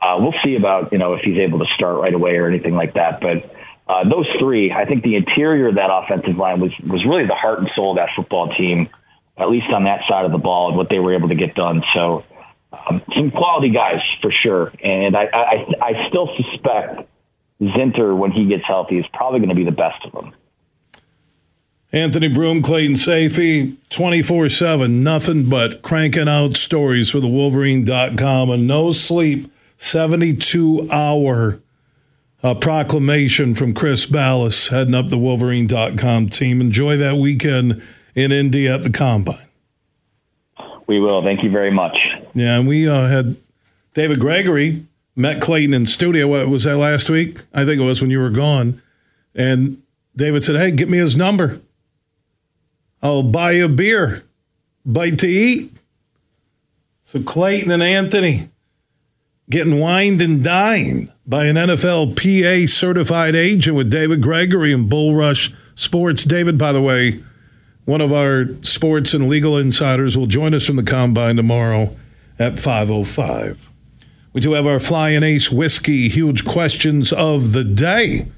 uh, 0.00 0.16
we'll 0.18 0.34
see 0.42 0.56
about 0.56 0.92
you 0.92 0.98
know 0.98 1.12
if 1.14 1.20
he's 1.22 1.38
able 1.38 1.58
to 1.58 1.66
start 1.74 2.00
right 2.00 2.14
away 2.14 2.36
or 2.36 2.48
anything 2.48 2.74
like 2.74 2.94
that. 2.94 3.20
But 3.20 3.54
uh, 3.86 4.08
those 4.08 4.26
three, 4.38 4.72
I 4.72 4.86
think 4.86 5.04
the 5.04 5.16
interior 5.16 5.68
of 5.68 5.74
that 5.74 5.90
offensive 5.92 6.36
line 6.36 6.60
was 6.60 6.72
was 6.82 7.04
really 7.04 7.26
the 7.26 7.34
heart 7.34 7.58
and 7.58 7.68
soul 7.76 7.92
of 7.92 7.96
that 7.98 8.08
football 8.16 8.52
team, 8.56 8.88
at 9.36 9.50
least 9.50 9.66
on 9.72 9.84
that 9.84 10.00
side 10.08 10.24
of 10.24 10.32
the 10.32 10.38
ball, 10.38 10.68
and 10.68 10.76
what 10.76 10.88
they 10.88 10.98
were 10.98 11.14
able 11.14 11.28
to 11.28 11.34
get 11.34 11.54
done. 11.54 11.82
So 11.92 12.24
um, 12.72 13.02
some 13.16 13.30
quality 13.30 13.70
guys 13.70 14.00
for 14.22 14.30
sure, 14.30 14.72
and 14.82 15.16
I, 15.16 15.24
I 15.32 15.66
I 15.82 16.08
still 16.08 16.28
suspect 16.36 17.08
Zinter 17.60 18.16
when 18.16 18.30
he 18.30 18.46
gets 18.46 18.64
healthy 18.66 18.98
is 18.98 19.06
probably 19.12 19.40
going 19.40 19.50
to 19.50 19.54
be 19.54 19.64
the 19.64 19.70
best 19.70 20.04
of 20.04 20.12
them. 20.12 20.34
Anthony 21.92 22.28
Broome, 22.28 22.62
Clayton 22.62 22.94
Sayfie, 22.94 23.76
24 23.88 24.48
7, 24.48 25.02
nothing 25.02 25.48
but 25.48 25.82
cranking 25.82 26.28
out 26.28 26.56
stories 26.56 27.10
for 27.10 27.18
the 27.18 27.26
Wolverine.com. 27.26 28.50
A 28.50 28.56
no 28.56 28.92
sleep, 28.92 29.52
72 29.76 30.88
hour 30.92 31.60
uh, 32.44 32.54
proclamation 32.54 33.54
from 33.54 33.74
Chris 33.74 34.06
Balas 34.06 34.68
heading 34.68 34.94
up 34.94 35.08
the 35.08 35.18
Wolverine.com 35.18 36.28
team. 36.28 36.60
Enjoy 36.60 36.96
that 36.96 37.16
weekend 37.16 37.82
in 38.14 38.30
Indy 38.30 38.68
at 38.68 38.84
the 38.84 38.90
Combine. 38.90 39.49
We 40.90 40.98
will. 40.98 41.22
Thank 41.22 41.44
you 41.44 41.50
very 41.50 41.70
much. 41.70 41.96
Yeah, 42.34 42.58
and 42.58 42.66
we 42.66 42.88
uh, 42.88 43.06
had 43.06 43.36
David 43.94 44.18
Gregory 44.18 44.84
met 45.14 45.40
Clayton 45.40 45.72
in 45.72 45.86
studio. 45.86 46.26
What 46.26 46.48
was 46.48 46.64
that 46.64 46.78
last 46.78 47.08
week? 47.08 47.42
I 47.54 47.64
think 47.64 47.80
it 47.80 47.84
was 47.84 48.00
when 48.00 48.10
you 48.10 48.18
were 48.18 48.28
gone. 48.28 48.82
And 49.32 49.80
David 50.16 50.42
said, 50.42 50.56
"Hey, 50.56 50.72
get 50.72 50.88
me 50.88 50.98
his 50.98 51.14
number. 51.14 51.60
I'll 53.00 53.22
buy 53.22 53.52
you 53.52 53.66
a 53.66 53.68
beer, 53.68 54.24
bite 54.84 55.20
to 55.20 55.28
eat." 55.28 55.70
So 57.04 57.22
Clayton 57.22 57.70
and 57.70 57.84
Anthony 57.84 58.48
getting 59.48 59.78
wined 59.78 60.20
and 60.20 60.42
dined 60.42 61.12
by 61.24 61.44
an 61.44 61.54
NFL 61.54 62.16
PA 62.16 62.66
certified 62.66 63.36
agent 63.36 63.76
with 63.76 63.90
David 63.90 64.22
Gregory 64.22 64.72
and 64.72 64.90
Bull 64.90 65.14
Rush 65.14 65.52
Sports. 65.76 66.24
David, 66.24 66.58
by 66.58 66.72
the 66.72 66.82
way, 66.82 67.20
one 67.90 68.00
of 68.00 68.12
our 68.12 68.46
sports 68.62 69.14
and 69.14 69.28
legal 69.28 69.58
insiders 69.58 70.16
will 70.16 70.28
join 70.28 70.54
us 70.54 70.64
from 70.64 70.76
the 70.76 70.82
combine 70.84 71.34
tomorrow 71.34 71.96
at 72.38 72.56
505. 72.56 73.68
We 74.32 74.40
do 74.40 74.52
have 74.52 74.64
our 74.64 74.78
Flying 74.78 75.24
Ace 75.24 75.50
whiskey 75.50 76.08
huge 76.08 76.44
questions 76.44 77.12
of 77.12 77.50
the 77.50 77.64
day. 77.64 78.28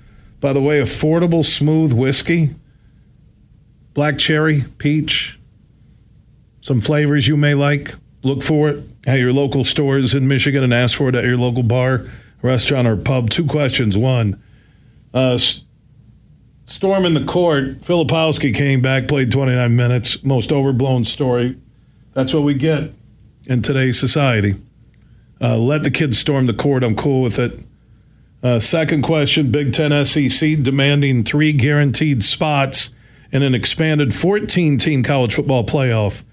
By 0.41 0.55
the 0.55 0.63
way, 0.63 0.81
affordable 0.81 1.45
smooth 1.45 1.93
whiskey, 1.93 2.55
black 3.93 4.17
cherry, 4.17 4.63
peach, 4.79 5.39
some 6.63 6.81
flavors 6.81 7.29
you 7.29 7.37
may 7.37 7.53
like. 7.53 7.95
Look 8.23 8.43
for 8.43 8.71
it 8.71 8.89
at 9.07 9.19
your 9.19 9.35
local 9.35 9.65
stores 9.65 10.15
in 10.15 10.27
Michigan 10.27 10.65
and 10.65 10.73
ask 10.73 10.97
for 10.97 11.11
it 11.11 11.15
at 11.15 11.25
your 11.25 11.37
local 11.37 11.63
bar, 11.63 12.07
restaurant, 12.41 12.89
or 12.89 12.97
pub. 12.97 13.29
Two 13.29 13.45
questions. 13.45 13.99
One, 13.99 14.43
uh, 15.13 15.37
Storm 16.73 17.05
in 17.05 17.13
the 17.13 17.23
court. 17.23 17.83
Filipowski 17.83 18.55
came 18.55 18.81
back, 18.81 19.07
played 19.07 19.31
29 19.31 19.77
minutes. 19.77 20.25
Most 20.25 20.51
overblown 20.51 21.05
story. 21.05 21.59
That's 22.15 22.33
what 22.33 22.45
we 22.45 22.55
get 22.55 22.95
in 23.45 23.61
today's 23.61 24.01
society. 24.01 24.55
Uh, 25.39 25.59
let 25.59 25.83
the 25.83 25.91
kids 25.91 26.17
storm 26.17 26.47
the 26.47 26.55
court. 26.55 26.83
I'm 26.83 26.97
cool 26.97 27.21
with 27.21 27.39
it. 27.39 27.61
Uh, 28.43 28.59
second 28.59 29.03
question 29.03 29.51
Big 29.51 29.75
Ten 29.75 30.03
SEC 30.03 30.63
demanding 30.63 31.25
three 31.25 31.53
guaranteed 31.53 32.25
spots 32.25 32.89
in 33.31 33.43
an 33.43 33.55
expanded 33.55 34.15
14 34.15 34.79
team 34.79 35.03
college 35.03 35.35
football 35.35 35.65
playoff 35.65 36.25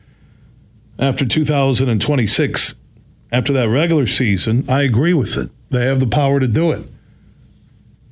after 0.97 1.25
2026. 1.25 2.75
After 3.29 3.51
that 3.51 3.67
regular 3.67 4.07
season, 4.07 4.63
I 4.69 4.83
agree 4.83 5.13
with 5.13 5.37
it. 5.37 5.51
They 5.69 5.85
have 5.85 5.99
the 5.99 6.07
power 6.07 6.39
to 6.39 6.47
do 6.47 6.71
it. 6.71 6.87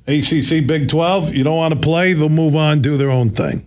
ACC 0.08 0.66
Big 0.66 0.88
12, 0.88 1.34
you 1.34 1.44
don't 1.44 1.56
want 1.56 1.74
to 1.74 1.80
play, 1.80 2.14
they'll 2.14 2.30
move 2.30 2.56
on, 2.56 2.80
do 2.80 2.96
their 2.96 3.10
own 3.10 3.28
thing. 3.28 3.66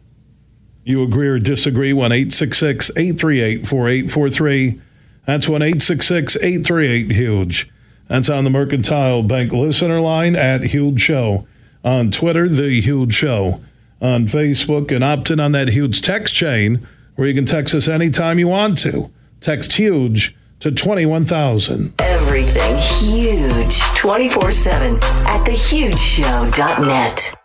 You 0.83 1.03
agree 1.03 1.27
or 1.27 1.37
disagree? 1.37 1.93
1 1.93 2.11
866 2.11 2.89
838 2.97 3.67
4843. 3.67 4.81
That's 5.27 5.47
1 5.47 5.61
866 5.61 6.35
838 6.37 7.11
Huge. 7.11 7.71
That's 8.07 8.29
on 8.29 8.43
the 8.43 8.49
Mercantile 8.49 9.21
Bank 9.21 9.53
listener 9.53 10.01
line 10.01 10.35
at 10.35 10.63
Huge 10.63 10.99
Show. 10.99 11.47
On 11.85 12.09
Twitter, 12.09 12.49
The 12.49 12.81
Huge 12.81 13.13
Show. 13.13 13.61
On 14.01 14.25
Facebook, 14.25 14.91
and 14.91 15.03
opt 15.03 15.29
in 15.29 15.39
on 15.39 15.51
that 15.51 15.69
huge 15.69 16.01
text 16.01 16.33
chain 16.33 16.87
where 17.15 17.27
you 17.27 17.35
can 17.35 17.45
text 17.45 17.75
us 17.75 17.87
anytime 17.87 18.39
you 18.39 18.47
want 18.47 18.79
to. 18.79 19.11
Text 19.41 19.73
HUGE 19.73 20.35
to 20.61 20.71
21,000. 20.71 21.93
Everything 21.99 22.77
huge 22.77 23.79
24 23.95 24.51
7 24.51 24.95
at 24.95 25.45
thehugeshow.net. 25.45 27.35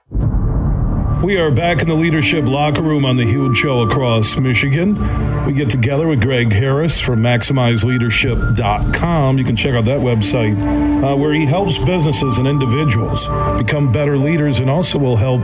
We 1.22 1.38
are 1.38 1.50
back 1.50 1.80
in 1.80 1.88
the 1.88 1.94
leadership 1.94 2.46
locker 2.46 2.82
room 2.82 3.06
on 3.06 3.16
the 3.16 3.24
Huge 3.24 3.56
Show 3.56 3.80
across 3.80 4.36
Michigan. 4.36 4.96
We 5.46 5.54
get 5.54 5.70
together 5.70 6.06
with 6.06 6.20
Greg 6.20 6.52
Harris 6.52 7.00
from 7.00 7.20
MaximizeLeadership.com. 7.20 9.38
You 9.38 9.44
can 9.44 9.56
check 9.56 9.72
out 9.72 9.86
that 9.86 10.00
website 10.00 10.60
uh, 11.02 11.16
where 11.16 11.32
he 11.32 11.46
helps 11.46 11.78
businesses 11.78 12.36
and 12.36 12.46
individuals 12.46 13.28
become 13.56 13.90
better 13.90 14.18
leaders 14.18 14.60
and 14.60 14.68
also 14.68 14.98
will 14.98 15.16
help 15.16 15.40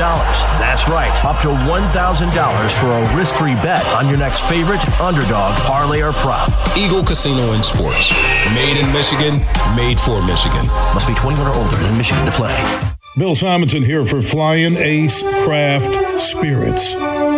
That's 0.59 0.89
right, 0.89 1.15
up 1.25 1.41
to 1.43 1.49
$1,000 1.49 2.73
for 2.81 2.87
a 2.91 3.17
risk 3.17 3.37
free 3.37 3.55
bet 3.55 3.87
on 3.95 4.09
your 4.09 4.19
next 4.19 4.41
favorite 4.49 4.83
underdog, 4.99 5.57
parlay, 5.61 6.03
or 6.03 6.13
prop. 6.13 6.51
Eagle 6.77 7.05
Casino 7.05 7.53
and 7.53 7.65
Sports. 7.65 8.11
Made 8.53 8.77
in 8.77 8.93
Michigan, 8.93 9.39
made 9.77 10.01
for 10.01 10.21
Michigan. 10.27 10.67
Must 10.95 11.07
be 11.07 11.15
21 11.15 11.47
or 11.47 11.57
older 11.57 11.79
in 11.87 11.97
Michigan 11.97 12.27
to 12.27 12.33
play. 12.33 12.55
Bill 13.17 13.35
Simonson 13.35 13.83
here 13.85 14.05
for 14.05 14.21
Flying 14.21 14.77
Ace 14.77 15.23
Craft 15.23 16.21
Spirits. 16.21 16.95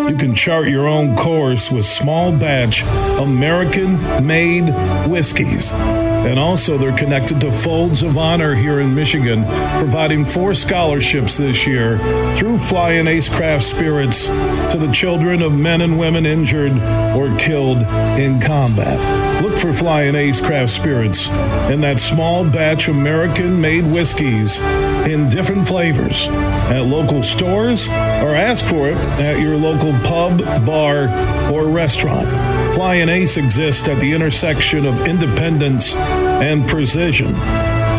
You 0.09 0.17
can 0.17 0.35
chart 0.35 0.69
your 0.69 0.89
own 0.89 1.17
course 1.17 1.71
with 1.71 1.85
small 1.85 2.33
batch 2.33 2.83
American 3.21 4.27
made 4.27 4.65
whiskeys. 5.07 5.75
And 5.75 6.39
also, 6.39 6.79
they're 6.79 6.97
connected 6.97 7.43
to 7.43 7.53
Folds 7.53 8.03
of 8.03 8.17
Honor 8.17 8.55
here 8.55 8.81
in 8.81 8.95
Michigan, 8.95 9.45
providing 9.79 10.25
four 10.25 10.55
scholarships 10.55 11.37
this 11.37 11.67
year 11.67 11.99
through 12.35 12.57
Flying 12.57 13.07
Ace 13.07 13.29
Craft 13.29 13.65
Spirits 13.65 14.27
to 14.27 14.79
the 14.79 14.91
children 14.93 15.43
of 15.43 15.53
men 15.53 15.83
and 15.83 15.99
women 15.99 16.25
injured 16.25 16.73
or 17.15 17.37
killed 17.39 17.83
in 18.19 18.41
combat. 18.41 19.43
Look 19.43 19.59
for 19.59 19.75
Flying 19.75 20.15
Ace 20.15 20.41
Craft 20.41 20.71
Spirits 20.71 21.29
and 21.29 21.83
that 21.83 22.01
small 22.01 22.49
batch 22.49 22.89
American 22.89 23.61
made 23.61 23.85
whiskeys 23.85 24.59
in 25.07 25.29
different 25.29 25.67
flavors 25.67 26.29
at 26.69 26.87
local 26.87 27.23
stores 27.23 27.87
or 27.89 28.35
ask 28.35 28.65
for 28.65 28.89
it 28.89 28.97
at 29.21 29.39
your 29.41 29.57
local 29.57 29.93
pub, 30.05 30.39
bar, 30.65 31.09
or 31.53 31.67
restaurant. 31.67 32.29
Flying 32.75 33.09
Ace 33.09 33.37
exists 33.37 33.89
at 33.89 34.01
the 34.01 34.13
intersection 34.13 34.87
of 34.87 35.07
independence 35.07 35.95
and 35.95 36.67
precision. 36.69 37.33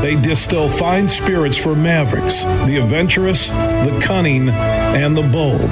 They 0.02 0.16
distill 0.16 0.70
fine 0.70 1.10
spirits 1.10 1.58
for 1.58 1.76
mavericks, 1.76 2.44
the 2.44 2.78
adventurous, 2.78 3.50
the 3.50 4.00
cunning, 4.02 4.48
and 4.50 5.18
the 5.18 5.24
bold. 5.24 5.70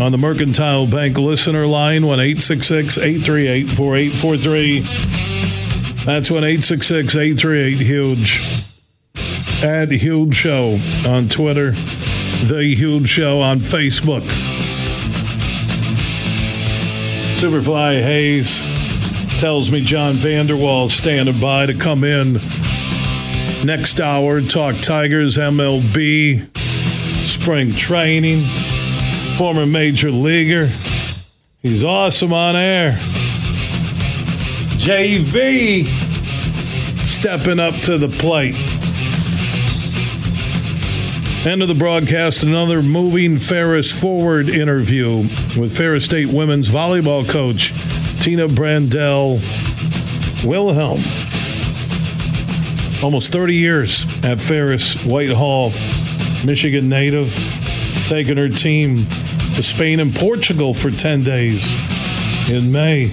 on 0.00 0.12
the 0.12 0.18
Mercantile 0.18 0.86
Bank 0.86 1.18
listener 1.18 1.66
line, 1.66 2.06
1 2.06 2.20
838 2.20 3.70
4843. 3.70 4.80
That's 6.04 6.30
1 6.30 6.44
838 6.44 7.76
Huge. 7.78 8.66
At 9.62 9.92
Huge 9.92 10.34
Show 10.34 10.78
on 11.06 11.28
Twitter, 11.28 11.74
The 12.48 12.74
Huge 12.74 13.08
Show 13.08 13.40
on 13.40 13.60
Facebook. 13.60 14.22
Superfly 17.38 18.02
Hayes 18.02 18.64
tells 19.40 19.70
me 19.70 19.82
John 19.82 20.14
Vander 20.14 20.56
Wal 20.56 20.88
standing 20.88 21.40
by 21.40 21.66
to 21.66 21.74
come 21.74 22.04
in 22.04 22.34
next 23.64 24.00
hour, 24.00 24.40
talk 24.40 24.76
Tigers, 24.76 25.36
MLB, 25.36 26.56
spring 27.26 27.74
training 27.74 28.42
former 29.40 29.64
major 29.64 30.10
leaguer. 30.10 30.68
He's 31.62 31.82
awesome 31.82 32.34
on 32.34 32.56
air. 32.56 32.92
JV 34.76 35.86
stepping 37.02 37.58
up 37.58 37.74
to 37.82 37.96
the 37.96 38.08
plate. 38.08 38.54
End 41.46 41.62
of 41.62 41.68
the 41.68 41.74
broadcast, 41.74 42.42
another 42.42 42.82
moving 42.82 43.38
Ferris 43.38 43.90
forward 43.90 44.50
interview 44.50 45.20
with 45.58 45.74
Ferris 45.74 46.04
State 46.04 46.28
women's 46.28 46.68
volleyball 46.68 47.26
coach 47.26 47.72
Tina 48.20 48.46
Brandel 48.46 49.40
Wilhelm. 50.44 51.00
Almost 53.02 53.32
30 53.32 53.54
years 53.54 54.04
at 54.22 54.38
Ferris 54.38 55.02
Whitehall, 55.02 55.70
Michigan 56.44 56.90
native, 56.90 57.34
taking 58.06 58.36
her 58.36 58.50
team 58.50 59.06
to 59.54 59.62
Spain 59.62 59.98
and 60.00 60.14
Portugal 60.14 60.74
for 60.74 60.90
10 60.90 61.22
days 61.22 61.72
in 62.50 62.70
May. 62.70 63.10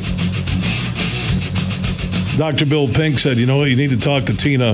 Dr. 2.36 2.66
Bill 2.66 2.90
Pink 2.90 3.20
said, 3.20 3.38
you 3.38 3.46
know 3.46 3.60
what, 3.60 3.70
you 3.70 3.78
need 3.78 3.92
to 3.92 4.00
talk 4.00 4.26
to 4.26 4.36
Tina 4.36 4.74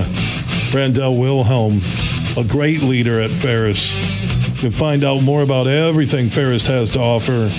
Brandel 0.72 1.20
Wilhelm, 1.20 1.80
a 2.36 2.44
great 2.44 2.82
leader 2.82 3.20
at 3.20 3.30
Ferris. 3.30 3.94
You 4.54 4.60
can 4.60 4.70
find 4.70 5.04
out 5.04 5.22
more 5.22 5.42
about 5.42 5.66
everything 5.66 6.28
Ferris 6.28 6.66
has 6.66 6.90
to 6.92 7.00
offer 7.00 7.50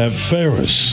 at 0.00 0.12
ferris.edu. 0.12 0.86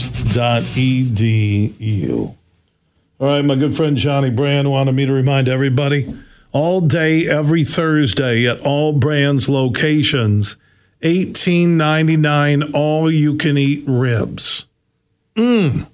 All 3.18 3.26
right, 3.26 3.44
my 3.44 3.54
good 3.54 3.76
friend 3.76 3.96
Johnny 3.96 4.30
Brann 4.30 4.68
wanted 4.70 4.92
me 4.92 5.06
to 5.06 5.12
remind 5.12 5.48
everybody 5.48 6.12
all 6.52 6.80
day, 6.80 7.28
every 7.28 7.64
Thursday 7.64 8.46
at 8.46 8.60
all 8.60 8.92
Brann's 8.92 9.48
locations– 9.48 10.56
eighteen 11.02 11.76
ninety 11.76 12.16
nine 12.16 12.62
all 12.72 13.10
you 13.10 13.36
can 13.36 13.58
eat 13.58 13.84
ribs. 13.86 14.66
Mmm. 15.36 15.88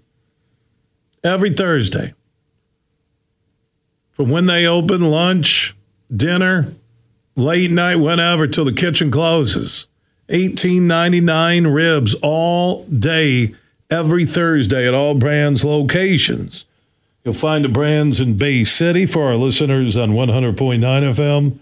Every 1.25 1.53
Thursday. 1.53 2.15
From 4.11 4.31
when 4.31 4.47
they 4.47 4.67
open, 4.67 5.11
lunch, 5.11 5.77
dinner, 6.15 6.73
late 7.39 7.71
night, 7.71 7.97
whenever, 7.97 8.47
till 8.47 8.65
the 8.65 8.73
kitchen 8.73 9.11
closes. 9.11 9.87
Eighteen 10.29 10.87
ninety 10.87 11.21
nine 11.21 11.67
ribs 11.69 12.15
all 12.17 12.85
day, 12.85 13.55
every 13.89 14.27
Thursday 14.27 14.87
at 14.87 14.93
all 14.93 15.15
Brann's 15.15 15.65
locations. 15.65 16.67
You'll 17.25 17.35
find 17.35 17.65
the 17.65 17.69
Brann's 17.69 18.21
in 18.21 18.37
Bay 18.37 18.65
City 18.65 19.07
for 19.07 19.25
our 19.25 19.37
listeners 19.37 19.97
on 19.97 20.13
100.9 20.13 20.81
FM. 20.81 21.59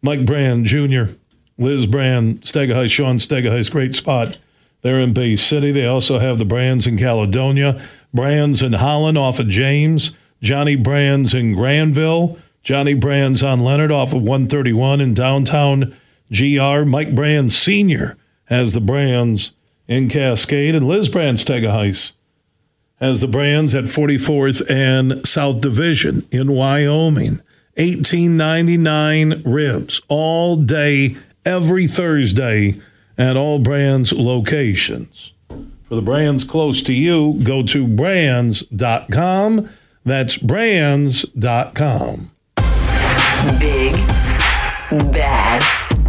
Mike 0.00 0.24
Brann 0.24 0.64
Jr. 0.64 1.12
Liz 1.56 1.86
Brann, 1.86 2.38
Stegaheist, 2.38 2.92
Sean 2.92 3.16
Stegaheist, 3.16 3.72
great 3.72 3.94
spot 3.94 4.38
there 4.82 5.00
in 5.00 5.12
Bay 5.12 5.34
City. 5.34 5.72
They 5.72 5.86
also 5.86 6.18
have 6.20 6.38
the 6.38 6.44
Brann's 6.44 6.86
in 6.86 6.98
Caledonia, 6.98 7.82
Brann's 8.14 8.62
in 8.62 8.74
Holland 8.74 9.18
off 9.18 9.40
of 9.40 9.48
James, 9.48 10.12
Johnny 10.40 10.76
Brann's 10.76 11.34
in 11.34 11.54
Grandville, 11.54 12.38
Johnny 12.68 12.92
Brann's 12.92 13.42
on 13.42 13.60
Leonard 13.60 13.90
off 13.90 14.12
of 14.12 14.20
131 14.20 15.00
in 15.00 15.14
downtown 15.14 15.96
GR. 16.30 16.84
Mike 16.84 17.14
Brann 17.14 17.48
Sr. 17.48 18.18
has 18.44 18.74
the 18.74 18.80
Brann's 18.82 19.52
in 19.86 20.10
Cascade, 20.10 20.74
and 20.74 20.86
Liz 20.86 21.08
Brann 21.08 21.36
Stegaheist 21.36 22.12
has 23.00 23.22
the 23.22 23.26
Brann's 23.26 23.74
at 23.74 23.84
44th 23.84 24.70
and 24.70 25.26
South 25.26 25.62
Division 25.62 26.28
in 26.30 26.52
Wyoming. 26.52 27.40
1899 27.76 29.42
ribs 29.46 30.02
all 30.08 30.56
day, 30.56 31.16
every 31.46 31.86
Thursday 31.86 32.78
at 33.16 33.38
all 33.38 33.58
Brann's 33.58 34.12
locations. 34.12 35.32
For 35.84 35.94
the 35.94 36.02
Brann's 36.02 36.44
close 36.44 36.82
to 36.82 36.92
you, 36.92 37.40
go 37.42 37.62
to 37.62 37.86
branns.com. 37.88 39.70
That's 40.04 40.36
branns.com. 40.36 42.30
Big, 43.56 43.94
bad, 45.12 45.62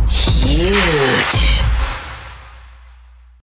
huge. 0.09 1.48